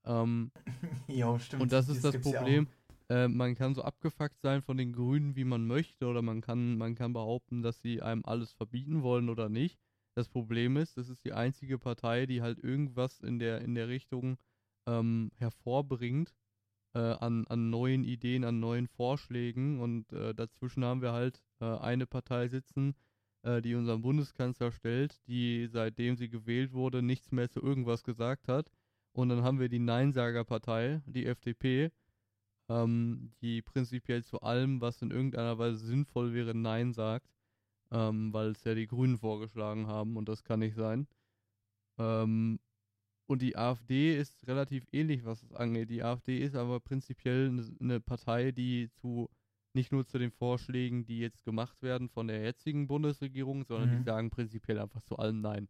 Ähm, 0.03 0.51
jo, 1.07 1.39
stimmt. 1.39 1.63
Und 1.63 1.71
das 1.71 1.87
ist 1.87 2.03
das, 2.03 2.13
das 2.13 2.21
Problem. 2.21 2.65
Ja 2.65 2.81
äh, 3.11 3.27
man 3.27 3.55
kann 3.55 3.75
so 3.75 3.81
abgefuckt 3.81 4.39
sein 4.39 4.61
von 4.61 4.77
den 4.77 4.93
Grünen, 4.93 5.35
wie 5.35 5.43
man 5.43 5.67
möchte, 5.67 6.07
oder 6.07 6.21
man 6.21 6.39
kann, 6.39 6.77
man 6.77 6.95
kann 6.95 7.11
behaupten, 7.11 7.61
dass 7.61 7.81
sie 7.81 8.01
einem 8.01 8.23
alles 8.23 8.53
verbieten 8.53 9.03
wollen 9.03 9.27
oder 9.27 9.49
nicht. 9.49 9.79
Das 10.15 10.29
Problem 10.29 10.77
ist, 10.77 10.97
das 10.97 11.09
ist 11.09 11.25
die 11.25 11.33
einzige 11.33 11.77
Partei, 11.77 12.25
die 12.25 12.41
halt 12.41 12.59
irgendwas 12.59 13.19
in 13.19 13.37
der, 13.37 13.61
in 13.61 13.75
der 13.75 13.89
Richtung 13.89 14.37
ähm, 14.87 15.31
hervorbringt, 15.35 16.33
äh, 16.93 16.99
an, 16.99 17.45
an 17.47 17.69
neuen 17.69 18.03
Ideen, 18.03 18.43
an 18.43 18.59
neuen 18.59 18.87
Vorschlägen. 18.87 19.79
Und 19.79 20.11
äh, 20.13 20.33
dazwischen 20.33 20.83
haben 20.83 21.01
wir 21.01 21.13
halt 21.13 21.41
äh, 21.59 21.65
eine 21.65 22.05
Partei 22.05 22.47
sitzen, 22.47 22.95
äh, 23.43 23.61
die 23.61 23.75
unseren 23.75 24.01
Bundeskanzler 24.01 24.71
stellt, 24.71 25.19
die 25.27 25.67
seitdem 25.71 26.15
sie 26.15 26.29
gewählt 26.29 26.73
wurde 26.73 27.01
nichts 27.01 27.31
mehr 27.31 27.49
zu 27.49 27.61
irgendwas 27.61 28.03
gesagt 28.03 28.47
hat. 28.47 28.71
Und 29.13 29.29
dann 29.29 29.43
haben 29.43 29.59
wir 29.59 29.69
die 29.69 29.79
Neinsagerpartei, 29.79 31.01
die 31.05 31.25
FDP, 31.25 31.91
ähm, 32.69 33.33
die 33.41 33.61
prinzipiell 33.61 34.23
zu 34.23 34.41
allem, 34.41 34.81
was 34.81 35.01
in 35.01 35.11
irgendeiner 35.11 35.57
Weise 35.57 35.85
sinnvoll 35.85 36.33
wäre, 36.33 36.55
Nein 36.55 36.93
sagt, 36.93 37.27
ähm, 37.91 38.33
weil 38.33 38.51
es 38.51 38.63
ja 38.63 38.73
die 38.73 38.87
Grünen 38.87 39.17
vorgeschlagen 39.17 39.87
haben 39.87 40.15
und 40.17 40.29
das 40.29 40.43
kann 40.43 40.59
nicht 40.59 40.75
sein. 40.75 41.07
Ähm, 41.97 42.59
und 43.31 43.41
die 43.41 43.55
AfD 43.55 44.17
ist 44.17 44.45
relativ 44.45 44.85
ähnlich, 44.91 45.23
was 45.23 45.41
es 45.41 45.53
angeht. 45.53 45.89
Die 45.89 46.03
AfD 46.03 46.39
ist 46.39 46.53
aber 46.53 46.81
prinzipiell 46.81 47.65
eine, 47.79 48.01
Partei, 48.01 48.51
die 48.51 48.89
zu 48.91 49.29
nicht 49.73 49.93
nur 49.93 50.05
zu 50.05 50.19
den 50.19 50.31
Vorschlägen, 50.31 51.05
die 51.05 51.19
jetzt 51.19 51.45
gemacht 51.45 51.81
werden 51.81 52.09
von 52.09 52.27
der 52.27 52.41
jetzigen 52.41 52.87
Bundesregierung, 52.87 53.63
sondern 53.63 53.89
mhm. 53.89 53.97
die 53.99 54.03
sagen 54.03 54.29
prinzipiell 54.31 54.79
einfach 54.79 55.01
zu 55.01 55.17
allem 55.17 55.39
Nein. 55.39 55.69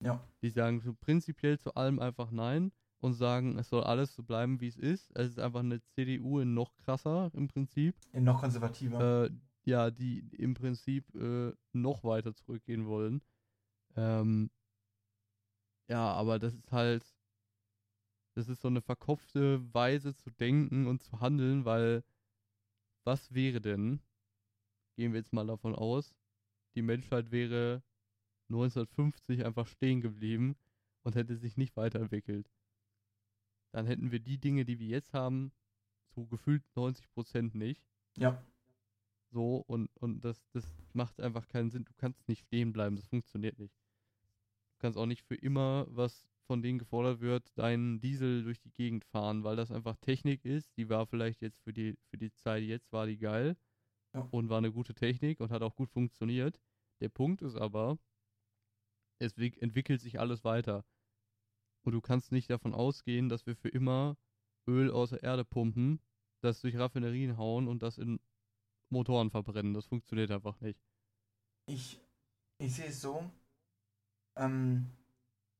Ja. 0.00 0.26
Die 0.42 0.50
sagen 0.50 0.80
so 0.80 0.92
prinzipiell 0.92 1.56
zu 1.56 1.72
allem 1.76 2.00
einfach 2.00 2.32
Nein 2.32 2.72
und 2.98 3.14
sagen, 3.14 3.56
es 3.58 3.68
soll 3.68 3.84
alles 3.84 4.12
so 4.12 4.24
bleiben, 4.24 4.60
wie 4.60 4.66
es 4.66 4.76
ist. 4.76 5.12
Es 5.14 5.28
ist 5.28 5.38
einfach 5.38 5.60
eine 5.60 5.80
CDU 5.94 6.40
in 6.40 6.52
noch 6.52 6.74
krasser 6.74 7.30
im 7.34 7.46
Prinzip. 7.46 7.94
In 8.12 8.24
noch 8.24 8.40
konservativer. 8.40 9.26
Äh, 9.26 9.30
ja, 9.64 9.92
die 9.92 10.26
im 10.36 10.54
Prinzip 10.54 11.14
äh, 11.14 11.52
noch 11.72 12.02
weiter 12.02 12.34
zurückgehen 12.34 12.86
wollen. 12.86 13.22
Ähm, 13.94 14.50
ja, 15.88 16.12
aber 16.12 16.38
das 16.38 16.54
ist 16.54 16.72
halt, 16.72 17.04
das 18.34 18.48
ist 18.48 18.62
so 18.62 18.68
eine 18.68 18.80
verkopfte 18.80 19.62
Weise 19.74 20.14
zu 20.14 20.30
denken 20.30 20.86
und 20.86 21.02
zu 21.02 21.20
handeln, 21.20 21.64
weil 21.64 22.02
was 23.04 23.34
wäre 23.34 23.60
denn, 23.60 24.00
gehen 24.96 25.12
wir 25.12 25.18
jetzt 25.18 25.32
mal 25.32 25.46
davon 25.46 25.74
aus, 25.74 26.14
die 26.74 26.82
Menschheit 26.82 27.30
wäre 27.30 27.82
1950 28.48 29.44
einfach 29.44 29.66
stehen 29.66 30.00
geblieben 30.00 30.56
und 31.02 31.14
hätte 31.16 31.36
sich 31.36 31.56
nicht 31.56 31.76
weiterentwickelt. 31.76 32.50
Dann 33.72 33.86
hätten 33.86 34.12
wir 34.12 34.20
die 34.20 34.38
Dinge, 34.38 34.64
die 34.64 34.78
wir 34.78 34.88
jetzt 34.88 35.14
haben, 35.14 35.52
zu 36.10 36.26
gefühlt 36.26 36.62
90 36.76 37.10
Prozent 37.12 37.54
nicht. 37.54 37.82
Ja. 38.18 38.42
So, 39.30 39.64
und, 39.66 39.88
und 39.96 40.20
das, 40.24 40.44
das 40.52 40.64
macht 40.92 41.20
einfach 41.20 41.48
keinen 41.48 41.70
Sinn. 41.70 41.84
Du 41.84 41.92
kannst 41.96 42.28
nicht 42.28 42.46
stehen 42.46 42.72
bleiben, 42.72 42.96
das 42.96 43.06
funktioniert 43.06 43.58
nicht. 43.58 43.74
Du 44.82 44.86
kannst 44.88 44.98
auch 44.98 45.06
nicht 45.06 45.22
für 45.22 45.36
immer, 45.36 45.86
was 45.90 46.26
von 46.48 46.60
denen 46.60 46.80
gefordert 46.80 47.20
wird, 47.20 47.56
deinen 47.56 48.00
Diesel 48.00 48.42
durch 48.42 48.58
die 48.58 48.72
Gegend 48.72 49.04
fahren, 49.04 49.44
weil 49.44 49.54
das 49.54 49.70
einfach 49.70 49.94
Technik 49.98 50.44
ist. 50.44 50.76
Die 50.76 50.88
war 50.88 51.06
vielleicht 51.06 51.40
jetzt 51.40 51.60
für 51.60 51.72
die, 51.72 51.96
für 52.10 52.18
die 52.18 52.32
Zeit 52.32 52.64
jetzt 52.64 52.90
war 52.90 53.06
die 53.06 53.16
geil 53.16 53.56
ja. 54.12 54.26
und 54.32 54.48
war 54.48 54.58
eine 54.58 54.72
gute 54.72 54.92
Technik 54.92 55.38
und 55.38 55.52
hat 55.52 55.62
auch 55.62 55.76
gut 55.76 55.88
funktioniert. 55.88 56.58
Der 57.00 57.10
Punkt 57.10 57.42
ist 57.42 57.54
aber, 57.54 57.96
es 59.20 59.38
entwickelt 59.38 60.00
sich 60.00 60.18
alles 60.18 60.42
weiter. 60.42 60.84
Und 61.84 61.92
du 61.92 62.00
kannst 62.00 62.32
nicht 62.32 62.50
davon 62.50 62.74
ausgehen, 62.74 63.28
dass 63.28 63.46
wir 63.46 63.54
für 63.54 63.68
immer 63.68 64.16
Öl 64.66 64.90
aus 64.90 65.10
der 65.10 65.22
Erde 65.22 65.44
pumpen, 65.44 66.00
das 66.40 66.60
durch 66.60 66.76
Raffinerien 66.76 67.36
hauen 67.36 67.68
und 67.68 67.84
das 67.84 67.98
in 67.98 68.18
Motoren 68.88 69.30
verbrennen. 69.30 69.74
Das 69.74 69.86
funktioniert 69.86 70.32
einfach 70.32 70.60
nicht. 70.60 70.82
Ich, 71.66 72.00
ich 72.58 72.74
sehe 72.74 72.86
es 72.86 73.00
so. 73.00 73.30
Ähm, 74.36 74.90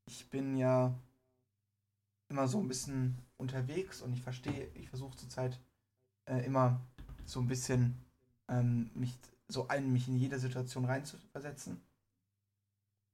ich 0.07 0.29
bin 0.31 0.57
ja 0.57 0.95
immer 2.29 2.49
so 2.49 2.59
ein 2.61 2.69
bisschen 2.69 3.19
unterwegs 3.37 4.03
und 4.03 4.13
ich 4.13 4.23
verstehe, 4.23 4.71
ich 4.75 4.89
versuche 4.89 5.17
zurzeit 5.17 5.61
äh, 6.27 6.45
immer 6.45 6.81
so 7.25 7.41
ein 7.41 7.47
bisschen 7.47 7.97
ähm, 8.49 8.91
mich 8.95 9.19
so 9.49 9.69
ein, 9.69 9.93
mich 9.93 10.09
in 10.09 10.17
jede 10.17 10.39
Situation 10.39 10.85
reinzuversetzen. 10.85 11.81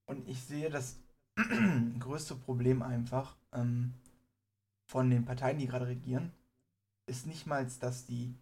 Und 0.06 0.28
ich 0.28 0.42
sehe 0.42 0.70
das 0.70 0.96
größte 1.98 2.36
Problem 2.36 2.82
einfach 2.82 3.36
ähm, 3.52 3.94
von 4.86 5.10
den 5.10 5.24
Parteien, 5.24 5.58
die 5.58 5.66
gerade 5.66 5.86
regieren, 5.86 6.32
ist 7.06 7.26
nicht 7.26 7.46
mal, 7.46 7.66
dass 7.80 8.06
die, 8.06 8.34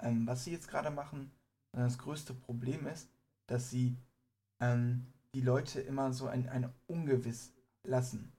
ähm, 0.00 0.26
was 0.26 0.44
sie 0.44 0.52
jetzt 0.52 0.68
gerade 0.68 0.90
machen, 0.90 1.30
sondern 1.70 1.88
das 1.88 1.98
größte 1.98 2.34
Problem 2.34 2.86
ist, 2.86 3.08
dass 3.46 3.70
sie 3.70 3.96
ähm, 4.60 5.06
die 5.34 5.40
Leute 5.40 5.80
immer 5.80 6.12
so 6.12 6.26
ein, 6.26 6.48
ein 6.48 6.72
Ungewiss 6.86 7.52
lassen. 7.82 8.32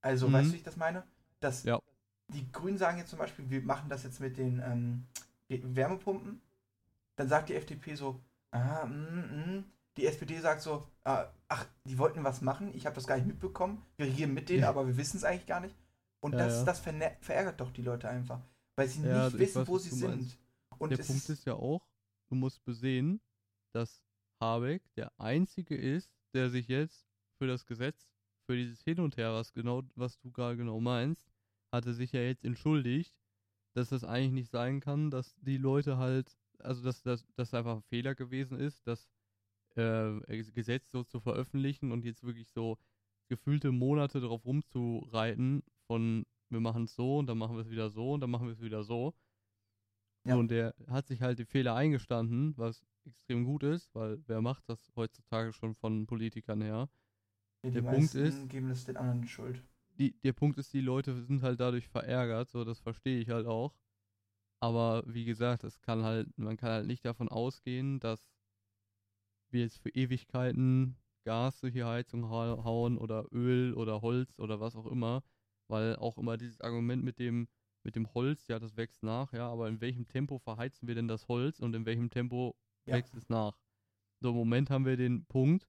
Also, 0.00 0.28
mhm. 0.28 0.32
weißt 0.32 0.48
du, 0.48 0.52
wie 0.54 0.56
ich 0.56 0.62
das 0.62 0.76
meine? 0.76 1.04
Dass 1.40 1.64
ja. 1.64 1.80
die 2.28 2.50
Grünen 2.50 2.78
sagen 2.78 2.98
jetzt 2.98 3.10
zum 3.10 3.18
Beispiel, 3.18 3.48
wir 3.50 3.62
machen 3.62 3.88
das 3.88 4.02
jetzt 4.02 4.20
mit 4.20 4.36
den 4.36 4.60
ähm, 4.60 5.06
Wärmepumpen. 5.48 6.40
Dann 7.16 7.28
sagt 7.28 7.48
die 7.48 7.54
FDP 7.54 7.94
so, 7.94 8.20
ah, 8.50 8.86
mm, 8.86 9.56
mm, 9.56 9.64
die 9.96 10.06
SPD 10.06 10.38
sagt 10.38 10.62
so, 10.62 10.86
äh, 11.04 11.24
ach, 11.48 11.66
die 11.84 11.98
wollten 11.98 12.24
was 12.24 12.40
machen, 12.40 12.72
ich 12.74 12.86
habe 12.86 12.94
das 12.94 13.06
gar 13.06 13.16
nicht 13.16 13.26
mitbekommen, 13.26 13.84
wir 13.96 14.06
regieren 14.06 14.34
mit 14.34 14.48
denen, 14.48 14.62
ja. 14.62 14.68
aber 14.68 14.86
wir 14.86 14.96
wissen 14.96 15.16
es 15.16 15.24
eigentlich 15.24 15.46
gar 15.46 15.60
nicht. 15.60 15.74
Und 16.20 16.32
ja, 16.32 16.38
das, 16.38 16.64
das 16.64 16.80
verärgert 16.80 17.60
doch 17.60 17.70
die 17.70 17.82
Leute 17.82 18.08
einfach, 18.08 18.40
weil 18.76 18.88
sie 18.88 19.00
nicht 19.00 19.38
wissen, 19.38 19.62
weiß, 19.62 19.68
wo 19.68 19.78
sie 19.78 19.90
sind. 19.90 20.38
Und 20.78 20.90
der 20.90 20.98
Punkt 20.98 21.28
ist 21.28 21.44
ja 21.44 21.54
auch, 21.54 21.82
du 22.28 22.36
musst 22.36 22.64
besehen, 22.64 23.20
dass 23.72 24.02
Habeck 24.40 24.82
der 24.94 25.12
Einzige 25.18 25.76
ist, 25.76 26.17
der 26.34 26.50
sich 26.50 26.68
jetzt 26.68 27.06
für 27.38 27.46
das 27.46 27.66
Gesetz, 27.66 28.08
für 28.46 28.56
dieses 28.56 28.82
Hin 28.82 29.00
und 29.00 29.16
Her, 29.16 29.32
was 29.32 29.52
genau, 29.52 29.82
was 29.94 30.18
du 30.18 30.30
gerade 30.30 30.56
genau 30.56 30.80
meinst, 30.80 31.30
hatte 31.72 31.92
sich 31.94 32.12
ja 32.12 32.20
jetzt 32.20 32.44
entschuldigt, 32.44 33.14
dass 33.74 33.90
das 33.90 34.04
eigentlich 34.04 34.32
nicht 34.32 34.50
sein 34.50 34.80
kann, 34.80 35.10
dass 35.10 35.34
die 35.40 35.58
Leute 35.58 35.98
halt, 35.98 36.36
also 36.58 36.82
dass 36.82 37.02
das 37.02 37.54
einfach 37.54 37.76
ein 37.76 37.82
Fehler 37.82 38.14
gewesen 38.14 38.58
ist, 38.58 38.86
dass 38.86 39.08
äh, 39.76 40.42
Gesetz 40.52 40.90
so 40.90 41.04
zu 41.04 41.20
veröffentlichen 41.20 41.92
und 41.92 42.04
jetzt 42.04 42.24
wirklich 42.24 42.50
so 42.50 42.78
gefühlte 43.28 43.70
Monate 43.70 44.20
darauf 44.20 44.44
rumzureiten 44.44 45.62
von 45.86 46.24
wir 46.50 46.60
machen 46.60 46.84
es 46.84 46.94
so 46.94 47.18
und 47.18 47.26
dann 47.26 47.38
machen 47.38 47.56
wir 47.56 47.62
es 47.62 47.70
wieder 47.70 47.90
so 47.90 48.12
und 48.12 48.20
dann 48.20 48.30
machen 48.30 48.46
wir 48.46 48.52
es 48.52 48.62
wieder 48.62 48.82
so. 48.82 49.14
Ja. 50.24 50.36
Und 50.36 50.50
der 50.50 50.74
hat 50.88 51.06
sich 51.06 51.20
halt 51.20 51.38
die 51.38 51.44
Fehler 51.44 51.74
eingestanden, 51.74 52.56
was 52.56 52.86
extrem 53.08 53.44
gut 53.44 53.62
ist, 53.62 53.94
weil 53.94 54.22
wer 54.26 54.40
macht 54.40 54.68
das 54.68 54.90
heutzutage 54.96 55.52
schon 55.52 55.74
von 55.74 56.06
Politikern 56.06 56.62
her? 56.62 56.88
Ja, 57.62 57.70
die 57.70 57.74
Der 57.76 57.82
Punkt 57.82 58.14
meisten 58.14 58.24
ist- 58.24 58.48
geben 58.48 58.70
es 58.70 58.84
den 58.84 58.96
anderen 58.96 59.22
die 59.22 59.28
Schuld. 59.28 59.62
die, 59.98 60.12
der 60.22 60.32
Punkt 60.32 60.58
ist, 60.58 60.72
die 60.72 60.80
Leute 60.80 61.14
sind 61.14 61.42
halt 61.42 61.60
dadurch 61.60 61.88
verärgert, 61.88 62.48
so 62.50 62.64
das 62.64 62.80
verstehe 62.80 63.20
ich 63.20 63.30
halt 63.30 63.46
auch. 63.46 63.74
Aber 64.60 65.02
wie 65.06 65.24
gesagt, 65.24 65.64
es 65.64 65.80
kann 65.80 66.02
halt, 66.04 66.28
man 66.38 66.56
kann 66.56 66.70
halt 66.70 66.86
nicht 66.86 67.04
davon 67.04 67.28
ausgehen, 67.28 68.00
dass 68.00 68.28
wir 69.50 69.62
jetzt 69.62 69.78
für 69.78 69.90
Ewigkeiten 69.90 70.96
Gas 71.24 71.60
durch 71.60 71.74
die 71.74 71.84
Heizung 71.84 72.28
hau- 72.30 72.64
hauen 72.64 72.96
oder 72.98 73.26
Öl 73.32 73.74
oder 73.74 74.02
Holz 74.02 74.38
oder 74.38 74.60
was 74.60 74.76
auch 74.76 74.86
immer, 74.86 75.22
weil 75.68 75.96
auch 75.96 76.16
immer 76.18 76.36
dieses 76.36 76.60
Argument 76.60 77.04
mit 77.04 77.18
dem 77.18 77.48
mit 77.84 77.94
dem 77.96 78.12
Holz, 78.12 78.48
ja, 78.48 78.58
das 78.58 78.76
wächst 78.76 79.02
nach, 79.02 79.32
ja, 79.32 79.48
aber 79.48 79.68
in 79.68 79.80
welchem 79.80 80.06
Tempo 80.06 80.38
verheizen 80.38 80.88
wir 80.88 80.94
denn 80.94 81.08
das 81.08 81.28
Holz 81.28 81.60
und 81.60 81.74
in 81.74 81.86
welchem 81.86 82.10
Tempo 82.10 82.56
Ja. 82.88 82.96
es 82.98 83.28
nach? 83.28 83.58
So 84.20 84.30
im 84.30 84.36
Moment 84.36 84.70
haben 84.70 84.84
wir 84.86 84.96
den 84.96 85.24
Punkt, 85.26 85.68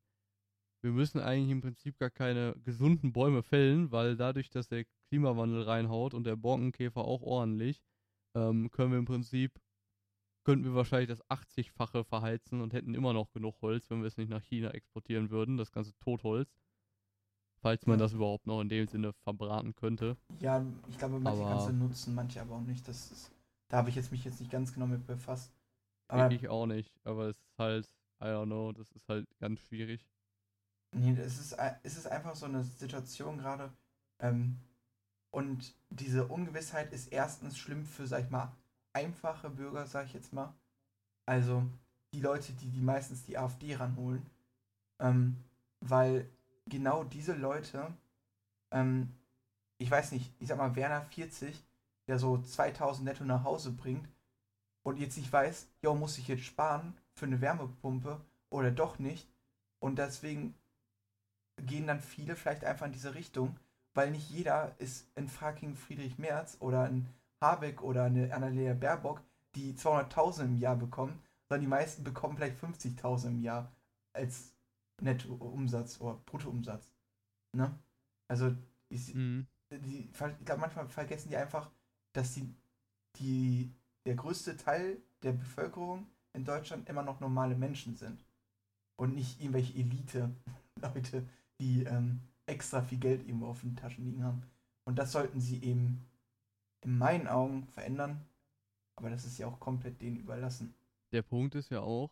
wir 0.81 0.91
müssen 0.91 1.19
eigentlich 1.19 1.51
im 1.51 1.61
Prinzip 1.61 1.97
gar 1.99 2.09
keine 2.09 2.55
gesunden 2.63 3.11
Bäume 3.13 3.43
fällen, 3.43 3.91
weil 3.91 4.15
dadurch, 4.15 4.49
dass 4.49 4.67
der 4.69 4.85
Klimawandel 5.09 5.63
reinhaut 5.63 6.13
und 6.13 6.23
der 6.23 6.35
Borkenkäfer 6.35 7.01
auch 7.01 7.21
ordentlich, 7.21 7.81
ähm, 8.35 8.71
können 8.71 8.91
wir 8.91 8.99
im 8.99 9.05
Prinzip, 9.05 9.59
könnten 10.45 10.65
wir 10.65 10.75
wahrscheinlich 10.75 11.09
das 11.09 11.21
80-fache 11.29 12.03
verheizen 12.05 12.61
und 12.61 12.73
hätten 12.73 12.95
immer 12.95 13.13
noch 13.13 13.29
genug 13.31 13.61
Holz, 13.61 13.89
wenn 13.89 13.99
wir 14.01 14.07
es 14.07 14.17
nicht 14.17 14.29
nach 14.29 14.41
China 14.41 14.71
exportieren 14.71 15.29
würden, 15.29 15.57
das 15.57 15.71
ganze 15.71 15.93
Totholz. 15.99 16.49
Falls 17.61 17.85
man 17.85 17.99
Ja. 17.99 18.05
das 18.05 18.13
überhaupt 18.13 18.47
noch 18.47 18.61
in 18.61 18.69
dem 18.69 18.87
Sinne 18.87 19.11
verbraten 19.11 19.75
könnte. 19.75 20.15
Ja, 20.39 20.65
ich 20.87 20.97
glaube, 20.97 21.19
manche 21.19 21.41
Aber- 21.41 21.49
kannst 21.51 21.67
du 21.67 21.73
nutzen, 21.73 22.15
manche 22.15 22.39
aber 22.41 22.55
auch 22.55 22.61
nicht. 22.61 22.87
Das 22.87 23.11
ist, 23.11 23.31
da 23.67 23.77
habe 23.77 23.89
ich 23.89 23.95
jetzt 23.95 24.13
mich 24.13 24.23
jetzt 24.23 24.39
nicht 24.39 24.49
ganz 24.49 24.73
genau 24.73 24.87
mit 24.87 25.05
befasst. 25.05 25.51
Aber 26.09 26.33
ich 26.33 26.47
auch 26.49 26.65
nicht, 26.65 26.93
aber 27.05 27.27
es 27.29 27.37
ist 27.39 27.57
halt, 27.57 27.87
I 28.21 28.25
don't 28.25 28.45
know, 28.47 28.71
das 28.73 28.91
ist 28.91 29.07
halt 29.09 29.27
ganz 29.39 29.59
schwierig. 29.61 30.05
nee, 30.93 31.11
es 31.19 31.39
ist, 31.39 31.59
ei- 31.59 31.77
es 31.83 31.97
ist 31.97 32.07
einfach 32.07 32.35
so 32.35 32.45
eine 32.45 32.63
Situation 32.63 33.37
gerade. 33.37 33.71
Ähm, 34.19 34.57
und 35.31 35.75
diese 35.89 36.27
Ungewissheit 36.27 36.93
ist 36.93 37.09
erstens 37.13 37.57
schlimm 37.57 37.85
für, 37.85 38.07
sag 38.07 38.23
ich 38.25 38.29
mal, 38.31 38.53
einfache 38.93 39.49
Bürger, 39.49 39.87
sag 39.87 40.07
ich 40.07 40.13
jetzt 40.13 40.33
mal. 40.33 40.53
Also 41.27 41.63
die 42.13 42.21
Leute, 42.21 42.53
die, 42.53 42.69
die 42.71 42.81
meistens 42.81 43.25
die 43.25 43.37
AfD 43.37 43.75
ranholen. 43.75 44.25
Ähm, 44.99 45.37
weil 45.81 46.29
genau 46.67 47.03
diese 47.05 47.33
Leute, 47.35 47.93
ähm, 48.71 49.09
ich 49.79 49.91
weiß 49.91 50.11
nicht, 50.13 50.33
ich 50.39 50.49
sag 50.49 50.57
mal, 50.59 50.75
Werner 50.75 51.03
40, 51.03 51.63
der 52.07 52.19
so 52.19 52.39
2000 52.39 53.05
netto 53.05 53.25
nach 53.25 53.43
Hause 53.45 53.71
bringt 53.71 54.07
und 54.83 54.97
jetzt 54.99 55.17
nicht 55.17 55.31
weiß, 55.31 55.67
jo, 55.81 55.95
muss 55.95 56.17
ich 56.17 56.27
jetzt 56.27 56.43
sparen 56.43 56.97
für 57.15 57.25
eine 57.25 57.41
Wärmepumpe 57.41 58.21
oder 58.49 58.71
doch 58.71 58.99
nicht. 58.99 59.27
Und 59.79 59.97
deswegen 59.99 60.55
gehen 61.61 61.87
dann 61.87 62.01
viele 62.01 62.35
vielleicht 62.35 62.63
einfach 62.63 62.85
in 62.85 62.91
diese 62.91 63.15
Richtung, 63.15 63.57
weil 63.93 64.11
nicht 64.11 64.29
jeder 64.29 64.75
ist 64.79 65.07
ein 65.15 65.27
fucking 65.27 65.75
Friedrich 65.75 66.17
Merz 66.17 66.57
oder 66.59 66.83
ein 66.83 67.07
Habeck 67.41 67.81
oder 67.81 68.05
eine 68.05 68.33
Annalena 68.33 68.73
Baerbock, 68.73 69.21
die 69.55 69.73
200.000 69.75 70.45
im 70.45 70.57
Jahr 70.57 70.75
bekommen, 70.75 71.21
sondern 71.47 71.61
die 71.61 71.67
meisten 71.67 72.03
bekommen 72.03 72.37
vielleicht 72.37 72.57
50.000 72.57 73.27
im 73.29 73.41
Jahr 73.41 73.71
als 74.13 74.53
Nettoumsatz 75.01 75.99
oder 76.01 76.15
Bruttoumsatz. 76.25 76.93
Ne? 77.55 77.77
Also, 78.27 78.55
ich, 78.89 79.13
Mhm. 79.15 79.47
die, 79.71 80.09
ich 80.09 80.45
glaube, 80.45 80.61
manchmal 80.61 80.87
vergessen 80.89 81.29
die 81.29 81.37
einfach, 81.37 81.71
dass 82.13 82.33
die, 82.33 82.53
die, 83.17 83.73
der 84.05 84.15
größte 84.15 84.57
Teil 84.57 84.97
der 85.23 85.33
Bevölkerung 85.33 86.07
in 86.33 86.45
Deutschland 86.45 86.87
immer 86.89 87.03
noch 87.03 87.19
normale 87.19 87.55
Menschen 87.55 87.95
sind. 87.95 88.23
Und 88.95 89.15
nicht 89.15 89.39
irgendwelche 89.39 89.77
Elite-Leute, 89.77 91.27
die 91.59 91.83
ähm, 91.83 92.21
extra 92.45 92.81
viel 92.81 92.97
Geld 92.97 93.25
irgendwo 93.25 93.47
auf 93.47 93.61
den 93.61 93.75
Taschen 93.75 94.05
liegen 94.05 94.23
haben. 94.23 94.43
Und 94.85 94.97
das 94.97 95.11
sollten 95.11 95.39
sie 95.39 95.63
eben 95.63 96.05
in 96.81 96.97
meinen 96.97 97.27
Augen 97.27 97.65
verändern. 97.67 98.25
Aber 98.95 99.09
das 99.09 99.25
ist 99.25 99.37
ja 99.37 99.47
auch 99.47 99.59
komplett 99.59 100.01
denen 100.01 100.17
überlassen. 100.17 100.73
Der 101.11 101.21
Punkt 101.21 101.55
ist 101.55 101.69
ja 101.69 101.81
auch, 101.81 102.11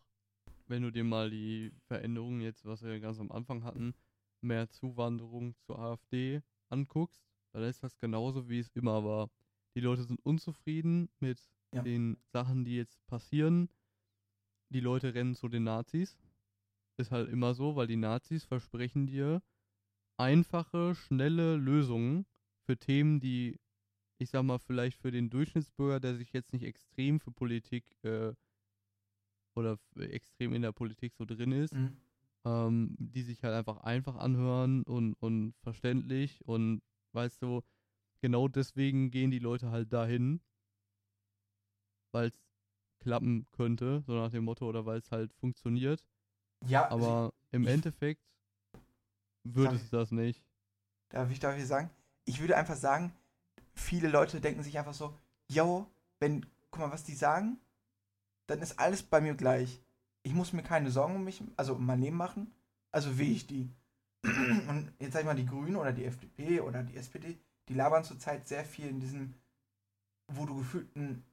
wenn 0.68 0.84
du 0.84 0.92
dir 0.92 1.04
mal 1.04 1.30
die 1.30 1.74
Veränderungen 1.88 2.42
jetzt, 2.42 2.66
was 2.66 2.84
wir 2.84 3.00
ganz 3.00 3.20
am 3.20 3.32
Anfang 3.32 3.64
hatten, 3.64 3.94
mehr 4.42 4.70
Zuwanderung 4.70 5.56
zur 5.66 5.80
AfD 5.80 6.42
anguckst, 6.70 7.22
dann 7.52 7.64
ist 7.64 7.84
das 7.84 7.98
genauso, 7.98 8.50
wie 8.50 8.60
es 8.60 8.70
immer 8.70 9.04
war. 9.04 9.30
Die 9.76 9.82
Leute 9.82 10.04
sind 10.04 10.24
unzufrieden 10.26 11.10
mit 11.20 11.42
Ja. 11.74 11.82
den 11.82 12.18
Sachen, 12.32 12.66
die 12.66 12.76
jetzt 12.76 13.06
passieren. 13.08 13.70
Die 14.70 14.80
Leute 14.80 15.14
rennen 15.14 15.36
zu 15.36 15.48
den 15.48 15.64
Nazis. 15.64 16.18
Ist 16.98 17.12
halt 17.12 17.30
immer 17.30 17.54
so, 17.54 17.76
weil 17.76 17.88
die 17.88 17.96
Nazis 17.96 18.44
versprechen 18.44 19.08
dir 19.08 19.42
einfache, 20.18 20.96
schnelle 20.96 21.56
Lösungen 21.58 22.26
für 22.66 22.78
Themen, 22.78 23.20
die, 23.20 23.60
ich 24.18 24.30
sag 24.30 24.44
mal, 24.44 24.58
vielleicht 24.58 24.98
für 25.00 25.12
den 25.12 25.30
Durchschnittsbürger, 25.30 26.00
der 26.00 26.16
sich 26.16 26.34
jetzt 26.34 26.54
nicht 26.54 26.64
extrem 26.64 27.20
für 27.20 27.32
Politik 27.32 27.86
äh, 28.04 28.34
oder 29.56 29.78
extrem 30.00 30.54
in 30.54 30.62
der 30.62 30.72
Politik 30.72 31.14
so 31.16 31.26
drin 31.26 31.52
ist, 31.52 31.74
Mhm. 31.74 31.98
ähm, 32.46 32.96
die 33.00 33.22
sich 33.22 33.44
halt 33.44 33.54
einfach 33.54 33.78
einfach 33.78 34.16
anhören 34.16 34.84
und, 34.84 35.14
und 35.16 35.54
verständlich 35.62 36.46
und 36.46 36.82
weißt 37.14 37.42
du, 37.42 37.62
genau 38.22 38.48
deswegen 38.48 39.12
gehen 39.12 39.32
die 39.32 39.40
Leute 39.40 39.70
halt 39.72 39.94
dahin, 39.94 40.42
weil 42.18 42.28
es 42.30 42.40
klappen 43.00 43.46
könnte, 43.52 44.04
so 44.08 44.14
nach 44.14 44.32
dem 44.32 44.44
Motto, 44.44 44.68
oder 44.68 44.86
weil 44.86 44.98
es 45.00 45.12
halt 45.12 45.32
funktioniert. 45.34 46.04
Ja, 46.66 46.90
Aber 46.90 47.32
im 47.52 47.64
ich- 47.64 47.70
Endeffekt 47.70 48.22
wird 49.44 49.72
Sag- 49.72 49.76
es 49.82 49.90
das 49.90 50.12
nicht. 50.12 50.44
Darf 51.10 51.30
ich, 51.32 51.40
darf 51.40 51.58
ich 51.58 51.66
sagen? 51.68 51.90
Ich 52.26 52.40
würde 52.42 52.58
einfach 52.58 52.76
sagen, 52.76 53.14
viele 53.76 54.10
Leute 54.10 54.42
denken 54.42 54.64
sich 54.64 54.78
einfach 54.78 54.94
so, 54.96 55.14
yo, 55.48 55.86
wenn, 56.20 56.46
guck 56.72 56.82
mal, 56.82 56.92
was 56.92 57.04
die 57.04 57.16
sagen, 57.16 57.58
dann 58.48 58.60
ist 58.62 58.80
alles 58.80 59.04
bei 59.04 59.22
mir 59.22 59.36
gleich. 59.36 59.80
Ich 60.24 60.34
muss 60.34 60.52
mir 60.54 60.64
keine 60.64 60.90
Sorgen 60.92 61.16
um 61.16 61.24
mich, 61.24 61.42
also 61.56 61.76
um 61.76 61.86
mein 61.86 62.02
Leben 62.02 62.18
machen, 62.18 62.52
also 62.92 63.18
will 63.18 63.32
ich 63.32 63.46
die. 63.48 63.70
Und 64.24 64.92
jetzt 65.00 65.14
sag 65.14 65.20
ich 65.22 65.26
mal, 65.26 65.36
die 65.36 65.46
Grünen 65.46 65.76
oder 65.78 65.94
die 65.94 66.04
FDP 66.06 66.60
oder 66.62 66.84
die 66.84 66.98
SPD, 66.98 67.38
die 67.70 67.74
labern 67.76 68.04
zurzeit 68.04 68.48
sehr 68.48 68.66
viel 68.66 68.88
in 68.88 69.00
diesem, 69.00 69.34
wo 70.28 70.46
du 70.46 70.56
gefühlt 70.58 70.94
ein 70.98 71.24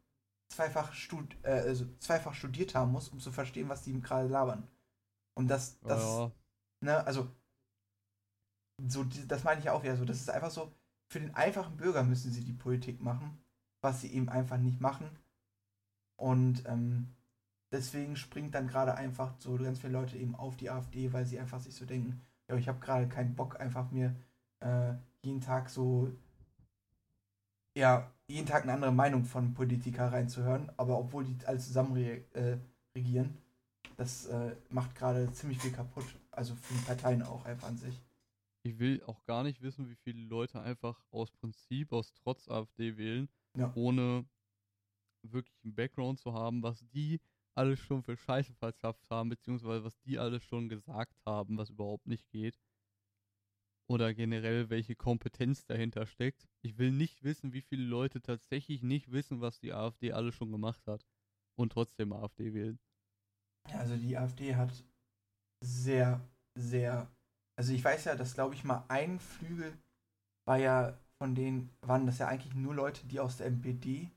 zweifach, 0.55 0.92
stud 0.92 1.36
äh, 1.42 1.50
also 1.50 1.86
zweifach 1.98 2.34
studiert 2.34 2.74
haben 2.74 2.92
musst, 2.92 3.12
um 3.12 3.20
zu 3.20 3.32
verstehen, 3.32 3.68
was 3.68 3.82
die 3.82 4.00
gerade 4.00 4.28
labern. 4.28 4.68
Und 5.34 5.48
das, 5.48 5.80
das 5.80 6.02
ja, 6.02 6.32
ne, 6.80 7.07
also 7.07 7.28
so, 8.86 9.05
das 9.05 9.44
meine 9.44 9.61
ich 9.61 9.70
auch 9.70 9.82
wieder 9.82 9.96
so. 9.96 10.05
Das 10.05 10.20
ist 10.20 10.30
einfach 10.30 10.50
so, 10.50 10.72
für 11.09 11.20
den 11.20 11.34
einfachen 11.34 11.76
Bürger 11.76 12.02
müssen 12.02 12.32
sie 12.32 12.42
die 12.42 12.52
Politik 12.52 13.00
machen, 13.00 13.38
was 13.80 14.00
sie 14.00 14.12
eben 14.12 14.28
einfach 14.28 14.59
nicht 14.59 14.80
machen. 14.80 15.09
Und 16.16 16.64
ähm, 16.66 17.14
deswegen 17.72 18.16
springt 18.16 18.55
dann 18.55 18.68
gerade 18.68 18.94
einfach 18.94 19.34
so 19.38 19.57
ganz 19.57 19.80
viele 19.80 19.92
Leute 19.92 20.16
eben 20.16 20.34
auf 20.34 20.57
die 20.57 20.70
AfD, 20.70 21.12
weil 21.12 21.26
sie 21.26 21.38
einfach 21.38 21.61
sich 21.61 21.74
so 21.74 21.84
denken, 21.84 22.20
ja, 22.48 22.57
ich 22.57 22.68
habe 22.68 22.80
gerade 22.80 23.09
keinen 23.09 23.34
Bock, 23.34 23.61
einfach 23.61 23.90
mir 23.90 24.14
äh, 24.61 24.94
jeden 25.22 25.40
Tag 25.40 25.68
so, 25.70 26.12
ja, 27.76 28.11
jeden 28.29 28.47
Tag 28.47 28.62
eine 28.62 28.72
andere 28.72 28.93
Meinung 28.93 29.25
von 29.25 29.55
Politiker 29.55 30.12
reinzuhören, 30.12 30.70
aber 30.77 30.99
obwohl 30.99 31.25
die 31.25 31.37
alle 31.47 31.59
zusammen 31.59 31.93
re 31.93 32.25
äh, 32.35 32.59
regieren, 32.97 33.37
das 33.97 34.27
äh, 34.27 34.57
macht 34.70 34.95
gerade 34.95 35.31
ziemlich 35.33 35.59
viel 35.59 35.72
kaputt. 35.72 36.05
Also 36.31 36.55
für 36.57 36.75
die 36.75 36.81
Parteien 36.81 37.22
auch 37.22 37.45
einfach 37.45 37.68
an 37.68 37.77
sich. 37.77 38.01
ich 38.66 38.79
will 38.79 39.03
auch 39.07 39.22
gar 39.25 39.43
nicht 39.45 39.61
wissen, 39.62 39.89
wie 39.89 39.95
viele 39.95 40.20
Leute 40.27 40.61
einfach 40.61 40.99
aus 41.11 41.31
Prinzip, 41.31 41.93
aus 41.93 42.12
Trotz 42.14 42.49
AfD 42.49 42.97
wählen, 42.97 43.29
Ja. 43.57 43.70
ohne 43.75 44.25
wirklich 45.22 45.55
einen 45.64 45.75
Background 45.75 46.18
zu 46.18 46.33
haben, 46.35 46.62
was 46.62 46.85
die 46.93 47.20
alles 47.55 47.79
schon 47.79 48.03
für 48.03 48.16
Scheiße 48.16 48.53
verzapft 48.55 49.09
haben, 49.11 49.29
beziehungsweise 49.29 49.85
was 49.85 49.99
die 50.01 50.18
alles 50.18 50.43
schon 50.43 50.68
gesagt 50.68 51.14
haben, 51.25 51.57
was 51.57 51.70
überhaupt 51.70 52.07
nicht 52.07 52.29
geht. 52.31 52.59
Oder 53.87 54.12
generell, 54.14 54.70
welche 54.70 54.95
Kompetenz 54.97 55.64
dahinter 55.66 56.07
steckt. 56.07 56.47
Ich 56.62 56.76
will 56.78 56.93
nicht 56.93 57.22
wissen, 57.22 57.53
wie 57.55 57.62
viele 57.62 57.85
Leute 57.85 58.20
tatsächlich 58.20 58.82
nicht 58.82 59.11
wissen, 59.12 59.41
was 59.41 59.59
die 59.61 59.72
AfD 59.72 60.12
alles 60.12 60.35
schon 60.35 60.53
gemacht 60.53 60.87
hat 60.87 61.05
und 61.57 61.72
trotzdem 61.72 62.12
AfD 62.12 62.55
wählen. 62.55 62.78
Also 63.72 63.97
die 63.97 64.16
AfD 64.16 64.55
hat 64.57 64.85
sehr, 65.64 66.20
sehr. 66.59 67.09
Also 67.59 67.72
ich 67.72 67.85
weiß 67.85 68.07
ja, 68.07 68.16
dass 68.16 68.35
glaube 68.35 68.55
ich 68.55 68.64
mal 68.64 68.85
ein 68.89 69.20
Flügel 69.20 69.76
war 70.47 70.59
ja 70.59 70.99
von 71.18 71.35
denen, 71.35 71.70
waren 71.82 72.07
das 72.07 72.18
ja 72.18 72.28
eigentlich 72.28 72.55
nur 72.55 72.74
Leute, 72.74 73.07
die 73.07 73.20
aus 73.20 73.39
der 73.39 73.47
NPD 73.49 74.11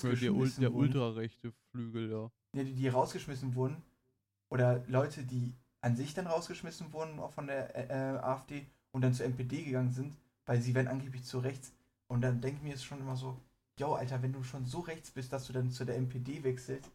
Für 0.00 0.16
der, 0.16 0.32
rausgeschmissen 0.32 0.60
der 0.60 0.72
wurden. 0.72 0.92
ultrarechte 0.92 1.52
Flügel, 1.70 2.10
ja. 2.10 2.30
Ja, 2.56 2.64
die, 2.64 2.74
die 2.74 2.88
rausgeschmissen 2.88 3.54
wurden. 3.54 3.82
Oder 4.50 4.84
Leute, 4.86 5.24
die 5.24 5.54
an 5.82 5.96
sich 5.96 6.14
dann 6.14 6.26
rausgeschmissen 6.26 6.92
wurden, 6.92 7.18
auch 7.18 7.32
von 7.32 7.46
der 7.46 7.74
äh, 7.76 7.88
äh, 7.88 8.18
AfD 8.18 8.66
und 8.92 9.02
dann 9.02 9.14
zur 9.14 9.26
NPD 9.26 9.64
gegangen 9.64 9.92
sind, 9.92 10.16
weil 10.46 10.60
sie 10.60 10.74
werden 10.74 10.88
angeblich 10.88 11.24
zu 11.24 11.38
rechts. 11.40 11.72
Und 12.08 12.22
dann 12.22 12.40
denke 12.40 12.58
ich 12.58 12.62
mir 12.62 12.70
jetzt 12.70 12.84
schon 12.84 13.00
immer 13.00 13.16
so, 13.16 13.36
yo, 13.78 13.94
Alter, 13.94 14.22
wenn 14.22 14.32
du 14.32 14.42
schon 14.42 14.64
so 14.66 14.80
rechts 14.80 15.10
bist, 15.10 15.32
dass 15.32 15.46
du 15.46 15.52
dann 15.52 15.70
zu 15.70 15.84
der 15.84 15.96
NPD 15.96 16.44
wechselst, 16.44 16.90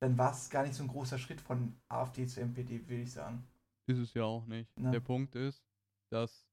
dann 0.00 0.16
war 0.18 0.32
es 0.32 0.50
gar 0.50 0.62
nicht 0.62 0.74
so 0.74 0.82
ein 0.82 0.88
großer 0.88 1.18
Schritt 1.18 1.40
von 1.40 1.74
AfD 1.88 2.26
zur 2.26 2.42
NPD, 2.42 2.88
würde 2.88 3.02
ich 3.02 3.12
sagen. 3.12 3.44
Ist 3.86 3.98
es 3.98 4.14
ja 4.14 4.24
auch 4.24 4.46
nicht. 4.46 4.70
Ja. 4.78 4.90
Der 4.90 5.00
Punkt 5.00 5.34
ist, 5.34 5.62
dass 6.10 6.46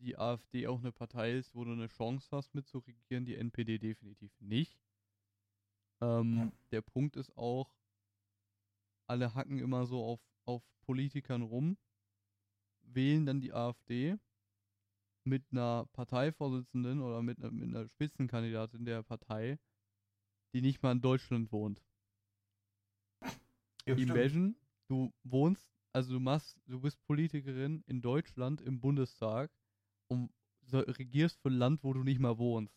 die 0.00 0.16
AfD 0.16 0.66
auch 0.66 0.78
eine 0.80 0.92
Partei 0.92 1.32
ist, 1.36 1.54
wo 1.54 1.64
du 1.64 1.72
eine 1.72 1.88
Chance 1.88 2.28
hast 2.32 2.54
mitzuregieren, 2.54 3.24
die 3.24 3.36
NPD 3.36 3.78
definitiv 3.78 4.32
nicht. 4.40 4.78
Ähm, 6.02 6.36
Ja. 6.38 6.52
Der 6.72 6.80
Punkt 6.82 7.16
ist 7.16 7.36
auch, 7.36 7.74
alle 9.06 9.34
hacken 9.34 9.58
immer 9.58 9.86
so 9.86 10.04
auf, 10.04 10.20
auf 10.50 10.62
Politikern 10.82 11.42
rum, 11.42 11.76
wählen 12.82 13.24
dann 13.26 13.40
die 13.40 13.52
AfD 13.52 14.16
mit 15.24 15.44
einer 15.52 15.86
Parteivorsitzenden 15.92 17.00
oder 17.00 17.22
mit 17.22 17.38
einer, 17.38 17.50
mit 17.50 17.68
einer 17.68 17.86
Spitzenkandidatin 17.86 18.84
der 18.84 19.02
Partei, 19.02 19.58
die 20.52 20.62
nicht 20.62 20.82
mal 20.82 20.92
in 20.92 21.00
Deutschland 21.00 21.52
wohnt. 21.52 21.82
Ja. 23.86 23.96
Imagine, 23.96 24.54
du 24.88 25.12
wohnst, 25.22 25.66
also 25.92 26.12
du 26.12 26.20
machst, 26.20 26.58
du 26.66 26.80
bist 26.80 27.02
Politikerin 27.06 27.82
in 27.86 28.02
Deutschland 28.02 28.60
im 28.60 28.80
Bundestag 28.80 29.50
und 30.08 30.30
regierst 30.72 31.40
für 31.40 31.48
ein 31.48 31.58
Land, 31.58 31.82
wo 31.82 31.92
du 31.92 32.02
nicht 32.02 32.20
mal 32.20 32.38
wohnst. 32.38 32.74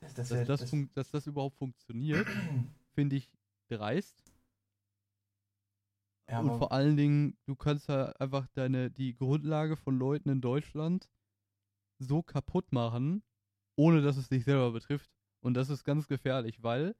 Das, 0.00 0.14
das, 0.14 0.46
Dass 0.46 0.60
das, 0.60 0.70
dass 0.94 1.10
das 1.10 1.26
überhaupt 1.26 1.56
funktioniert, 1.56 2.26
finde 2.94 3.16
ich 3.16 3.30
dreist. 3.68 4.22
Ja, 6.30 6.40
und 6.40 6.58
vor 6.58 6.72
allen 6.72 6.96
Dingen, 6.96 7.38
du 7.46 7.56
kannst 7.56 7.88
ja 7.88 8.12
einfach 8.12 8.46
deine, 8.48 8.90
die 8.90 9.14
Grundlage 9.14 9.76
von 9.76 9.98
Leuten 9.98 10.28
in 10.30 10.40
Deutschland 10.40 11.08
so 11.98 12.22
kaputt 12.22 12.72
machen, 12.72 13.22
ohne 13.76 14.02
dass 14.02 14.16
es 14.16 14.28
dich 14.28 14.44
selber 14.44 14.72
betrifft. 14.72 15.10
Und 15.42 15.54
das 15.54 15.70
ist 15.70 15.84
ganz 15.84 16.08
gefährlich, 16.08 16.62
weil 16.62 16.94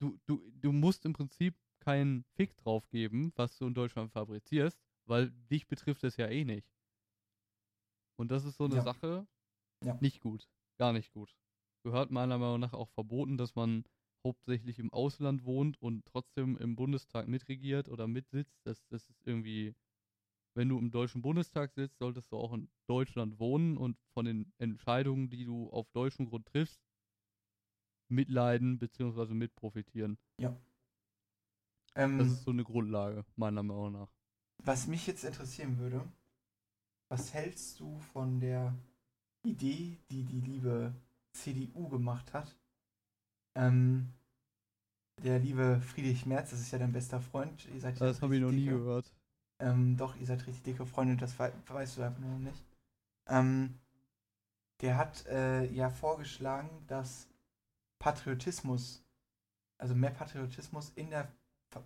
du, 0.00 0.18
du, 0.26 0.50
du 0.52 0.72
musst 0.72 1.04
im 1.04 1.12
Prinzip 1.12 1.56
keinen 1.80 2.24
Fick 2.34 2.56
drauf 2.56 2.88
geben, 2.90 3.32
was 3.36 3.56
du 3.58 3.66
in 3.66 3.74
Deutschland 3.74 4.12
fabrizierst, 4.12 4.80
weil 5.06 5.30
dich 5.30 5.66
betrifft 5.68 6.04
es 6.04 6.16
ja 6.16 6.26
eh 6.28 6.44
nicht. 6.44 6.68
Und 8.18 8.30
das 8.30 8.44
ist 8.44 8.56
so 8.56 8.64
eine 8.64 8.76
Ja. 8.76 8.82
Sache, 8.82 9.26
Ja. 9.84 9.98
nicht 10.00 10.20
gut. 10.20 10.48
Gar 10.78 10.92
nicht 10.92 11.12
gut. 11.12 11.36
Gehört 11.84 12.10
meiner 12.10 12.38
Meinung 12.38 12.60
nach 12.60 12.72
auch 12.72 12.88
verboten, 12.90 13.36
dass 13.36 13.54
man 13.54 13.84
hauptsächlich 14.24 14.78
im 14.78 14.92
Ausland 14.92 15.44
wohnt 15.44 15.80
und 15.80 16.04
trotzdem 16.06 16.56
im 16.58 16.76
Bundestag 16.76 17.28
mitregiert 17.28 17.88
oder 17.88 18.06
mitsitzt. 18.06 18.58
Das, 18.64 18.84
das 18.88 19.08
ist 19.08 19.26
irgendwie, 19.26 19.74
wenn 20.54 20.68
du 20.68 20.78
im 20.78 20.90
Deutschen 20.90 21.22
Bundestag 21.22 21.72
sitzt, 21.72 21.98
solltest 21.98 22.32
du 22.32 22.36
auch 22.36 22.52
in 22.52 22.68
Deutschland 22.86 23.38
wohnen 23.38 23.76
und 23.76 23.96
von 24.14 24.24
den 24.24 24.52
Entscheidungen, 24.58 25.30
die 25.30 25.44
du 25.44 25.70
auf 25.70 25.88
deutschem 25.92 26.26
Grund 26.26 26.46
triffst, 26.46 26.80
mitleiden 28.08 28.78
bzw. 28.78 29.34
mitprofitieren. 29.34 30.18
ähm, 31.94 32.18
Das 32.18 32.28
ist 32.28 32.44
so 32.44 32.50
eine 32.50 32.64
Grundlage, 32.64 33.24
meiner 33.36 33.62
Meinung 33.62 33.92
nach. 33.92 34.08
was 34.58 34.86
mich 34.86 35.06
jetzt 35.06 35.24
interessieren 35.24 35.78
würde, 35.78 36.06
was 37.08 37.32
hältst 37.34 37.80
du 37.80 37.98
von 38.12 38.40
der 38.40 38.74
Idee, 39.42 39.96
die 40.10 40.24
die 40.24 40.40
liebe 40.40 40.94
CDU 41.32 41.88
gemacht 41.88 42.32
hat? 42.34 42.54
Ähm, 43.56 44.12
der 45.22 45.38
liebe 45.38 45.80
Friedrich 45.80 46.26
Merz, 46.26 46.50
das 46.50 46.60
ist 46.60 46.70
ja 46.70 46.78
dein 46.78 46.92
bester 46.92 47.20
Freund. 47.20 47.66
Ihr 47.74 47.80
seid 47.80 48.00
Das 48.00 48.22
habe 48.22 48.36
ich 48.36 48.42
noch 48.42 48.52
nie 48.52 48.66
dicke- 48.68 48.78
gehört. 48.78 49.12
Ähm, 49.60 49.96
doch, 49.96 50.14
ihr 50.16 50.26
seid 50.26 50.46
richtig 50.46 50.62
dicke 50.62 50.86
Freunde, 50.86 51.16
das 51.16 51.36
wei 51.38 51.52
weißt 51.66 51.96
du 51.96 52.02
einfach 52.02 52.20
nur 52.20 52.30
noch 52.30 52.38
nicht. 52.38 52.64
Ähm, 53.28 53.78
der 54.80 54.96
hat 54.96 55.26
äh, 55.26 55.64
ja 55.72 55.90
vorgeschlagen, 55.90 56.70
dass 56.86 57.28
Patriotismus, 57.98 59.02
also 59.78 59.96
mehr 59.96 60.12
Patriotismus 60.12 60.90
in 60.90 61.10
der, 61.10 61.32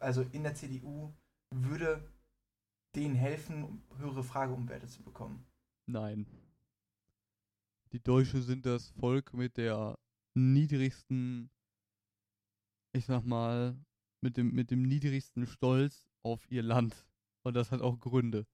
also 0.00 0.20
in 0.32 0.42
der 0.42 0.54
CDU 0.54 1.10
würde 1.54 2.06
denen 2.94 3.14
helfen, 3.14 3.64
um 3.64 3.82
höhere 3.96 4.22
Frageumwerte 4.22 4.86
zu 4.86 5.02
bekommen. 5.02 5.46
Nein. 5.86 6.26
Die 7.92 8.00
Deutschen 8.02 8.42
sind 8.42 8.66
das 8.66 8.90
Volk 8.90 9.32
mit 9.32 9.56
der 9.56 9.98
niedrigsten, 10.34 11.50
ich 12.92 13.06
sag 13.06 13.24
mal, 13.24 13.76
mit 14.20 14.36
dem, 14.36 14.52
mit 14.52 14.70
dem 14.70 14.82
niedrigsten 14.82 15.46
Stolz 15.46 16.08
auf 16.22 16.50
ihr 16.50 16.62
Land. 16.62 17.06
Und 17.44 17.54
das 17.54 17.70
hat 17.72 17.80
auch 17.80 17.98
Gründe. 17.98 18.46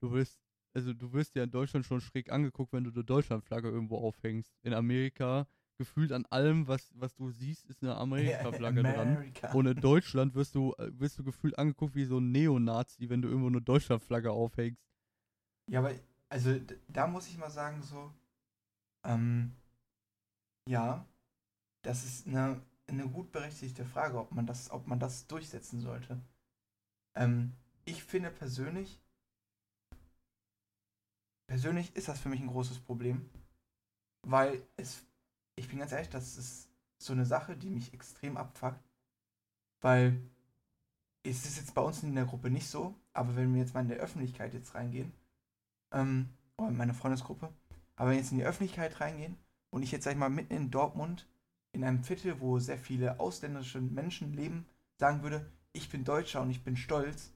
Du 0.00 0.12
wirst, 0.12 0.40
also 0.74 0.92
du 0.92 1.12
wirst 1.12 1.34
ja 1.36 1.44
in 1.44 1.50
Deutschland 1.50 1.86
schon 1.86 2.00
schräg 2.00 2.30
angeguckt, 2.30 2.72
wenn 2.72 2.84
du 2.84 2.90
eine 2.90 3.04
Deutschlandflagge 3.04 3.68
irgendwo 3.68 3.98
aufhängst. 3.98 4.52
In 4.62 4.74
Amerika, 4.74 5.46
gefühlt 5.76 6.12
an 6.12 6.26
allem, 6.26 6.66
was, 6.66 6.92
was 6.96 7.14
du 7.14 7.30
siehst, 7.30 7.66
ist 7.66 7.82
eine 7.82 7.96
Amerika-Flagge 7.96 8.82
dran. 8.82 9.16
America. 9.16 9.52
Und 9.52 9.66
in 9.66 9.80
Deutschland 9.80 10.34
wirst 10.34 10.54
du, 10.54 10.72
äh, 10.78 10.90
wirst 10.98 11.18
du 11.18 11.24
gefühlt 11.24 11.58
angeguckt 11.58 11.94
wie 11.94 12.04
so 12.04 12.18
ein 12.18 12.32
Neonazi, 12.32 13.08
wenn 13.08 13.22
du 13.22 13.28
irgendwo 13.28 13.48
eine 13.48 13.62
Deutschlandflagge 13.62 14.30
aufhängst. 14.30 14.82
Ja, 15.70 15.80
aber 15.80 15.92
also 16.28 16.58
da 16.88 17.06
muss 17.06 17.28
ich 17.28 17.38
mal 17.38 17.50
sagen, 17.50 17.80
so, 17.82 18.12
ähm, 19.04 19.52
ja, 20.68 21.06
das 21.82 22.04
ist 22.04 22.26
eine, 22.26 22.60
eine 22.86 23.08
gut 23.08 23.32
berechtigte 23.32 23.84
Frage, 23.84 24.18
ob 24.18 24.32
man 24.32 24.46
das, 24.46 24.70
ob 24.70 24.86
man 24.86 24.98
das 24.98 25.26
durchsetzen 25.26 25.80
sollte. 25.80 26.20
Ähm, 27.14 27.52
ich 27.84 28.02
finde 28.02 28.30
persönlich, 28.30 29.00
persönlich 31.46 31.94
ist 31.96 32.08
das 32.08 32.20
für 32.20 32.28
mich 32.28 32.40
ein 32.40 32.48
großes 32.48 32.80
Problem, 32.80 33.28
weil 34.22 34.66
es, 34.76 35.04
ich 35.56 35.68
bin 35.68 35.78
ganz 35.78 35.92
ehrlich, 35.92 36.08
das 36.08 36.38
ist 36.38 36.70
so 36.98 37.12
eine 37.12 37.26
Sache, 37.26 37.56
die 37.56 37.70
mich 37.70 37.92
extrem 37.92 38.36
abfuckt, 38.36 38.82
weil 39.82 40.18
es 41.22 41.44
ist 41.44 41.58
jetzt 41.58 41.74
bei 41.74 41.82
uns 41.82 42.02
in 42.02 42.14
der 42.14 42.24
Gruppe 42.24 42.50
nicht 42.50 42.68
so, 42.68 42.94
aber 43.12 43.36
wenn 43.36 43.52
wir 43.52 43.60
jetzt 43.60 43.74
mal 43.74 43.80
in 43.80 43.88
der 43.88 43.98
Öffentlichkeit 43.98 44.54
jetzt 44.54 44.74
reingehen, 44.74 45.12
ähm, 45.92 46.30
oder 46.56 46.68
in 46.68 46.76
meine 46.76 46.94
Freundesgruppe, 46.94 47.52
aber 47.96 48.08
wenn 48.08 48.16
wir 48.16 48.22
jetzt 48.22 48.32
in 48.32 48.38
die 48.38 48.44
Öffentlichkeit 48.44 49.00
reingehen 49.00 49.36
und 49.74 49.82
ich 49.82 49.90
jetzt, 49.90 50.04
sag 50.04 50.12
ich 50.12 50.18
mal, 50.18 50.30
mitten 50.30 50.54
in 50.54 50.70
Dortmund, 50.70 51.26
in 51.72 51.82
einem 51.82 52.04
Viertel, 52.04 52.38
wo 52.40 52.60
sehr 52.60 52.78
viele 52.78 53.18
ausländische 53.18 53.80
Menschen 53.80 54.32
leben, 54.32 54.66
sagen 55.00 55.24
würde, 55.24 55.50
ich 55.72 55.90
bin 55.90 56.04
Deutscher 56.04 56.42
und 56.42 56.50
ich 56.50 56.62
bin 56.62 56.76
stolz, 56.76 57.32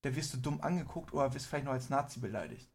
da 0.00 0.16
wirst 0.16 0.32
du 0.32 0.38
dumm 0.38 0.62
angeguckt 0.62 1.12
oder 1.12 1.34
wirst 1.34 1.48
vielleicht 1.48 1.66
noch 1.66 1.72
als 1.72 1.90
Nazi 1.90 2.18
beleidigt. 2.18 2.70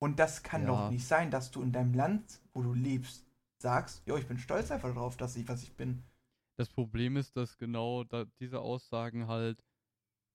Und 0.00 0.18
das 0.18 0.42
kann 0.42 0.62
Ja. 0.62 0.68
doch 0.68 0.90
nicht 0.90 1.06
sein, 1.06 1.30
dass 1.30 1.52
du 1.52 1.62
in 1.62 1.70
deinem 1.70 1.94
Land, 1.94 2.40
wo 2.54 2.62
du 2.62 2.74
lebst, 2.74 3.24
sagst, 3.58 4.02
jo, 4.04 4.16
ich 4.16 4.26
bin 4.26 4.38
stolz 4.38 4.72
einfach 4.72 4.92
darauf, 4.92 5.16
dass 5.16 5.36
ich, 5.36 5.46
was 5.48 5.62
ich 5.62 5.72
bin. 5.76 6.02
Das 6.56 6.68
Problem 6.68 7.16
ist, 7.16 7.36
dass 7.36 7.56
genau 7.56 8.02
da 8.02 8.24
diese 8.40 8.60
Aussagen 8.62 9.28
halt, 9.28 9.62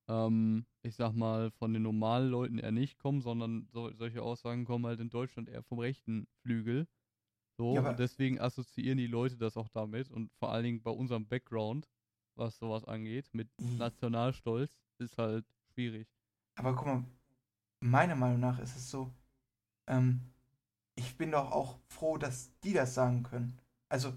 ähm, 0.08 0.66
ich 0.84 0.95
sag 0.95 1.14
mal, 1.14 1.52
von 1.52 1.74
den 1.74 1.84
normalen 1.84 2.30
Leuten 2.30 2.60
eher 2.60 2.72
nicht 2.72 2.97
kommen, 2.99 3.22
sondern 3.22 3.68
so, 3.72 3.91
solche 3.93 4.24
Aussagen 4.24 4.66
kommen 4.66 4.86
halt 4.86 5.02
in 5.02 5.10
Deutschland 5.10 5.49
eher 5.49 5.64
vom 5.64 5.80
rechten 5.80 6.28
Flügel. 6.43 6.88
So, 7.62 7.76
Ja, 7.76 7.82
und 7.82 7.99
deswegen 7.99 8.39
assoziieren 8.41 8.97
die 8.97 9.05
Leute 9.07 9.38
das 9.38 9.55
auch 9.55 9.70
damit 9.70 10.09
und 10.09 10.32
vor 10.39 10.51
allen 10.51 10.64
Dingen 10.64 10.82
bei 10.82 10.89
unserem 10.91 11.28
Background, 11.28 11.88
was 12.36 12.57
sowas 12.57 12.86
angeht, 12.86 13.30
mit 13.34 13.49
Mhm. 13.59 13.78
Nationalstolz, 13.78 14.72
ist 14.97 15.18
halt 15.20 15.45
schwierig. 15.74 16.07
Aber 16.55 16.76
guck 16.76 16.86
mal, 16.88 17.03
meiner 17.82 18.16
Meinung 18.16 18.41
nach 18.41 18.59
ist 18.59 18.76
es 18.76 18.91
so, 18.91 19.12
ähm, 19.88 20.22
ich 20.95 21.18
bin 21.18 21.32
doch 21.32 21.51
auch 21.51 21.80
froh, 21.89 22.18
dass 22.18 22.51
die 22.64 22.74
das 22.74 22.95
sagen 22.95 23.24
können. 23.24 23.59
Also, 23.89 24.14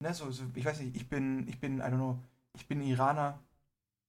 ne, 0.00 0.14
so, 0.14 0.30
so 0.32 0.44
ich 0.54 0.64
weiß 0.64 0.80
nicht, 0.80 0.96
ich 0.96 1.08
bin, 1.08 1.48
ich 1.48 1.60
bin, 1.60 1.78
I 1.78 1.82
don't 1.82 1.96
know, 1.96 2.20
ich 2.54 2.68
bin 2.68 2.82
Iraner, 2.82 3.40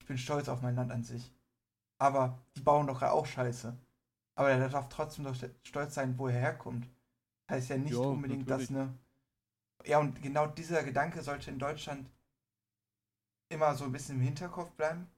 ich 0.00 0.06
bin 0.06 0.18
stolz 0.18 0.48
auf 0.50 0.62
mein 0.62 0.76
Land 0.76 0.92
an 0.92 1.04
sich. 1.04 1.32
Aber 1.98 2.38
die 2.56 2.62
bauen 2.62 2.86
doch 2.88 3.02
auch 3.02 3.26
Scheiße. 3.26 3.76
Aber 4.36 4.50
er 4.50 4.68
darf 4.70 4.88
trotzdem 4.90 5.24
doch 5.26 5.36
stolz 5.64 5.94
sein, 5.94 6.18
wo 6.18 6.28
er 6.28 6.34
herkommt. 6.40 6.88
Heißt 7.50 7.68
ja 7.70 7.78
nicht 7.78 7.92
Ja, 7.92 7.98
unbedingt, 7.98 8.50
dass 8.50 8.70
natürlich. 8.70 8.70
eine. 8.70 8.98
Ja, 9.84 9.98
und 10.00 10.20
genau 10.22 10.46
dieser 10.46 10.82
Gedanke 10.82 11.22
sollte 11.22 11.50
in 11.50 11.58
Deutschland 11.58 12.10
immer 13.48 13.74
so 13.74 13.84
ein 13.84 13.92
bisschen 13.92 14.16
im 14.16 14.22
Hinterkopf 14.22 14.72
bleiben. 14.72 15.08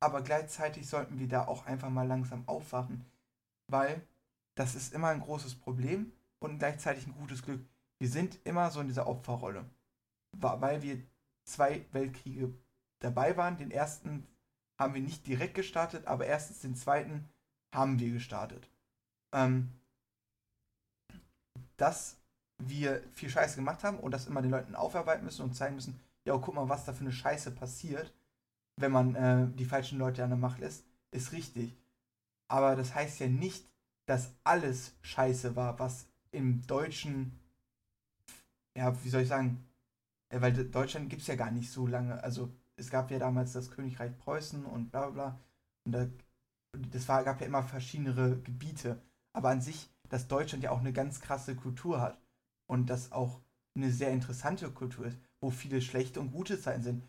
Aber 0.00 0.22
gleichzeitig 0.22 0.88
sollten 0.88 1.18
wir 1.18 1.28
da 1.28 1.46
auch 1.46 1.66
einfach 1.66 1.90
mal 1.90 2.06
langsam 2.06 2.46
aufwachen. 2.48 3.04
Weil 3.68 4.06
das 4.54 4.74
ist 4.74 4.92
immer 4.92 5.08
ein 5.08 5.20
großes 5.20 5.54
Problem 5.56 6.12
und 6.40 6.58
gleichzeitig 6.58 7.06
ein 7.06 7.14
gutes 7.14 7.42
Glück. 7.42 7.64
Wir 7.98 8.08
sind 8.08 8.38
immer 8.44 8.70
so 8.70 8.80
in 8.80 8.88
dieser 8.88 9.06
Opferrolle. 9.06 9.64
Weil 10.32 10.82
wir 10.82 11.02
zwei 11.44 11.86
Weltkriege 11.92 12.52
dabei 13.00 13.36
waren. 13.36 13.56
Den 13.56 13.70
ersten 13.70 14.26
haben 14.78 14.94
wir 14.94 15.02
nicht 15.02 15.26
direkt 15.26 15.54
gestartet, 15.54 16.06
aber 16.06 16.26
erstens 16.26 16.60
den 16.60 16.74
zweiten 16.74 17.28
haben 17.74 17.98
wir 17.98 18.12
gestartet. 18.12 18.68
Ähm, 19.32 19.70
dass 21.82 22.16
wir 22.58 23.02
viel 23.12 23.30
Scheiße 23.30 23.56
gemacht 23.56 23.84
haben 23.84 23.98
und 23.98 24.12
das 24.12 24.26
immer 24.28 24.42
den 24.42 24.52
Leuten 24.52 24.76
aufarbeiten 24.76 25.24
müssen 25.26 25.42
und 25.42 25.54
zeigen 25.56 25.76
müssen, 25.76 26.00
ja, 26.24 26.36
guck 26.38 26.54
mal, 26.54 26.68
was 26.70 26.84
da 26.86 26.94
für 26.94 27.02
eine 27.02 27.12
Scheiße 27.12 27.52
passiert, 27.52 28.12
wenn 28.78 28.92
man 28.92 29.14
äh, 29.16 29.48
die 29.56 29.66
falschen 29.66 29.98
Leute 29.98 30.24
an 30.24 30.30
der 30.30 30.38
Macht 30.38 30.60
lässt, 30.60 30.84
ist 31.12 31.32
richtig. 31.32 31.74
Aber 32.48 32.76
das 32.76 32.94
heißt 32.94 33.20
ja 33.20 33.28
nicht, 33.28 33.64
dass 34.06 34.32
alles 34.44 34.94
Scheiße 35.02 35.56
war, 35.56 35.78
was 35.80 36.06
im 36.32 36.66
deutschen, 36.66 37.38
ja, 38.76 38.92
wie 39.04 39.08
soll 39.08 39.22
ich 39.22 39.28
sagen, 39.28 39.64
ja, 40.32 40.40
weil 40.42 40.52
De- 40.52 40.70
Deutschland 40.70 41.10
gibt 41.10 41.22
es 41.22 41.28
ja 41.28 41.36
gar 41.36 41.52
nicht 41.52 41.70
so 41.72 41.86
lange. 41.88 42.22
Also 42.24 42.50
es 42.76 42.90
gab 42.90 43.10
ja 43.12 43.20
damals 43.20 43.54
das 43.54 43.70
Königreich 43.70 44.16
Preußen 44.18 44.64
und 44.66 44.90
bla 44.92 45.08
bla 45.10 45.12
bla. 45.30 45.40
Und 45.86 45.92
da 45.92 46.08
das 46.92 47.08
war, 47.08 47.24
gab 47.24 47.40
ja 47.40 47.46
immer 47.48 47.62
verschiedene 47.64 48.38
Gebiete. 48.44 49.00
Aber 49.32 49.50
an 49.50 49.60
sich, 49.60 49.90
dass 50.08 50.28
Deutschland 50.28 50.62
ja 50.64 50.70
auch 50.70 50.80
eine 50.80 50.92
ganz 50.92 51.20
krasse 51.20 51.56
Kultur 51.56 52.00
hat 52.00 52.18
und 52.66 52.90
das 52.90 53.12
auch 53.12 53.40
eine 53.74 53.90
sehr 53.90 54.10
interessante 54.10 54.70
Kultur 54.70 55.06
ist, 55.06 55.18
wo 55.40 55.50
viele 55.50 55.80
schlechte 55.80 56.20
und 56.20 56.32
gute 56.32 56.60
Zeiten 56.60 56.82
sind. 56.82 57.02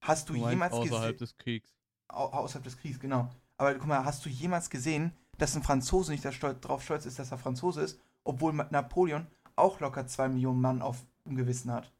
Hast 0.00 0.28
du, 0.28 0.34
Du 0.34 0.48
jemals 0.50 0.72
außerhalb 0.72 1.12
gesehen, 1.12 1.18
des 1.18 1.36
Kriegs. 1.36 1.70
au 2.08 2.26
außerhalb 2.26 2.64
des 2.64 2.76
Kriegs, 2.76 2.98
genau. 2.98 3.30
Aber 3.56 3.74
guck 3.74 3.86
mal, 3.86 4.04
hast 4.04 4.24
du 4.26 4.28
jemals 4.28 4.68
gesehen, 4.68 5.12
dass 5.38 5.56
ein 5.56 5.62
Franzose 5.62 6.12
nicht 6.12 6.24
darauf 6.24 6.82
stolz 6.82 7.06
ist, 7.06 7.18
dass 7.18 7.30
er 7.30 7.38
Franzose 7.38 7.82
ist, 7.82 8.00
obwohl 8.24 8.52
Napoleon 8.52 9.26
auch 9.56 9.80
locker 9.80 10.06
zwei 10.06 10.28
Millionen 10.28 10.60
Mann 10.60 10.82
auf 10.82 11.06
dem 11.24 11.36
Gewissen 11.36 11.70
hat? 11.72 11.92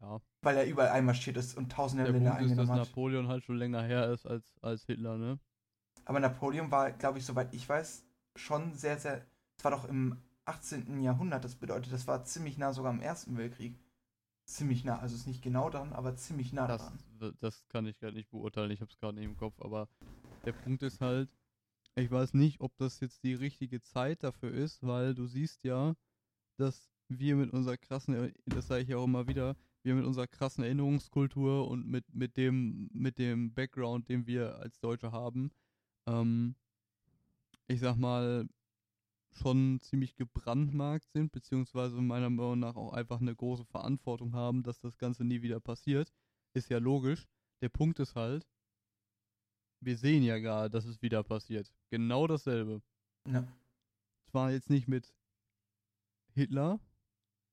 Ja. 0.00 0.20
Weil 0.42 0.56
er 0.56 0.66
überall 0.66 0.90
einmarschiert 0.90 1.36
ist 1.36 1.56
und 1.56 1.70
tausende 1.70 2.04
Der 2.04 2.12
Länder 2.12 2.30
Punkt 2.30 2.46
ist, 2.46 2.56
dass 2.56 2.68
eingenommen 2.68 2.80
hat. 2.80 2.88
Napoleon 2.88 3.28
halt 3.28 3.44
schon 3.44 3.56
länger 3.56 3.82
her 3.82 4.10
ist 4.10 4.26
als, 4.26 4.56
als 4.62 4.86
Hitler, 4.86 5.18
ne? 5.18 5.38
Aber 6.06 6.20
Napoleon 6.20 6.70
war, 6.70 6.92
glaube 6.92 7.18
ich, 7.18 7.26
soweit 7.26 7.52
ich 7.52 7.68
weiß, 7.68 8.04
schon 8.40 8.74
sehr, 8.74 8.98
sehr. 8.98 9.26
Es 9.56 9.64
war 9.64 9.70
doch 9.72 9.88
im 9.88 10.16
18. 10.44 11.00
Jahrhundert, 11.02 11.44
das 11.44 11.54
bedeutet, 11.54 11.92
das 11.92 12.06
war 12.06 12.24
ziemlich 12.24 12.58
nah 12.58 12.72
sogar 12.72 12.90
am 12.90 13.00
Ersten 13.00 13.36
Weltkrieg. 13.36 13.78
Ziemlich 14.46 14.84
nah, 14.84 14.98
also 14.98 15.14
ist 15.14 15.28
nicht 15.28 15.42
genau 15.42 15.70
dran, 15.70 15.92
aber 15.92 16.16
ziemlich 16.16 16.52
nah 16.52 16.66
Das, 16.66 16.82
dran. 17.18 17.34
das 17.40 17.68
kann 17.68 17.86
ich 17.86 17.98
gerade 18.00 18.16
nicht 18.16 18.30
beurteilen, 18.30 18.72
ich 18.72 18.80
habe 18.80 18.90
es 18.90 18.98
gerade 18.98 19.14
nicht 19.16 19.26
im 19.26 19.36
Kopf, 19.36 19.60
aber 19.60 19.88
der 20.44 20.52
Punkt 20.52 20.82
ist 20.82 21.00
halt, 21.00 21.30
ich 21.94 22.10
weiß 22.10 22.34
nicht, 22.34 22.60
ob 22.60 22.76
das 22.76 22.98
jetzt 22.98 23.22
die 23.22 23.34
richtige 23.34 23.80
Zeit 23.80 24.24
dafür 24.24 24.50
ist, 24.50 24.82
weil 24.84 25.14
du 25.14 25.26
siehst 25.26 25.62
ja, 25.62 25.94
dass 26.56 26.90
wir 27.08 27.36
mit 27.36 27.52
unserer 27.52 27.76
krassen, 27.76 28.32
das 28.46 28.66
sage 28.66 28.82
ich 28.82 28.88
ja 28.88 28.96
auch 28.96 29.04
immer 29.04 29.28
wieder, 29.28 29.56
wir 29.82 29.94
mit 29.94 30.04
unserer 30.04 30.26
krassen 30.26 30.64
Erinnerungskultur 30.64 31.68
und 31.68 31.86
mit, 31.86 32.12
mit 32.12 32.36
dem, 32.36 32.90
mit 32.92 33.18
dem 33.18 33.54
Background, 33.54 34.08
den 34.08 34.26
wir 34.26 34.56
als 34.58 34.80
Deutsche 34.80 35.12
haben, 35.12 35.52
ähm, 36.06 36.56
ich 37.70 37.80
sag 37.80 37.96
mal, 37.96 38.48
schon 39.32 39.80
ziemlich 39.80 40.16
gebrandmarkt 40.16 41.08
sind, 41.12 41.30
beziehungsweise 41.30 42.00
meiner 42.00 42.28
Meinung 42.28 42.58
nach 42.58 42.74
auch 42.74 42.92
einfach 42.92 43.20
eine 43.20 43.34
große 43.34 43.64
Verantwortung 43.64 44.34
haben, 44.34 44.64
dass 44.64 44.80
das 44.80 44.98
Ganze 44.98 45.24
nie 45.24 45.42
wieder 45.42 45.60
passiert. 45.60 46.12
Ist 46.52 46.68
ja 46.68 46.78
logisch. 46.78 47.28
Der 47.62 47.68
Punkt 47.68 48.00
ist 48.00 48.16
halt, 48.16 48.44
wir 49.80 49.96
sehen 49.96 50.24
ja 50.24 50.38
gerade, 50.38 50.68
dass 50.68 50.84
es 50.84 51.00
wieder 51.00 51.22
passiert. 51.22 51.72
Genau 51.90 52.26
dasselbe. 52.26 52.82
Ja. 53.28 53.46
Zwar 54.30 54.50
jetzt 54.50 54.68
nicht 54.68 54.88
mit 54.88 55.14
Hitler, 56.34 56.80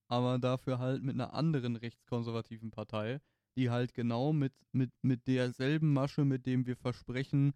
aber 0.07 0.39
dafür 0.39 0.79
halt 0.79 1.03
mit 1.03 1.13
einer 1.13 1.33
anderen 1.33 1.75
rechtskonservativen 1.75 2.71
Partei, 2.71 3.21
die 3.55 3.69
halt 3.69 3.93
genau 3.93 4.33
mit, 4.33 4.53
mit, 4.71 4.91
mit 5.03 5.27
derselben 5.27 5.93
Masche, 5.93 6.25
mit 6.25 6.47
dem 6.47 6.65
wir 6.65 6.75
versprechen, 6.75 7.53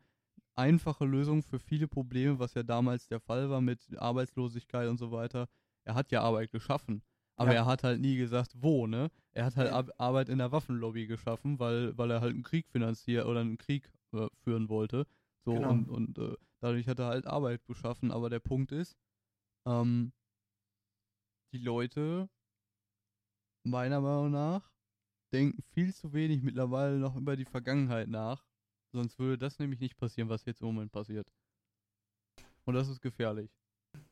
einfache 0.55 1.05
Lösungen 1.05 1.43
für 1.43 1.59
viele 1.59 1.87
Probleme, 1.87 2.39
was 2.39 2.53
ja 2.53 2.63
damals 2.63 3.07
der 3.07 3.19
Fall 3.19 3.49
war 3.49 3.61
mit 3.61 3.79
Arbeitslosigkeit 3.97 4.87
und 4.89 4.97
so 4.97 5.11
weiter. 5.11 5.47
Er 5.83 5.95
hat 5.95 6.11
ja 6.11 6.21
Arbeit 6.21 6.51
geschaffen. 6.51 7.01
Aber 7.37 7.53
Ja. 7.53 7.61
er 7.61 7.65
hat 7.65 7.83
halt 7.83 8.01
nie 8.01 8.17
gesagt, 8.17 8.51
wo, 8.55 8.85
ne? 8.87 9.09
Er 9.33 9.45
hat 9.45 9.55
halt. 9.55 9.71
Ar 9.71 9.87
Arbeit 9.97 10.29
in 10.29 10.37
der 10.37 10.51
Waffenlobby 10.51 11.07
geschaffen, 11.07 11.57
weil, 11.59 11.97
weil 11.97 12.11
er 12.11 12.21
halt 12.21 12.33
einen 12.33 12.43
Krieg 12.43 12.67
finanziert 12.67 13.25
oder 13.25 13.39
einen 13.39 13.57
Krieg 13.57 13.89
äh, 14.13 14.27
führen 14.43 14.69
wollte. 14.69 15.07
So 15.45 15.53
Genau. 15.55 15.71
und, 15.71 15.89
und 15.89 16.17
äh, 16.19 16.35
dadurch 16.59 16.87
hat 16.87 16.99
er 16.99 17.07
halt 17.07 17.25
Arbeit 17.25 17.65
geschaffen. 17.65 18.11
Aber 18.11 18.29
der 18.29 18.39
Punkt 18.39 18.71
ist, 18.71 18.95
ähm, 19.65 20.11
die 21.53 21.57
Leute, 21.59 22.29
meiner 23.63 24.01
Meinung 24.01 24.31
nach, 24.31 24.71
denken 25.33 25.61
viel 25.73 25.93
zu 25.93 26.13
wenig 26.13 26.43
mittlerweile 26.43 26.97
noch 26.97 27.15
über 27.15 27.35
die 27.35 27.45
Vergangenheit 27.45 28.07
nach. 28.07 28.45
Sonst 28.91 29.17
würde 29.19 29.37
das 29.37 29.59
nämlich 29.59 29.79
nicht 29.79 29.97
passieren, 29.97 30.29
was 30.29 30.45
jetzt 30.45 30.61
im 30.61 30.67
Moment 30.67 30.91
passiert. 30.91 31.27
Und 32.65 32.73
das 32.75 32.89
ist 32.89 33.01
gefährlich. 33.01 33.49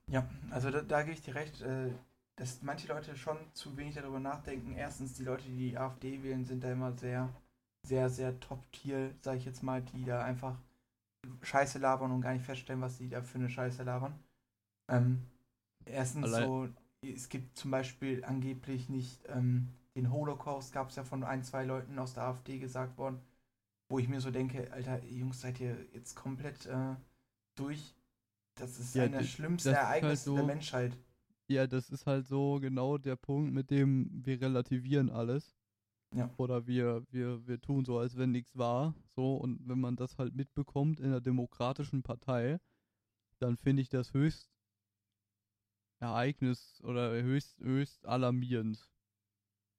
Ja, 0.07 0.27
also 0.49 0.71
da, 0.71 0.81
da 0.81 1.01
gebe 1.01 1.13
ich 1.13 1.21
dir 1.21 1.35
recht, 1.35 1.61
äh, 1.61 1.91
dass 2.35 2.61
manche 2.61 2.87
Leute 2.87 3.15
schon 3.15 3.37
zu 3.53 3.75
wenig 3.77 3.95
darüber 3.95 4.19
nachdenken. 4.19 4.73
Erstens, 4.73 5.13
die 5.13 5.23
Leute, 5.23 5.43
die 5.43 5.71
die 5.71 5.77
AfD 5.77 6.23
wählen, 6.23 6.45
sind 6.45 6.63
da 6.63 6.71
immer 6.71 6.93
sehr, 6.93 7.29
sehr, 7.85 8.09
sehr 8.09 8.39
top-tier, 8.39 9.13
sag 9.21 9.37
ich 9.37 9.45
jetzt 9.45 9.63
mal, 9.63 9.81
die 9.81 10.05
da 10.05 10.23
einfach 10.23 10.57
Scheiße 11.41 11.79
labern 11.79 12.11
und 12.11 12.21
gar 12.21 12.33
nicht 12.33 12.45
feststellen, 12.45 12.81
was 12.81 12.97
die 12.97 13.09
da 13.09 13.21
für 13.21 13.37
eine 13.37 13.49
Scheiße 13.49 13.83
labern. 13.83 14.17
Ähm, 14.89 15.21
erstens 15.85 16.25
Allein- 16.25 16.43
so, 16.45 16.69
es 17.01 17.29
gibt 17.29 17.57
zum 17.57 17.71
Beispiel 17.71 18.23
angeblich 18.25 18.89
nicht 18.89 19.21
ähm, 19.27 19.67
den 19.95 20.11
Holocaust, 20.11 20.73
gab 20.73 20.89
es 20.89 20.95
ja 20.95 21.03
von 21.03 21.23
ein, 21.23 21.43
zwei 21.43 21.65
Leuten 21.65 21.99
aus 21.99 22.13
der 22.13 22.23
AfD 22.23 22.57
gesagt 22.59 22.97
worden, 22.97 23.21
wo 23.89 23.99
ich 23.99 24.07
mir 24.07 24.21
so 24.21 24.31
denke, 24.31 24.71
Alter, 24.71 25.03
Jungs, 25.05 25.41
seid 25.41 25.59
ihr 25.59 25.75
jetzt 25.93 26.15
komplett 26.15 26.65
äh, 26.67 26.95
durch? 27.55 27.95
Das 28.55 28.79
ist 28.79 28.95
Ja, 28.95 29.03
einer 29.03 29.17
der 29.17 29.21
das 29.21 29.29
ist 29.39 30.03
halt 30.03 30.19
so- 30.19 30.35
der 30.35 30.43
Menschheit. 30.45 30.97
Ja, 31.47 31.65
das 31.65 31.89
ist 31.89 32.05
halt 32.05 32.27
so 32.27 32.59
genau 32.59 32.99
der 32.99 33.15
Punkt, 33.15 33.51
mit 33.53 33.71
dem 33.71 34.09
wir 34.23 34.39
relativieren 34.39 35.09
alles. 35.09 35.57
Ja. 36.13 36.29
Oder 36.37 36.67
wir, 36.67 37.03
wir, 37.11 37.45
wir 37.47 37.59
tun 37.59 37.85
so, 37.85 37.97
als 37.97 38.17
wenn 38.17 38.31
nichts 38.31 38.55
war. 38.55 38.93
So, 39.15 39.35
und 39.37 39.67
wenn 39.67 39.79
man 39.79 39.95
das 39.95 40.17
halt 40.19 40.35
mitbekommt 40.35 40.99
in 40.99 41.07
einer 41.07 41.21
demokratischen 41.21 42.03
Partei, 42.03 42.59
dann 43.39 43.57
finde 43.57 43.81
ich 43.81 43.89
das 43.89 44.13
höchst 44.13 44.51
Ereignis 45.99 46.81
oder 46.83 47.11
höchst, 47.21 47.59
höchst 47.59 48.05
alarmierend. 48.05 48.87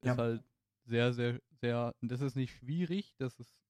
Ja. 0.05 0.13
Ist 0.13 0.19
halt 0.19 0.45
sehr, 0.87 1.13
sehr, 1.13 1.41
sehr, 1.61 1.95
das 2.01 2.21
ist 2.21 2.37
nicht 2.37 2.53
schwierig, 2.55 3.15
das 3.17 3.39
ist 3.39 3.61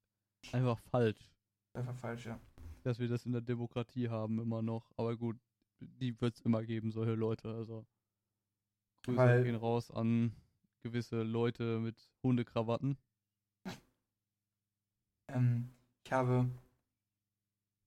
einfach 0.52 0.78
falsch, 0.90 1.30
Einfach 1.74 1.94
falsch, 1.94 2.26
ja. 2.26 2.38
dass 2.82 2.98
wir 2.98 3.08
das 3.08 3.26
in 3.26 3.32
der 3.32 3.40
Demokratie 3.40 4.08
haben 4.08 4.40
immer 4.40 4.62
noch. 4.62 4.90
Aber 4.96 5.16
gut, 5.16 5.38
die 5.80 6.18
wird 6.20 6.34
es 6.36 6.40
immer 6.42 6.64
geben, 6.64 6.90
solche 6.90 7.14
Leute. 7.14 7.48
Also 7.54 7.86
Grüße 9.04 9.16
Weil- 9.18 9.44
gehen 9.44 9.54
raus 9.54 9.90
an 9.90 10.32
gewisse 10.82 11.22
Leute 11.22 11.78
mit 11.78 12.10
Hundekrawatten. 12.22 12.96
Ähm, 15.28 15.70
ich 16.04 16.12
habe, 16.12 16.50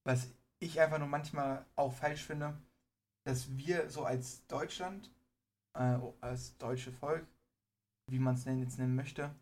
was 0.05 0.31
ich 0.59 0.79
einfach 0.79 0.99
nur 0.99 1.07
manchmal 1.07 1.65
auch 1.75 1.91
falsch 1.93 2.23
finde, 2.23 2.57
dass 3.25 3.55
wir 3.57 3.89
so 3.89 4.05
als 4.05 4.45
Deutschland, 4.47 5.11
äh, 5.73 5.97
als 6.21 6.57
deutsche 6.57 6.91
Volk, 6.91 7.27
wie 8.09 8.19
man 8.19 8.35
es 8.35 8.45
jetzt 8.45 8.77
nennen 8.79 8.95
möchte, 8.95 9.33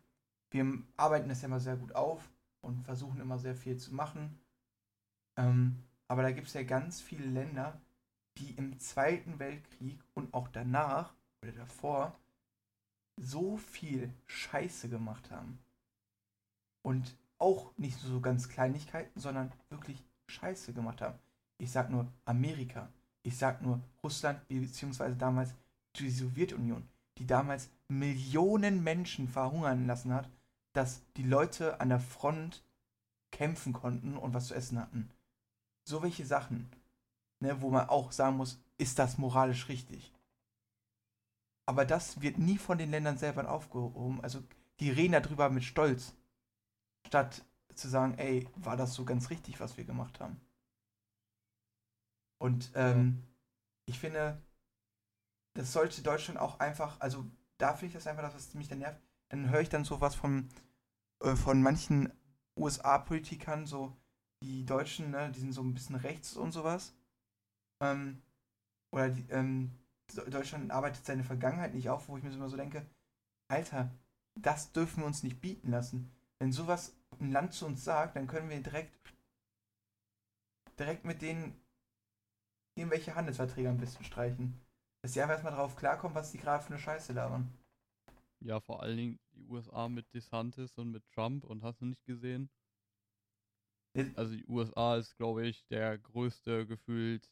wir 0.50 0.82
arbeiten 0.96 1.28
das 1.28 1.42
ja 1.42 1.46
immer 1.46 1.60
sehr 1.60 1.76
gut 1.76 1.94
auf 1.94 2.31
und 2.62 2.84
versuchen 2.84 3.20
immer 3.20 3.38
sehr 3.38 3.54
viel 3.54 3.76
zu 3.76 3.94
machen. 3.94 4.38
Ähm, 5.36 5.82
aber 6.08 6.22
da 6.22 6.30
gibt 6.32 6.48
es 6.48 6.54
ja 6.54 6.62
ganz 6.62 7.00
viele 7.00 7.26
Länder, 7.26 7.80
die 8.38 8.52
im 8.52 8.78
Zweiten 8.78 9.38
Weltkrieg 9.38 10.00
und 10.14 10.32
auch 10.32 10.48
danach 10.48 11.14
oder 11.42 11.52
davor 11.52 12.18
so 13.16 13.56
viel 13.56 14.12
Scheiße 14.26 14.88
gemacht 14.88 15.30
haben. 15.30 15.58
Und 16.82 17.16
auch 17.38 17.76
nicht 17.76 17.98
so 17.98 18.20
ganz 18.20 18.48
Kleinigkeiten, 18.48 19.18
sondern 19.20 19.52
wirklich 19.68 20.02
Scheiße 20.28 20.72
gemacht 20.72 21.00
haben. 21.00 21.18
Ich 21.58 21.70
sag 21.70 21.90
nur 21.90 22.06
Amerika. 22.24 22.88
Ich 23.22 23.36
sag 23.36 23.62
nur 23.62 23.80
Russland, 24.02 24.46
beziehungsweise 24.48 25.16
damals 25.16 25.54
die 25.96 26.10
Sowjetunion, 26.10 26.88
die 27.18 27.26
damals 27.26 27.70
Millionen 27.88 28.82
Menschen 28.82 29.28
verhungern 29.28 29.86
lassen 29.86 30.12
hat, 30.12 30.28
dass 30.72 31.02
die 31.16 31.22
Leute 31.22 31.80
an 31.80 31.88
der 31.88 32.00
Front 32.00 32.62
kämpfen 33.30 33.72
konnten 33.72 34.16
und 34.16 34.34
was 34.34 34.48
zu 34.48 34.54
essen 34.54 34.78
hatten. 34.78 35.10
So 35.84 36.02
welche 36.02 36.24
Sachen, 36.24 36.70
ne, 37.40 37.60
wo 37.60 37.70
man 37.70 37.88
auch 37.88 38.12
sagen 38.12 38.36
muss, 38.36 38.60
ist 38.78 38.98
das 38.98 39.18
moralisch 39.18 39.68
richtig? 39.68 40.12
Aber 41.66 41.84
das 41.84 42.20
wird 42.20 42.38
nie 42.38 42.58
von 42.58 42.78
den 42.78 42.90
Ländern 42.90 43.18
selber 43.18 43.50
aufgehoben. 43.50 44.20
Also 44.22 44.42
die 44.80 44.90
reden 44.90 45.12
darüber 45.12 45.48
mit 45.48 45.64
Stolz, 45.64 46.14
statt 47.06 47.44
zu 47.74 47.88
sagen, 47.88 48.18
ey, 48.18 48.46
war 48.56 48.76
das 48.76 48.94
so 48.94 49.04
ganz 49.04 49.30
richtig, 49.30 49.60
was 49.60 49.76
wir 49.76 49.84
gemacht 49.84 50.20
haben? 50.20 50.40
Und 52.38 52.72
ähm, 52.74 53.22
ich 53.86 53.98
finde, 53.98 54.42
das 55.54 55.72
sollte 55.72 56.02
Deutschland 56.02 56.40
auch 56.40 56.58
einfach, 56.60 57.00
also 57.00 57.24
da 57.58 57.74
finde 57.74 57.86
ich 57.86 57.92
das 57.94 58.06
einfach, 58.06 58.22
das, 58.22 58.34
was 58.34 58.54
mich 58.54 58.68
dann 58.68 58.80
nervt. 58.80 59.00
Dann 59.32 59.50
höre 59.50 59.60
ich 59.60 59.68
dann 59.68 59.84
sowas 59.84 60.14
von, 60.14 60.48
äh, 61.20 61.34
von 61.34 61.62
manchen 61.62 62.12
USA-Politikern, 62.56 63.66
so 63.66 63.96
die 64.42 64.64
Deutschen, 64.64 65.10
ne, 65.10 65.30
die 65.32 65.40
sind 65.40 65.52
so 65.52 65.62
ein 65.62 65.74
bisschen 65.74 65.96
rechts 65.96 66.36
und 66.36 66.52
sowas. 66.52 66.94
Ähm, 67.82 68.22
oder 68.92 69.08
die, 69.08 69.28
ähm, 69.30 69.70
Deutschland 70.28 70.70
arbeitet 70.70 71.06
seine 71.06 71.24
Vergangenheit 71.24 71.74
nicht 71.74 71.88
auf, 71.88 72.08
wo 72.08 72.16
ich 72.18 72.22
mir 72.22 72.30
immer 72.30 72.50
so 72.50 72.56
denke, 72.58 72.84
Alter, 73.48 73.90
das 74.38 74.72
dürfen 74.72 75.00
wir 75.02 75.06
uns 75.06 75.22
nicht 75.22 75.40
bieten 75.40 75.70
lassen. 75.70 76.12
Wenn 76.38 76.52
sowas 76.52 76.94
ein 77.18 77.32
Land 77.32 77.54
zu 77.54 77.66
uns 77.66 77.84
sagt, 77.84 78.16
dann 78.16 78.26
können 78.26 78.50
wir 78.50 78.60
direkt 78.60 78.92
direkt 80.78 81.04
mit 81.04 81.22
denen 81.22 81.58
irgendwelche 82.74 83.14
Handelsverträge 83.14 83.68
am 83.68 83.78
besten 83.78 84.04
streichen. 84.04 84.60
Dass 85.02 85.12
die 85.12 85.20
einfach 85.20 85.34
erstmal 85.34 85.54
drauf 85.54 85.76
klarkommen, 85.76 86.14
was 86.14 86.32
die 86.32 86.38
gerade 86.38 86.62
für 86.62 86.70
eine 86.70 86.78
Scheiße 86.78 87.12
labern. 87.12 87.52
Ja, 88.40 88.60
vor 88.60 88.82
allen 88.82 88.96
Dingen 88.96 89.18
die 89.34 89.44
USA 89.46 89.88
mit 89.88 90.12
DeSantis 90.14 90.78
und 90.78 90.90
mit 90.90 91.02
Trump 91.14 91.44
und 91.44 91.62
hast 91.62 91.80
du 91.80 91.86
nicht 91.86 92.04
gesehen? 92.06 92.50
Also 94.16 94.34
die 94.34 94.44
USA 94.46 94.96
ist, 94.96 95.16
glaube 95.16 95.46
ich, 95.46 95.66
der 95.66 95.98
größte, 95.98 96.66
gefühlt 96.66 97.30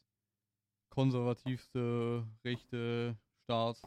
konservativste 0.89 2.27
rechte 2.43 3.17
Staat. 3.43 3.81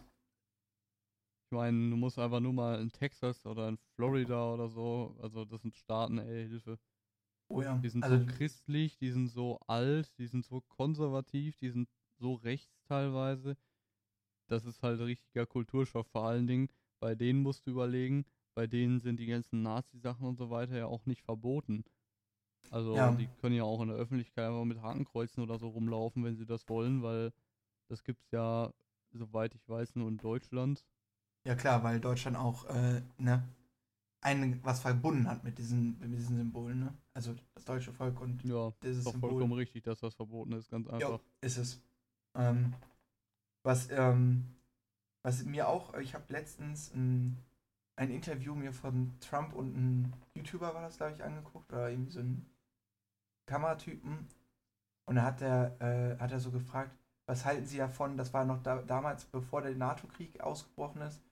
Ich 1.47 1.53
meine, 1.53 1.91
du 1.91 1.97
musst 1.97 2.19
einfach 2.19 2.41
nur 2.41 2.53
mal 2.53 2.81
in 2.81 2.91
Texas 2.91 3.47
oder 3.47 3.69
in 3.69 3.79
Florida 3.95 4.53
oder 4.53 4.69
so, 4.69 5.17
also 5.23 5.45
das 5.45 5.63
sind 5.63 5.77
Staaten, 5.77 6.19
ey, 6.19 6.49
Hilfe. 6.49 6.79
Oh 7.49 7.63
ja. 7.63 7.79
Die 7.79 7.89
sind 7.89 8.03
also, 8.03 8.19
so 8.19 8.27
christlich, 8.27 8.97
die 8.99 9.11
sind 9.11 9.29
so 9.29 9.61
alt, 9.67 10.19
die 10.19 10.27
sind 10.27 10.45
so 10.45 10.61
konservativ, 10.63 11.57
die 11.59 11.71
sind 11.71 11.89
so 12.19 12.35
rechts 12.35 12.83
teilweise. 12.89 13.57
Das 14.49 14.65
ist 14.65 14.83
halt 14.83 15.01
richtiger 15.01 15.47
Kulturschock 15.47 16.09
vor 16.09 16.25
allen 16.25 16.47
Dingen. 16.47 16.69
Bei 17.01 17.15
denen 17.15 17.43
musst 17.43 17.67
du 17.67 17.71
überlegen, 17.71 18.25
bei 18.55 18.67
denen 18.67 19.01
sind 19.01 19.19
die 19.21 19.27
ganzen 19.27 19.63
Nazi-Sachen 19.63 20.27
und 20.27 20.37
so 20.37 20.51
weiter 20.51 20.77
ja 20.77 20.87
auch 20.87 21.07
nicht 21.07 21.23
verboten. 21.23 21.85
Also 22.71 22.97
Ja. 22.97 23.11
die 23.13 23.29
können 23.41 23.55
ja 23.57 23.65
auch 23.65 23.81
in 23.83 23.89
der 23.89 23.97
Öffentlichkeit 23.97 24.47
einfach 24.47 24.65
mit 24.65 24.81
Hakenkreuzen 24.83 25.43
oder 25.43 25.59
so 25.59 25.69
rumlaufen, 25.69 26.25
wenn 26.25 26.37
sie 26.37 26.47
das 26.47 26.69
wollen, 26.69 27.03
weil 27.03 27.33
das 27.89 28.03
gibt's 28.05 28.31
ja, 28.31 28.73
soweit 29.13 29.55
ich 29.55 29.69
weiß, 29.69 29.97
nur 29.97 30.09
in 30.09 30.19
Deutschland. 30.19 30.85
ja 31.45 31.55
klar, 31.55 31.83
weil 31.85 32.01
Deutschland 32.01 32.37
auch, 32.37 32.65
äh, 32.67 33.03
ne, 33.19 33.47
ein, 34.23 34.61
was 34.65 34.81
verbunden 34.81 35.29
hat 35.29 35.45
mit 35.45 35.59
diesen, 35.59 35.99
mit 35.99 36.11
diesen 36.13 36.37
Symbolen, 36.37 36.81
ne? 36.81 36.95
Also 37.13 37.35
das 37.55 37.65
deutsche 37.65 37.93
Volk 37.93 38.21
und 38.21 38.43
Ja, 38.43 38.73
dieses 38.83 38.99
ist 38.99 39.07
doch 39.07 39.13
Symbol. 39.13 39.31
vollkommen 39.31 39.53
richtig, 39.53 39.85
dass 39.85 40.01
das 40.01 40.15
verboten 40.15 40.53
ist, 40.53 40.71
ganz 40.71 40.87
Ja, 40.89 40.97
einfach. 41.09 41.21
ist 41.43 41.59
es. 41.59 41.83
Ähm, 42.35 42.75
was, 43.63 43.89
ähm, 43.91 44.45
was 45.25 45.43
mir 45.45 45.69
auch, 45.69 45.95
ich 45.95 46.15
habe 46.15 46.25
letztens 46.29 46.93
ein, 46.95 47.39
ein 47.97 48.11
Interview 48.11 48.55
mir 48.55 48.73
von 48.73 49.19
Trump 49.21 49.55
und 49.55 49.75
einem 49.75 50.13
YouTuber 50.35 50.75
war 50.75 50.83
das, 50.83 50.99
glaube 50.99 51.15
ich, 51.15 51.25
angeguckt, 51.25 51.73
oder 51.73 51.91
irgendwie 51.91 52.13
so 52.13 52.21
ein 52.21 52.47
Kameratypen. 53.47 54.29
Und 55.07 55.17
da 55.17 55.23
hat 55.23 55.41
er, 55.41 55.81
äh, 55.81 56.19
hat 56.19 56.31
er 56.31 56.41
so 56.41 56.51
gefragt, 56.51 56.95
was 57.27 57.45
halten 57.47 57.67
Sie 57.67 57.79
davon, 57.79 58.19
das 58.19 58.35
war 58.35 58.45
noch 58.45 58.63
da, 58.63 58.83
damals, 58.83 59.25
bevor 59.25 59.63
der 59.63 59.75
NATO-Krieg 59.75 60.41
ausgebrochen 60.41 61.01
ist, 61.01 61.23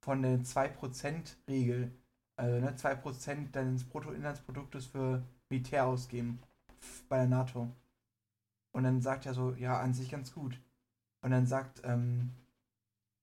von 0.00 0.22
der 0.22 0.38
2%-Regel, 0.44 1.90
also 2.36 2.60
ne, 2.60 2.76
2% 2.76 3.50
deines 3.50 3.84
Bruttoinlandsproduktes 3.84 4.86
für 4.86 5.24
Militär 5.50 5.86
ausgeben 5.86 6.38
bei 7.08 7.16
der 7.16 7.26
NATO. 7.26 7.72
Und 8.72 8.84
dann 8.84 9.00
sagt 9.00 9.26
er 9.26 9.34
so, 9.34 9.52
ja, 9.54 9.80
an 9.80 9.94
sich 9.94 10.10
ganz 10.10 10.32
gut. 10.32 10.60
Und 11.22 11.32
dann 11.32 11.46
sagt 11.46 11.80
ähm, 11.84 12.30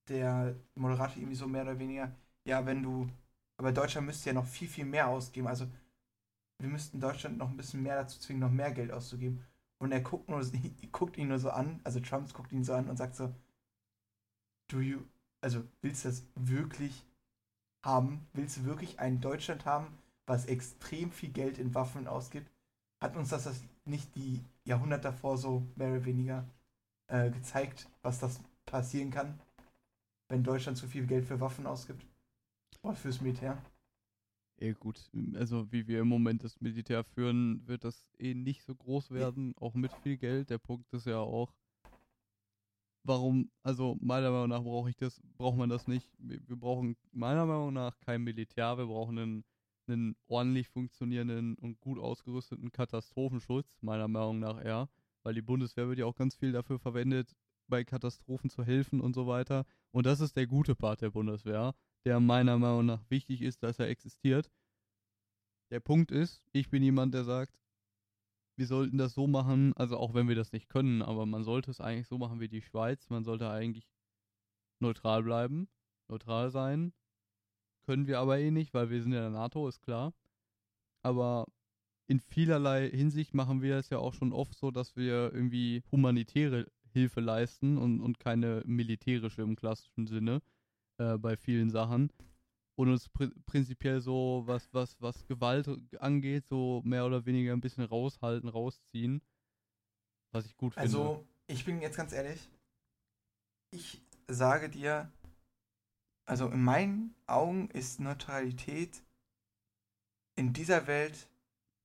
der 0.10 0.56
Moderator 0.76 1.18
irgendwie 1.18 1.36
so 1.36 1.48
mehr 1.48 1.64
oder 1.64 1.80
weniger, 1.80 2.12
ja, 2.46 2.66
wenn 2.66 2.84
du, 2.84 3.10
aber 3.58 3.72
Deutschland 3.72 4.08
müsste 4.08 4.30
ja 4.30 4.34
noch 4.34 4.46
viel, 4.46 4.68
viel 4.68 4.86
mehr 4.86 5.08
ausgeben. 5.08 5.48
Also 5.48 5.68
wir 6.60 6.70
müssten 6.70 7.00
Deutschland 7.00 7.38
noch 7.38 7.50
ein 7.50 7.58
bisschen 7.58 7.84
mehr 7.84 7.96
dazu 7.96 8.20
zwingen, 8.20 8.42
noch 8.42 8.52
mehr 8.52 8.72
Geld 8.72 8.92
auszugeben. 8.92 9.44
Und 9.80 9.92
er 9.92 10.02
guckt, 10.02 10.30
nur, 10.30 10.42
guckt 10.92 11.18
ihn 11.18 11.28
nur 11.28 11.40
so 11.40 11.50
an, 11.50 11.80
also 11.84 12.00
Trump 12.00 12.32
guckt 12.34 12.52
ihn 12.52 12.64
so 12.64 12.74
an 12.74 12.90
und 12.90 12.98
sagt 12.98 13.16
so, 13.16 13.34
do 14.68 14.80
you, 14.80 15.00
also 15.42 15.64
willst 15.82 16.06
du 16.06 16.10
das 16.10 16.26
wirklich 16.36 17.06
haben? 17.84 18.28
Willst 18.34 18.58
du 18.58 18.66
wirklich 18.66 19.00
ein 19.00 19.22
Deutschland 19.22 19.66
haben, 19.66 19.88
was 20.26 20.46
extrem 20.46 21.12
viel 21.12 21.30
Geld 21.30 21.58
in 21.58 21.76
Waffen 21.76 22.08
ausgibt? 22.08 22.50
Hat 23.02 23.18
uns 23.18 23.30
das, 23.30 23.44
das 23.44 23.62
nicht 23.86 24.16
die 24.16 24.42
Jahrhunderte 24.64 25.04
davor 25.04 25.38
so 25.38 25.68
mehr 25.76 25.90
oder 25.90 26.06
weniger 26.06 26.46
äh, 27.08 27.30
gezeigt, 27.30 27.90
was 28.02 28.20
das 28.20 28.40
passieren 28.66 29.12
kann, 29.12 29.40
wenn 30.34 30.44
Deutschland 30.44 30.80
zu 30.80 30.88
viel 30.88 31.06
Geld 31.06 31.26
für 31.26 31.40
Waffen 31.40 31.68
ausgibt? 31.68 32.08
Oder 32.82 32.96
fürs 32.96 33.22
Militär? 33.22 33.64
Eh 34.58 34.74
gut, 34.74 35.12
also 35.36 35.72
wie 35.72 35.88
wir 35.88 36.00
im 36.00 36.08
Moment 36.08 36.44
das 36.44 36.60
Militär 36.60 37.04
führen, 37.04 37.68
wird 37.68 37.84
das 37.84 38.10
eh 38.18 38.34
nicht 38.34 38.64
so 38.64 38.74
groß 38.74 39.12
werden, 39.12 39.54
auch 39.58 39.76
mit 39.76 39.92
viel 40.02 40.18
Geld. 40.18 40.50
Der 40.50 40.58
Punkt 40.58 40.92
ist 40.92 41.06
ja 41.06 41.20
auch, 41.20 41.54
warum, 43.04 43.52
also 43.62 43.96
meiner 44.02 44.32
Meinung 44.32 44.50
nach 44.50 44.64
brauche 44.64 44.90
ich 44.90 44.96
das, 44.96 45.22
braucht 45.38 45.58
man 45.58 45.70
das 45.70 45.88
nicht. 45.88 46.10
Wir, 46.18 46.40
wir 46.48 46.56
brauchen 46.56 46.96
meiner 47.12 47.46
Meinung 47.46 47.74
nach 47.74 48.00
kein 48.00 48.24
Militär, 48.24 48.78
wir 48.80 48.88
brauchen 48.88 49.20
einen, 49.20 49.46
einen 49.88 50.16
ordentlich 50.26 50.68
funktionierenden 50.68 51.56
und 51.60 51.80
gut 51.80 52.00
ausgerüsteten 52.00 52.72
Katastrophenschutz, 52.72 53.78
meiner 53.82 54.08
Meinung 54.08 54.40
nach 54.40 54.64
eher, 54.64 54.90
weil 55.22 55.36
die 55.36 55.44
Bundeswehr 55.44 55.88
wird 55.90 56.00
ja 56.00 56.08
auch 56.08 56.16
ganz 56.16 56.36
viel 56.36 56.52
dafür 56.52 56.80
verwendet, 56.80 57.36
bei 57.68 57.84
Katastrophen 57.84 58.50
zu 58.50 58.64
helfen 58.64 59.02
und 59.02 59.14
so 59.14 59.28
weiter. 59.28 59.66
Und 59.92 60.06
das 60.06 60.20
ist 60.20 60.36
der 60.36 60.48
gute 60.48 60.76
Part 60.76 61.02
der 61.02 61.12
Bundeswehr 61.12 61.74
der 62.06 62.20
meiner 62.20 62.58
Meinung 62.58 62.86
nach 62.86 63.10
wichtig 63.10 63.42
ist, 63.42 63.64
dass 63.64 63.80
er 63.80 63.88
existiert. 63.90 64.52
Der 65.72 65.80
Punkt 65.80 66.12
ist, 66.12 66.44
ich 66.52 66.70
bin 66.70 66.84
jemand, 66.84 67.14
der 67.14 67.24
sagt, 67.24 67.58
wir 68.56 68.68
sollten 68.68 68.98
das 68.98 69.14
so 69.14 69.26
machen, 69.26 69.74
also 69.76 69.98
auch 69.98 70.14
wenn 70.14 70.28
wir 70.28 70.36
das 70.36 70.52
nicht 70.52 70.70
können, 70.70 71.02
aber 71.02 71.26
man 71.26 71.44
sollte 71.44 71.72
es 71.72 71.82
eigentlich 71.82 72.08
so 72.08 72.18
machen 72.18 72.40
wie 72.40 72.50
die 72.50 72.62
Schweiz. 72.62 73.10
Man 73.10 73.24
sollte 73.24 73.50
eigentlich 73.50 73.90
neutral 74.80 75.24
bleiben, 75.24 75.68
neutral 76.08 76.52
sein. 76.52 76.94
Können 77.86 78.06
wir 78.06 78.20
aber 78.20 78.38
eh 78.38 78.52
nicht, 78.52 78.74
weil 78.74 78.90
wir 78.90 79.02
sind 79.02 79.14
ja 79.14 79.26
in 79.26 79.34
der 79.34 79.42
NATO, 79.42 79.68
ist 79.68 79.82
klar. 79.82 80.14
Aber 81.02 81.48
in 82.08 82.20
vielerlei 82.20 82.90
Hinsicht 82.90 83.34
machen 83.34 83.62
wir 83.62 83.78
es 83.78 83.90
ja 83.90 83.98
auch 83.98 84.14
schon 84.14 84.34
oft 84.34 84.56
so, 84.56 84.70
dass 84.70 84.96
wir 84.96 85.34
irgendwie 85.34 85.84
humanitäre 85.92 86.72
Hilfe 86.94 87.20
leisten 87.20 87.78
und, 87.78 88.02
und 88.02 88.20
keine 88.20 88.64
militärische 88.66 89.42
im 89.42 89.56
klassischen 89.56 90.08
Sinne 90.08 90.42
äh, 90.98 91.18
bei 91.18 91.36
vielen 91.36 91.70
Sachen. 91.70 92.12
Und 92.76 92.90
uns 92.90 93.08
pri 93.10 93.30
prinzipiell 93.46 94.02
so, 94.02 94.44
was, 94.46 94.74
was, 94.74 95.00
was 95.00 95.26
Gewalt 95.26 95.70
angeht, 96.00 96.48
so 96.48 96.82
mehr 96.84 97.06
oder 97.06 97.26
weniger 97.26 97.54
ein 97.54 97.62
bisschen 97.62 97.84
raushalten, 97.84 98.50
rausziehen. 98.50 99.22
Was 100.32 100.46
ich 100.46 100.58
gut 100.58 100.74
finde. 100.74 100.88
Also, 100.88 101.28
ich 101.46 101.66
bin 101.66 101.82
jetzt 101.82 101.98
ganz 101.98 102.14
ehrlich, 102.14 102.50
ich 103.72 104.02
sage 104.28 104.70
dir, 104.70 105.12
also 106.26 106.48
in 106.50 106.64
meinen 106.64 107.16
Augen 107.28 107.70
ist 107.70 108.00
Neutralität 108.00 109.04
in 110.36 110.54
dieser 110.54 110.88
Welt 110.88 111.30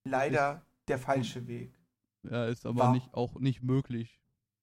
leider 0.04 0.64
der 0.86 0.98
falsche 0.98 1.46
Weg. 1.46 1.78
Ja, 2.22 2.46
ist 2.46 2.64
aber 2.64 2.78
War- 2.78 2.92
nicht, 2.94 3.12
auch 3.12 3.38
nicht 3.40 3.62
möglich. 3.62 4.20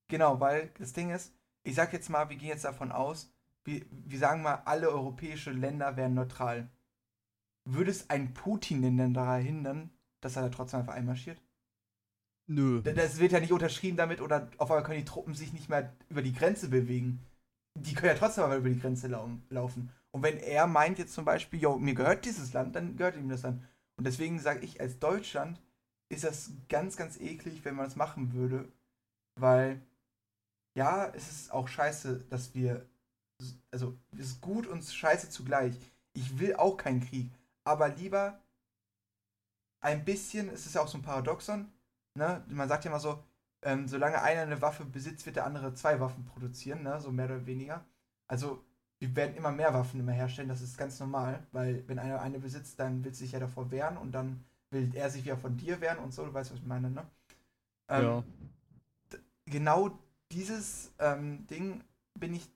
Genau, 0.08 0.40
weil 0.40 0.70
das 0.78 0.92
Ding 0.92 1.10
ist, 1.10 1.34
ich 1.62 1.74
sag 1.74 1.92
jetzt 1.92 2.10
mal, 2.10 2.28
wir 2.28 2.36
gehen 2.36 2.48
jetzt 2.48 2.64
davon 2.64 2.92
aus, 2.92 3.32
wir, 3.64 3.84
wir 3.90 4.18
sagen 4.18 4.42
mal, 4.42 4.62
alle 4.64 4.88
europäische 4.88 5.50
Länder 5.50 5.96
wären 5.96 6.14
neutral. 6.14 6.70
Würde 7.64 7.90
es 7.90 8.08
ein 8.10 8.32
Putin 8.32 8.82
denn 8.82 9.14
daran 9.14 9.42
hindern, 9.42 9.90
dass 10.20 10.36
er 10.36 10.42
da 10.42 10.48
trotzdem 10.50 10.80
einfach 10.80 10.94
einmarschiert? 10.94 11.40
Nö. 12.48 12.80
Das 12.82 13.18
wird 13.18 13.32
ja 13.32 13.40
nicht 13.40 13.52
unterschrieben 13.52 13.96
damit 13.96 14.20
oder 14.20 14.48
auf 14.58 14.70
einmal 14.70 14.84
können 14.84 15.00
die 15.00 15.04
Truppen 15.04 15.34
sich 15.34 15.52
nicht 15.52 15.68
mehr 15.68 15.92
über 16.08 16.22
die 16.22 16.32
Grenze 16.32 16.68
bewegen. 16.68 17.20
Die 17.74 17.94
können 17.94 18.12
ja 18.12 18.18
trotzdem 18.18 18.44
aber 18.44 18.56
über 18.56 18.68
die 18.68 18.78
Grenze 18.78 19.08
lau 19.08 19.28
laufen. 19.50 19.90
Und 20.12 20.22
wenn 20.22 20.38
er 20.38 20.66
meint 20.66 20.98
jetzt 20.98 21.12
zum 21.12 21.24
Beispiel, 21.24 21.60
yo, 21.60 21.76
mir 21.76 21.94
gehört 21.94 22.24
dieses 22.24 22.52
Land, 22.52 22.76
dann 22.76 22.96
gehört 22.96 23.16
ihm 23.16 23.28
das 23.28 23.42
dann. 23.42 23.64
Und 23.96 24.06
deswegen 24.06 24.38
sage 24.38 24.60
ich, 24.60 24.80
als 24.80 24.98
Deutschland 24.98 25.60
ist 26.08 26.24
das 26.24 26.52
ganz, 26.68 26.96
ganz 26.96 27.18
eklig, 27.20 27.64
wenn 27.64 27.74
man 27.74 27.86
das 27.86 27.96
machen 27.96 28.32
würde. 28.32 28.72
Weil, 29.34 29.82
ja, 30.76 31.06
es 31.14 31.28
ist 31.28 31.52
auch 31.52 31.68
scheiße, 31.68 32.26
dass 32.28 32.54
wir, 32.54 32.86
also, 33.70 33.96
es 34.12 34.26
ist 34.26 34.40
gut 34.42 34.66
und 34.66 34.84
scheiße 34.84 35.30
zugleich. 35.30 35.74
Ich 36.12 36.38
will 36.38 36.54
auch 36.56 36.76
keinen 36.76 37.00
Krieg, 37.00 37.30
aber 37.64 37.88
lieber 37.88 38.38
ein 39.80 40.04
bisschen, 40.04 40.50
es 40.50 40.66
ist 40.66 40.74
ja 40.74 40.82
auch 40.82 40.88
so 40.88 40.98
ein 40.98 41.02
Paradoxon, 41.02 41.72
ne? 42.14 42.44
Man 42.48 42.68
sagt 42.68 42.84
ja 42.84 42.90
immer 42.90 43.00
so, 43.00 43.22
ähm, 43.62 43.88
solange 43.88 44.20
einer 44.20 44.42
eine 44.42 44.60
Waffe 44.60 44.84
besitzt, 44.84 45.24
wird 45.24 45.36
der 45.36 45.46
andere 45.46 45.72
zwei 45.74 45.98
Waffen 45.98 46.26
produzieren, 46.26 46.82
ne? 46.82 47.00
So 47.00 47.10
mehr 47.10 47.26
oder 47.26 47.46
weniger. 47.46 47.84
Also, 48.28 48.62
wir 48.98 49.16
werden 49.16 49.34
immer 49.34 49.52
mehr 49.52 49.72
Waffen 49.72 50.00
immer 50.00 50.12
herstellen, 50.12 50.48
das 50.48 50.60
ist 50.60 50.76
ganz 50.76 51.00
normal, 51.00 51.46
weil 51.52 51.88
wenn 51.88 51.98
einer 51.98 52.20
eine 52.20 52.38
besitzt, 52.38 52.78
dann 52.80 53.02
will 53.02 53.14
sich 53.14 53.32
ja 53.32 53.40
davor 53.40 53.70
wehren 53.70 53.96
und 53.96 54.12
dann 54.12 54.44
will 54.70 54.90
er 54.94 55.08
sich 55.08 55.24
wieder 55.24 55.38
von 55.38 55.56
dir 55.56 55.80
wehren 55.80 55.98
und 55.98 56.12
so, 56.12 56.26
du 56.26 56.34
weißt, 56.34 56.52
was 56.52 56.58
ich 56.58 56.66
meine, 56.66 56.90
ne? 56.90 57.06
Ähm, 57.88 58.02
ja. 58.04 58.24
Genau 59.46 59.98
dieses 60.32 60.92
ähm, 60.98 61.46
Ding 61.46 61.82
bin 62.14 62.34
ich 62.34 62.48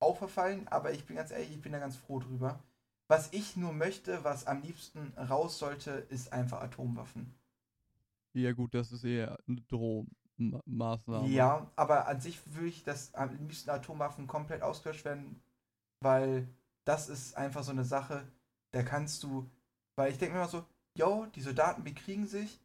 auch 0.00 0.16
verfallen, 0.16 0.66
aber 0.68 0.92
ich 0.92 1.06
bin 1.06 1.16
ganz 1.16 1.30
ehrlich, 1.30 1.50
ich 1.52 1.62
bin 1.62 1.72
da 1.72 1.78
ganz 1.78 1.96
froh 1.96 2.18
drüber. 2.18 2.62
Was 3.08 3.32
ich 3.32 3.56
nur 3.56 3.72
möchte, 3.72 4.24
was 4.24 4.46
am 4.46 4.62
liebsten 4.62 5.12
raus 5.18 5.58
sollte, 5.58 5.90
ist 5.90 6.32
einfach 6.32 6.62
Atomwaffen. 6.62 7.34
Ja, 8.32 8.52
gut, 8.52 8.74
das 8.74 8.92
ist 8.92 9.04
eher 9.04 9.38
eine 9.46 9.60
Drohmaßnahme. 9.68 11.28
Ja, 11.28 11.70
aber 11.76 12.08
an 12.08 12.20
sich 12.20 12.40
würde 12.46 12.68
ich, 12.68 12.84
dass 12.84 13.14
am 13.14 13.36
liebsten 13.36 13.70
Atomwaffen 13.70 14.26
komplett 14.26 14.62
ausgelöscht 14.62 15.04
werden, 15.04 15.42
weil 16.00 16.48
das 16.84 17.08
ist 17.08 17.36
einfach 17.36 17.62
so 17.62 17.70
eine 17.70 17.84
Sache, 17.84 18.26
da 18.70 18.82
kannst 18.82 19.22
du, 19.22 19.48
weil 19.96 20.10
ich 20.10 20.18
denke 20.18 20.34
mir 20.34 20.40
immer 20.40 20.50
so, 20.50 20.64
yo, 20.94 21.26
die 21.34 21.42
Soldaten 21.42 21.84
bekriegen 21.84 22.26
sich 22.26 22.60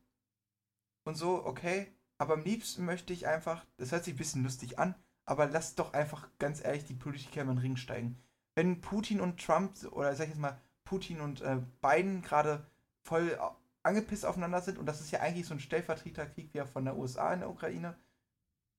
und 1.03 1.15
so, 1.15 1.45
okay, 1.45 1.87
aber 2.17 2.33
am 2.33 2.43
liebsten 2.43 2.85
möchte 2.85 3.13
ich 3.13 3.27
einfach, 3.27 3.65
das 3.77 3.91
hört 3.91 4.03
sich 4.03 4.13
ein 4.13 4.17
bisschen 4.17 4.43
lustig 4.43 4.79
an, 4.79 4.95
aber 5.25 5.45
lass 5.45 5.75
doch 5.75 5.93
einfach 5.93 6.29
ganz 6.39 6.63
ehrlich 6.63 6.85
die 6.85 6.93
Politiker 6.93 7.41
in 7.41 7.47
den 7.47 7.57
Ring 7.57 7.75
steigen. 7.75 8.17
Wenn 8.55 8.81
Putin 8.81 9.21
und 9.21 9.43
Trump, 9.43 9.75
oder 9.91 10.15
sag 10.15 10.25
ich 10.25 10.31
jetzt 10.31 10.39
mal, 10.39 10.59
Putin 10.83 11.21
und 11.21 11.41
äh, 11.41 11.61
Biden 11.81 12.21
gerade 12.21 12.65
voll 13.03 13.37
angepisst 13.83 14.25
aufeinander 14.25 14.61
sind 14.61 14.77
und 14.77 14.85
das 14.85 15.01
ist 15.01 15.11
ja 15.11 15.19
eigentlich 15.19 15.45
so 15.45 15.53
ein 15.53 15.59
Stellvertreterkrieg 15.59 16.53
wie 16.53 16.61
von 16.65 16.85
der 16.85 16.97
USA 16.97 17.33
in 17.33 17.41
der 17.41 17.49
Ukraine 17.49 17.95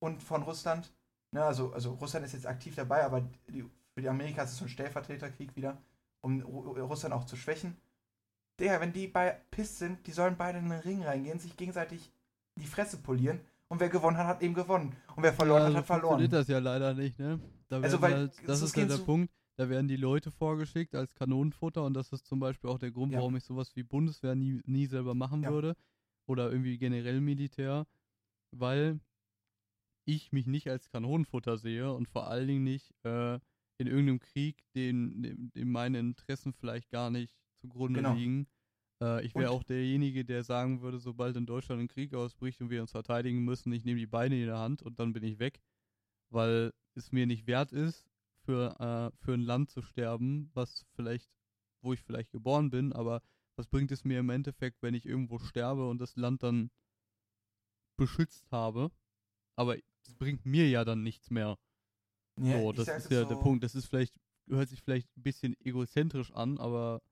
und 0.01 0.23
von 0.23 0.43
Russland. 0.43 0.93
Ne, 1.31 1.45
also, 1.45 1.73
also 1.73 1.93
Russland 1.95 2.25
ist 2.25 2.33
jetzt 2.33 2.47
aktiv 2.47 2.75
dabei, 2.75 3.05
aber 3.05 3.21
die, 3.49 3.63
für 3.95 4.01
die 4.01 4.09
Amerika 4.09 4.43
ist 4.43 4.53
es 4.53 4.59
so 4.59 4.65
ein 4.65 4.71
Stellvertreterkrieg 4.71 5.55
wieder, 5.57 5.79
um 6.21 6.41
Russland 6.41 7.15
auch 7.15 7.25
zu 7.25 7.37
schwächen. 7.37 7.77
Digga, 8.59 8.81
wenn 8.81 8.93
die 8.93 9.07
bei 9.07 9.31
pisst 9.51 9.79
sind, 9.79 10.07
die 10.07 10.13
sollen 10.13 10.37
beide 10.37 10.59
in 10.59 10.69
den 10.69 10.81
Ring 10.81 11.03
reingehen, 11.03 11.39
sich 11.39 11.57
gegenseitig 11.57 12.13
die 12.59 12.67
Fresse 12.67 12.99
polieren 12.99 13.41
und 13.69 13.81
wer 13.81 13.89
gewonnen 13.89 14.17
hat, 14.17 14.27
hat 14.27 14.43
eben 14.43 14.55
gewonnen. 14.55 14.97
Und 15.17 15.23
wer 15.23 15.33
verloren 15.33 15.63
ja, 15.63 15.69
hat, 15.69 15.77
hat 15.77 15.87
verloren. 15.87 16.19
funktioniert 16.19 16.33
das 16.33 16.49
ja 16.49 16.59
leider 16.59 16.95
nicht, 16.95 17.19
ne? 17.19 17.41
Da 17.69 17.81
also, 17.81 18.01
weil, 18.01 18.15
halt, 18.15 18.33
das 18.47 18.63
ist 18.63 18.77
ja 18.77 18.87
der 18.87 18.99
Punkt, 18.99 19.31
da 19.57 19.69
werden 19.69 19.89
die 19.89 19.97
Leute 19.97 20.31
vorgeschickt 20.31 20.95
als 20.95 21.15
Kanonenfutter 21.15 21.85
und 21.85 21.95
das 21.95 22.13
ist 22.13 22.27
zum 22.27 22.41
Beispiel 22.41 22.71
auch 22.71 22.79
der 22.79 22.91
Grund, 22.91 23.13
ja. 23.13 23.19
warum 23.19 23.37
ich 23.37 23.45
sowas 23.45 23.75
wie 23.77 23.83
Bundeswehr 23.83 24.35
nie, 24.35 24.61
nie 24.65 24.87
selber 24.87 25.15
machen 25.15 25.43
ja. 25.43 25.51
würde 25.51 25.77
oder 26.27 26.51
irgendwie 26.51 26.79
generell 26.79 27.21
Militär, 27.21 27.87
weil 28.53 29.01
ich 30.07 30.33
mich 30.33 30.47
nicht 30.47 30.71
als 30.71 30.89
Kanonenfutter 30.89 31.59
sehe 31.59 31.93
und 31.93 32.09
vor 32.09 32.29
allen 32.29 32.49
Dingen 32.49 32.65
nicht 32.65 32.95
äh, 33.05 33.35
in 33.79 33.87
irgendeinem 33.87 34.21
Krieg, 34.21 34.65
den, 34.75 35.23
dem, 35.23 35.51
dem 35.51 35.71
meine 35.71 35.99
Interessen 35.99 36.53
vielleicht 36.53 36.91
gar 36.91 37.11
nicht 37.11 37.35
zugrunde 37.61 38.01
genau. 38.01 38.15
liegen. 38.15 38.47
Äh, 39.01 39.25
ich 39.25 39.35
wäre 39.35 39.51
auch 39.51 39.63
derjenige, 39.63 40.25
der 40.25 40.45
sagen 40.45 40.83
würde, 40.83 40.99
sobald 40.99 41.37
in 41.37 41.47
Deutschland 41.47 41.81
ein 41.81 41.89
Krieg 41.89 42.15
ausbricht 42.15 42.61
und 42.61 42.71
wir 42.71 42.81
uns 42.81 42.91
verteidigen 42.91 43.45
müssen, 43.45 43.73
ich 43.73 43.85
nehme 43.85 44.01
die 44.01 44.07
Beine 44.07 44.39
in 44.39 44.47
der 44.47 44.59
Hand 44.59 44.83
und 44.83 44.99
dann 44.99 45.13
bin 45.13 45.23
ich 45.23 45.39
weg, 45.39 45.61
weil 46.31 46.73
es 46.95 47.13
mir 47.13 47.27
nicht 47.27 47.47
wert 47.47 47.73
ist, 47.73 48.09
für, 48.45 48.79
äh, 48.81 49.17
für 49.25 49.35
ein 49.35 49.43
Land 49.43 49.71
zu 49.71 49.83
sterben, 49.83 50.51
was 50.55 50.87
vielleicht, 50.95 51.31
wo 51.83 51.93
ich 51.93 52.01
vielleicht 52.03 52.33
geboren 52.33 52.71
bin, 52.71 52.93
aber 52.93 53.23
was 53.57 53.67
bringt 53.67 53.91
es 53.93 54.05
mir 54.05 54.21
im 54.21 54.31
Endeffekt, 54.31 54.83
wenn 54.83 54.95
ich 54.95 55.05
irgendwo 55.05 55.39
sterbe 55.39 55.89
und 55.89 56.01
das 56.01 56.17
Land 56.17 56.43
dann 56.43 56.71
beschützt 57.97 58.51
habe? 58.51 58.91
Aber 59.57 59.77
es 59.77 60.15
bringt 60.15 60.47
mir 60.47 60.69
ja 60.69 60.85
dann 60.85 61.03
nichts 61.03 61.31
mehr. 61.31 61.59
Ja, 62.41 62.61
so, 62.61 62.73
das 62.73 62.89
ist 62.89 63.11
ja 63.11 63.23
so 63.23 63.29
der 63.29 63.37
Punkt. 63.37 63.65
Das 63.65 63.75
ist 63.75 63.87
vielleicht, 63.87 64.15
hört 64.49 64.69
sich 64.69 64.81
vielleicht 64.81 65.09
ein 65.17 65.23
bisschen 65.23 65.57
egozentrisch 65.61 66.33
an, 66.33 66.59
aber. 66.59 67.03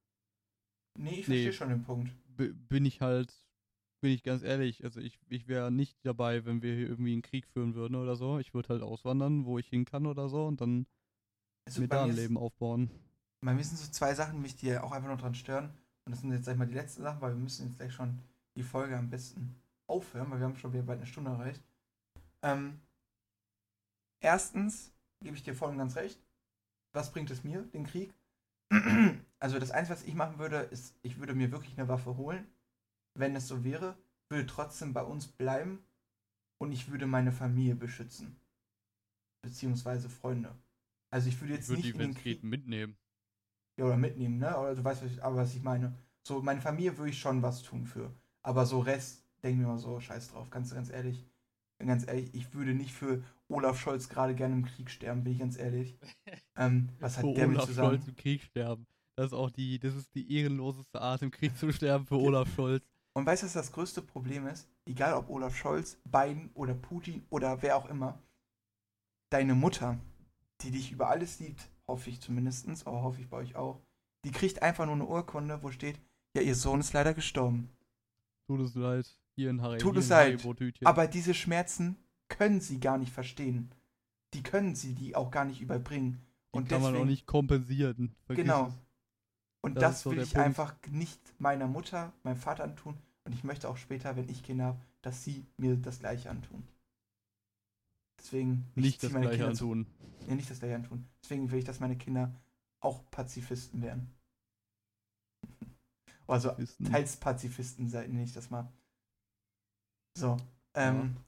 Nee, 0.98 1.10
ich 1.10 1.26
verstehe 1.26 1.46
nee, 1.46 1.52
schon 1.52 1.68
den 1.68 1.82
Punkt. 1.82 2.12
Bin 2.36 2.84
ich 2.84 3.00
halt, 3.00 3.32
bin 4.00 4.12
ich 4.12 4.22
ganz 4.22 4.42
ehrlich, 4.42 4.84
also 4.84 5.00
ich, 5.00 5.18
ich 5.28 5.48
wäre 5.48 5.70
nicht 5.70 5.98
dabei, 6.04 6.44
wenn 6.44 6.62
wir 6.62 6.74
hier 6.74 6.88
irgendwie 6.88 7.12
einen 7.12 7.22
Krieg 7.22 7.46
führen 7.46 7.74
würden 7.74 7.94
oder 7.94 8.16
so. 8.16 8.38
Ich 8.38 8.54
würde 8.54 8.68
halt 8.70 8.82
auswandern, 8.82 9.44
wo 9.44 9.58
ich 9.58 9.68
hin 9.68 9.84
kann 9.84 10.06
oder 10.06 10.28
so 10.28 10.46
und 10.46 10.60
dann 10.60 10.86
also 11.64 11.80
mir 11.80 11.88
da 11.88 12.04
ein 12.04 12.14
Leben 12.14 12.36
aufbauen. 12.36 12.90
Bei 13.40 13.54
mir 13.54 13.64
sind 13.64 13.78
so 13.78 13.90
zwei 13.90 14.14
Sachen, 14.14 14.42
mich 14.42 14.56
die 14.56 14.76
auch 14.78 14.92
einfach 14.92 15.08
noch 15.08 15.20
dran 15.20 15.34
stören. 15.34 15.70
Und 16.04 16.12
das 16.12 16.20
sind 16.20 16.32
jetzt, 16.32 16.44
sag 16.44 16.52
ich 16.52 16.58
mal, 16.58 16.66
die 16.66 16.74
letzten 16.74 17.02
Sachen, 17.02 17.20
weil 17.20 17.32
wir 17.32 17.42
müssen 17.42 17.66
jetzt 17.66 17.78
gleich 17.78 17.92
schon 17.92 18.18
die 18.54 18.62
Folge 18.62 18.96
am 18.96 19.10
besten 19.10 19.56
aufhören, 19.86 20.30
weil 20.30 20.38
wir 20.38 20.46
haben 20.46 20.56
schon 20.56 20.72
wieder 20.72 20.82
bald 20.82 20.98
eine 20.98 21.06
Stunde 21.06 21.30
erreicht. 21.30 21.62
Ähm, 22.42 22.80
erstens 24.20 24.92
gebe 25.20 25.36
ich 25.36 25.42
dir 25.42 25.54
voll 25.54 25.70
und 25.70 25.78
ganz 25.78 25.96
recht. 25.96 26.18
Was 26.92 27.12
bringt 27.12 27.30
es 27.30 27.44
mir, 27.44 27.62
den 27.62 27.84
Krieg? 27.84 28.14
Also 29.38 29.58
das 29.58 29.70
Einzige, 29.70 29.94
was 29.94 30.04
ich 30.06 30.14
machen 30.14 30.38
würde, 30.38 30.56
ist, 30.56 30.94
ich 31.02 31.18
würde 31.18 31.34
mir 31.34 31.52
wirklich 31.52 31.78
eine 31.78 31.88
Waffe 31.88 32.16
holen, 32.16 32.46
wenn 33.14 33.36
es 33.36 33.48
so 33.48 33.64
wäre, 33.64 33.96
würde 34.30 34.46
trotzdem 34.46 34.92
bei 34.94 35.02
uns 35.02 35.26
bleiben 35.26 35.84
und 36.58 36.72
ich 36.72 36.90
würde 36.90 37.06
meine 37.06 37.32
Familie 37.32 37.74
beschützen. 37.74 38.36
Beziehungsweise 39.42 40.08
Freunde. 40.08 40.54
Also 41.10 41.28
ich 41.28 41.40
würde 41.40 41.54
jetzt 41.54 41.64
ich 41.64 41.68
würde 41.70 41.82
nicht 41.82 41.94
die, 41.94 42.02
in 42.02 42.12
den 42.12 42.14
Krieg 42.14 42.42
mitnehmen. 42.42 42.96
Ja, 43.78 43.84
oder 43.84 43.96
mitnehmen, 43.96 44.38
ne? 44.38 44.56
Oder 44.58 44.74
du 44.74 44.82
weißt, 44.82 45.04
was 45.04 45.12
ich, 45.12 45.22
aber 45.22 45.36
was 45.36 45.54
ich 45.54 45.62
meine. 45.62 45.94
So, 46.22 46.42
meine 46.42 46.60
Familie 46.60 46.96
würde 46.96 47.10
ich 47.10 47.18
schon 47.18 47.42
was 47.42 47.62
tun 47.62 47.86
für. 47.86 48.12
Aber 48.42 48.66
so 48.66 48.80
Rest, 48.80 49.24
denke 49.42 49.60
mir 49.60 49.68
mal 49.68 49.78
so, 49.78 50.00
scheiß 50.00 50.28
drauf, 50.28 50.50
ganz, 50.50 50.74
ganz 50.74 50.90
ehrlich. 50.90 51.26
Ganz 51.78 52.06
ehrlich, 52.06 52.34
ich 52.34 52.54
würde 52.54 52.74
nicht 52.74 52.94
für 52.94 53.22
Olaf 53.48 53.78
Scholz 53.80 54.08
gerade 54.08 54.34
gerne 54.34 54.54
im 54.54 54.64
Krieg 54.64 54.90
sterben, 54.90 55.24
bin 55.24 55.34
ich 55.34 55.38
ganz 55.38 55.58
ehrlich. 55.58 55.96
Ähm, 56.58 56.88
was 57.00 57.18
hat 57.18 57.24
für 57.26 57.34
der 57.34 57.48
Olaf 57.48 57.68
mit 57.68 57.76
Scholz 57.76 58.08
im 58.08 58.16
Krieg 58.16 58.42
sterben. 58.42 58.86
Das 59.14 59.26
ist 59.26 59.32
auch 59.34 59.50
die, 59.50 59.78
das 59.78 59.94
ist 59.94 60.14
die 60.14 60.32
ehrenloseste 60.34 61.02
Art, 61.02 61.20
im 61.20 61.30
Krieg 61.30 61.54
zu 61.54 61.70
sterben 61.70 62.06
für 62.06 62.14
Olaf 62.18 62.48
Scholz. 62.54 62.82
Und 63.12 63.26
weißt 63.26 63.42
du, 63.42 63.46
was 63.46 63.52
das 63.52 63.72
größte 63.72 64.00
Problem 64.00 64.46
ist? 64.46 64.66
Egal 64.86 65.12
ob 65.12 65.28
Olaf 65.28 65.54
Scholz, 65.54 65.98
Biden 66.04 66.50
oder 66.54 66.72
Putin 66.72 67.26
oder 67.28 67.60
wer 67.60 67.76
auch 67.76 67.90
immer, 67.90 68.18
deine 69.30 69.54
Mutter, 69.54 69.98
die 70.62 70.70
dich 70.70 70.92
über 70.92 71.10
alles 71.10 71.40
liebt, 71.40 71.68
hoffe 71.86 72.08
ich 72.08 72.20
zumindest, 72.20 72.86
aber 72.86 73.02
hoffe 73.02 73.20
ich 73.20 73.28
bei 73.28 73.36
euch 73.36 73.54
auch, 73.54 73.82
die 74.24 74.32
kriegt 74.32 74.62
einfach 74.62 74.86
nur 74.86 74.94
eine 74.94 75.06
Urkunde, 75.06 75.62
wo 75.62 75.70
steht, 75.70 76.00
ja, 76.36 76.42
ihr 76.42 76.54
Sohn 76.54 76.80
ist 76.80 76.92
leider 76.94 77.14
gestorben. 77.14 77.70
Tut 78.48 78.60
es 78.60 78.74
leid, 78.74 79.06
hier 79.34 79.50
in 79.50 79.60
Harry. 79.60 79.78
Tut 79.78 79.96
es 79.96 80.08
leid. 80.08 80.46
Aber 80.84 81.06
diese 81.06 81.34
Schmerzen 81.34 81.96
können 82.28 82.60
sie 82.60 82.80
gar 82.80 82.98
nicht 82.98 83.12
verstehen. 83.12 83.70
Die 84.34 84.42
können 84.42 84.74
sie 84.74 84.94
die 84.94 85.14
auch 85.14 85.30
gar 85.30 85.44
nicht 85.44 85.60
überbringen. 85.60 86.20
Die 86.52 86.58
und 86.58 86.68
kann 86.68 86.80
deswegen, 86.80 86.94
man 86.94 87.02
auch 87.02 87.10
nicht 87.10 87.26
kompensieren. 87.26 88.14
Vergiss 88.26 88.44
genau. 88.44 88.68
Es. 88.68 88.74
Und 89.62 89.74
das, 89.76 90.02
das 90.02 90.06
will 90.06 90.22
ich 90.22 90.32
Punkt. 90.32 90.46
einfach 90.46 90.74
nicht 90.90 91.20
meiner 91.38 91.66
Mutter, 91.66 92.12
meinem 92.22 92.36
Vater 92.36 92.64
antun. 92.64 92.96
Und 93.24 93.34
ich 93.34 93.42
möchte 93.42 93.68
auch 93.68 93.76
später, 93.76 94.14
wenn 94.16 94.28
ich 94.28 94.44
Kinder 94.44 94.66
habe, 94.66 94.80
dass 95.02 95.24
sie 95.24 95.44
mir 95.56 95.76
das 95.76 95.98
Gleiche 95.98 96.30
antun. 96.30 96.62
Deswegen 98.18 98.64
nicht 98.74 99.02
das 99.02 99.10
Gleiche 99.10 99.30
Kinder 99.30 99.48
antun. 99.48 99.86
Zu, 99.86 100.28
ja, 100.28 100.34
nicht 100.34 100.50
das 100.50 100.60
Gleiche 100.60 100.76
antun. 100.76 101.06
Deswegen 101.22 101.50
will 101.50 101.58
ich, 101.58 101.64
dass 101.64 101.80
meine 101.80 101.96
Kinder 101.96 102.32
auch 102.80 103.02
Pazifisten 103.10 103.82
werden. 103.82 104.10
also 106.26 106.50
Pazifisten. 106.50 106.86
teils 106.86 107.16
Pazifisten 107.16 107.86
nenne 107.88 108.22
ich 108.22 108.32
das 108.32 108.50
mal. 108.50 108.72
So. 110.16 110.36
Ähm, 110.74 110.96
ja. 111.14 111.22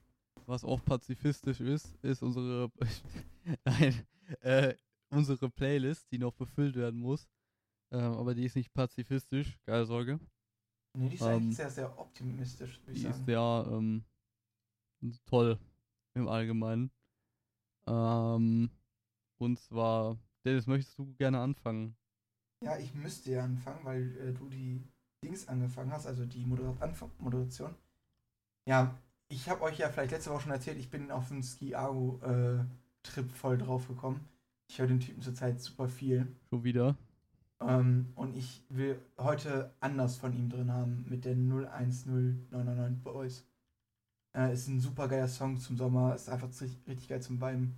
Was 0.47 0.65
auch 0.65 0.83
pazifistisch 0.85 1.61
ist, 1.61 1.95
ist 2.03 2.23
unsere 2.23 2.71
Nein, 3.65 4.07
äh, 4.41 4.75
unsere 5.11 5.51
Playlist, 5.51 6.11
die 6.11 6.19
noch 6.19 6.35
befüllt 6.35 6.77
werden 6.77 7.01
muss. 7.01 7.29
Ähm, 7.91 8.13
aber 8.13 8.35
die 8.35 8.45
ist 8.45 8.57
nicht 8.57 8.73
pazifistisch, 8.73 9.59
keine 9.65 9.87
Sorge. 9.87 10.21
Nee, 10.95 11.09
die 11.09 11.15
ist 11.17 11.23
ähm, 11.23 11.29
eigentlich 11.29 11.57
sehr, 11.57 11.71
sehr 11.71 11.99
optimistisch, 11.99 12.81
würde 12.81 12.93
ich 12.93 13.03
sagen. 13.03 13.15
Die 13.15 13.21
ist 13.21 13.27
sehr 13.27 13.67
ähm, 13.71 14.05
toll 15.27 15.59
im 16.15 16.29
Allgemeinen. 16.29 16.91
Ähm, 17.87 18.71
und 19.39 19.59
zwar, 19.59 20.19
Dennis, 20.45 20.67
möchtest 20.67 20.99
du 20.99 21.15
gerne 21.15 21.41
anfangen? 21.41 21.97
Ja, 22.63 22.77
ich 22.77 22.93
müsste 22.95 23.31
ja 23.33 23.45
anfangen, 23.45 23.85
weil 23.85 24.17
äh, 24.19 24.33
du 24.33 24.49
die 24.49 24.83
Dings 25.25 25.49
angefangen 25.49 25.93
hast, 25.93 26.07
also 26.07 26.27
die 26.27 26.45
Moder 26.45 26.77
Moderation. 27.19 27.75
Ja, 28.69 29.01
ich 29.29 29.49
habe 29.49 29.63
euch 29.63 29.79
ja 29.79 29.89
vielleicht 29.89 30.13
letzte 30.13 30.31
Woche 30.31 30.43
schon 30.43 30.53
erzählt, 30.53 30.79
ich 30.79 30.91
bin 30.91 31.11
auf 31.11 31.29
dem 31.29 31.43
Ski-Argo-Trip 31.43 33.27
äh, 33.27 33.35
voll 33.35 33.59
drauf 33.59 33.89
gekommen. 33.89 34.21
Ich 34.69 34.79
höre 34.79 34.87
den 34.87 35.01
Typen 35.01 35.23
zurzeit 35.23 35.61
super 35.61 35.89
viel. 35.89 36.27
Schon 36.51 36.65
wieder? 36.65 36.97
Ähm, 37.61 38.07
und 38.15 38.37
ich 38.37 38.63
will 38.69 39.01
heute 39.19 39.73
anders 39.81 40.17
von 40.17 40.33
ihm 40.33 40.49
drin 40.49 40.73
haben 40.73 41.05
mit 41.09 41.25
der 41.25 41.35
010999 41.35 43.03
Boys. 43.03 43.45
Äh, 44.37 44.53
ist 44.53 44.69
ein 44.69 44.81
super 44.81 45.09
geiler 45.09 45.29
Song 45.29 45.59
zum 45.59 45.77
Sommer. 45.77 46.15
Ist 46.15 46.29
einfach 46.29 46.49
richtig, 46.49 46.77
richtig 46.87 47.09
geil 47.09 47.23
zum 47.23 47.41
Viben. 47.41 47.77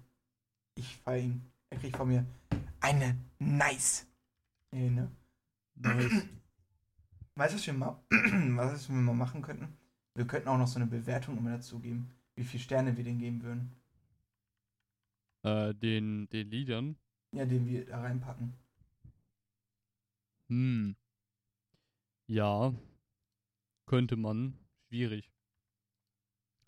Ich 0.75 0.97
feiere 0.99 1.25
ihn. 1.25 1.43
Er 1.71 1.79
kriegt 1.79 1.97
von 1.97 2.09
mir 2.09 2.27
eine 2.81 3.17
nice. 3.39 4.07
Nee, 4.71 4.91
ne? 4.91 5.11
Nice. 5.77 6.13
Weißt 7.37 7.55
du, 7.55 7.59
was 7.59 7.67
wir 7.67 7.75
mal, 7.75 8.01
was 8.11 8.89
wir 8.89 8.97
mal 8.97 9.15
machen 9.15 9.43
könnten? 9.43 9.80
Wir 10.15 10.27
könnten 10.27 10.49
auch 10.49 10.59
noch 10.59 10.67
so 10.67 10.79
eine 10.79 10.87
Bewertung 10.87 11.39
immer 11.39 11.53
dazu 11.53 11.79
geben, 11.79 12.11
wie 12.35 12.45
viele 12.45 12.63
Sterne 12.63 12.97
wir 12.97 13.05
denen 13.05 13.19
geben 13.19 13.43
würden. 13.43 13.73
Äh, 15.43 15.75
den, 15.75 16.29
den 16.31 16.51
Liedern? 16.51 16.97
Ja, 17.33 17.45
den 17.47 17.67
wir 17.67 17.87
da 17.87 18.01
reinpacken. 18.01 18.53
Hm. 20.49 20.97
Ja. 22.27 22.75
Könnte 23.87 24.17
man. 24.17 24.59
Schwierig. 24.89 25.33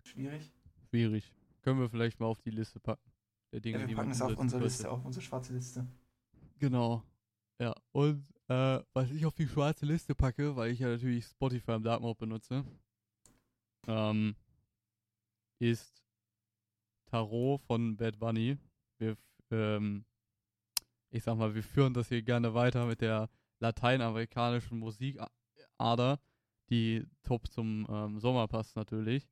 Schwierig? 0.03 0.51
Schwierig. 0.89 1.31
Können 1.61 1.79
wir 1.79 1.89
vielleicht 1.89 2.19
mal 2.19 2.27
auf 2.27 2.41
die 2.41 2.51
Liste 2.51 2.79
packen. 2.79 3.11
Der 3.51 3.59
Dinge, 3.59 3.81
ja, 3.81 3.87
wir 3.87 3.95
packen 3.95 4.11
es 4.11 4.21
auf 4.21 4.37
unsere 4.37 4.63
Liste, 4.63 4.89
auf 4.89 5.05
unsere 5.05 5.23
schwarze 5.23 5.53
Liste. 5.53 5.85
Genau. 6.59 7.03
Ja, 7.59 7.75
und 7.91 8.25
äh, 8.47 8.79
was 8.93 9.11
ich 9.11 9.25
auf 9.25 9.35
die 9.35 9.47
schwarze 9.47 9.85
Liste 9.85 10.15
packe, 10.15 10.55
weil 10.55 10.71
ich 10.71 10.79
ja 10.79 10.87
natürlich 10.87 11.25
Spotify 11.25 11.73
im 11.73 11.83
Dark 11.83 12.01
Mode 12.01 12.19
benutze, 12.19 12.65
ähm, 13.87 14.35
ist 15.59 16.03
Tarot 17.07 17.61
von 17.61 17.97
Bad 17.97 18.19
Bunny. 18.19 18.57
Wir, 18.97 19.17
ähm, 19.51 20.05
ich 21.09 21.23
sag 21.23 21.37
mal, 21.37 21.53
wir 21.55 21.63
führen 21.63 21.93
das 21.93 22.09
hier 22.09 22.21
gerne 22.21 22.53
weiter 22.53 22.85
mit 22.85 23.01
der 23.01 23.29
lateinamerikanischen 23.59 24.79
Musikader, 24.79 26.19
die 26.69 27.05
top 27.23 27.49
zum 27.51 27.87
ähm, 27.89 28.19
Sommer 28.19 28.47
passt 28.47 28.75
natürlich 28.75 29.27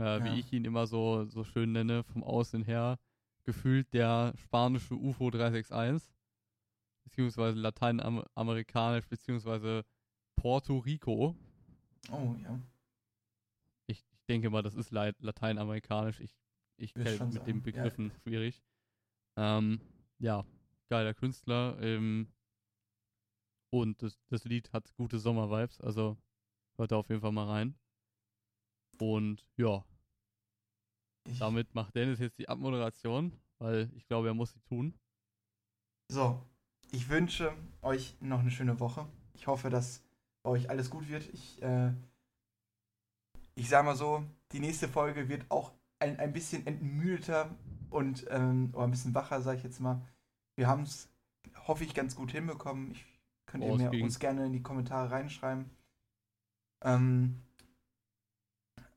äh, 0.00 0.18
ja. 0.18 0.24
wie 0.24 0.40
ich 0.40 0.52
ihn 0.52 0.64
immer 0.64 0.86
so, 0.86 1.26
so 1.26 1.44
schön 1.44 1.72
nenne, 1.72 2.02
vom 2.02 2.24
Aussehen 2.24 2.64
her, 2.64 2.98
gefühlt 3.44 3.92
der 3.92 4.32
spanische 4.36 4.94
UFO 4.94 5.30
361, 5.30 6.10
beziehungsweise 7.04 7.58
lateinamerikanisch, 7.58 9.06
beziehungsweise 9.06 9.84
Puerto 10.36 10.78
Rico. 10.78 11.36
Oh, 12.10 12.34
ja. 12.42 12.58
Denke 14.30 14.48
mal, 14.50 14.62
das 14.62 14.74
ist 14.76 14.92
lateinamerikanisch. 14.92 16.20
Ich, 16.20 16.34
ich 16.78 16.94
kenne 16.94 17.10
mit 17.26 17.46
den 17.46 17.60
sagen, 17.60 17.72
ja. 17.74 17.82
Begriffen 17.82 18.12
schwierig. 18.22 18.62
Ähm, 19.36 19.80
ja, 20.20 20.46
geiler 20.88 21.14
Künstler. 21.14 21.78
Ähm, 21.82 22.32
und 23.72 24.02
das, 24.02 24.18
das 24.28 24.44
Lied 24.44 24.72
hat 24.72 24.94
gute 24.94 25.18
Sommer-Vibes, 25.18 25.80
also 25.80 26.16
hört 26.76 26.92
da 26.92 26.96
auf 26.96 27.08
jeden 27.08 27.20
Fall 27.20 27.32
mal 27.32 27.48
rein. 27.48 27.76
Und 29.00 29.46
ja, 29.56 29.84
Ich, 31.24 31.38
damit 31.38 31.74
macht 31.74 31.96
Dennis 31.96 32.18
jetzt 32.20 32.38
die 32.38 32.48
Abmoderation, 32.48 33.32
weil 33.58 33.90
ich 33.96 34.06
glaube, 34.06 34.28
er 34.28 34.34
muss 34.34 34.52
sie 34.52 34.60
tun. 34.60 34.94
So, 36.08 36.42
ich 36.92 37.08
wünsche 37.08 37.56
euch 37.82 38.16
noch 38.20 38.40
eine 38.40 38.50
schöne 38.50 38.80
Woche. 38.80 39.06
Ich 39.34 39.46
hoffe, 39.46 39.70
dass 39.70 40.02
bei 40.42 40.50
euch 40.50 40.68
alles 40.70 40.90
gut 40.90 41.08
wird. 41.08 41.28
Ich, 41.32 41.62
äh, 41.62 41.92
ich 43.54 43.68
sag 43.68 43.84
mal 43.84 43.96
so, 43.96 44.24
die 44.52 44.60
nächste 44.60 44.88
Folge 44.88 45.28
wird 45.28 45.44
auch 45.50 45.72
ein, 45.98 46.18
ein 46.18 46.32
bisschen 46.32 46.66
entmüdeter 46.66 47.50
und 47.90 48.26
ähm, 48.30 48.70
oder 48.72 48.84
ein 48.84 48.90
bisschen 48.90 49.14
wacher, 49.14 49.42
sag 49.42 49.58
ich 49.58 49.62
jetzt 49.64 49.80
mal. 49.80 50.00
Wir 50.56 50.66
haben 50.66 50.82
es, 50.82 51.08
hoffe 51.66 51.84
ich, 51.84 51.94
ganz 51.94 52.14
gut 52.16 52.32
hinbekommen. 52.32 52.92
Ich, 52.92 53.04
könnt 53.46 53.64
ihr 53.64 53.70
Oh, 53.70 53.76
mir 53.76 54.02
uns 54.02 54.18
gerne 54.18 54.46
in 54.46 54.52
die 54.52 54.62
Kommentare 54.62 55.10
reinschreiben. 55.10 55.70
Ähm, 56.82 57.42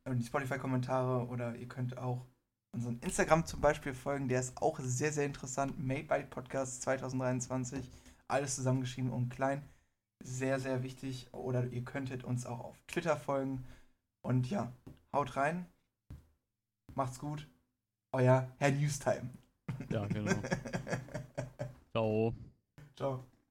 die 0.08 0.26
Spotify-Kommentare 0.26 1.28
oder 1.28 1.56
ihr 1.56 1.68
könnt 1.68 1.98
auch 1.98 2.26
unseren 2.74 3.00
Instagram 3.00 3.46
zum 3.46 3.62
Beispiel 3.62 3.94
folgen. 3.94 4.28
Der 4.28 4.40
ist 4.40 4.62
auch 4.62 4.80
sehr, 4.80 5.14
sehr 5.14 5.26
interessant. 5.26 5.80
Made 5.80 6.04
by 6.04 6.24
Podcast 6.24 6.82
2023. 6.82 7.90
Alles 8.28 8.56
zusammengeschrieben 8.56 9.12
und 9.12 9.30
klein. 9.30 9.64
Sehr, 10.24 10.60
sehr 10.60 10.84
wichtig. 10.84 11.28
Oder 11.34 11.68
ihr 11.68 11.84
könntet 11.84 12.24
uns 12.24 12.46
auch 12.46 12.60
auf 12.60 12.78
Twitter 12.88 13.18
folgen. 13.18 13.66
Und 14.24 14.50
ja, 14.50 14.72
haut 15.12 15.36
rein. 15.36 15.66
Macht's 16.96 17.20
gut. 17.20 17.48
Euer 18.14 18.50
Herr 18.58 18.72
Newstime. 18.72 19.30
Ja, 19.90 20.06
genau. 20.08 20.32
Ciao. 21.92 22.34
Ciao. 22.96 23.26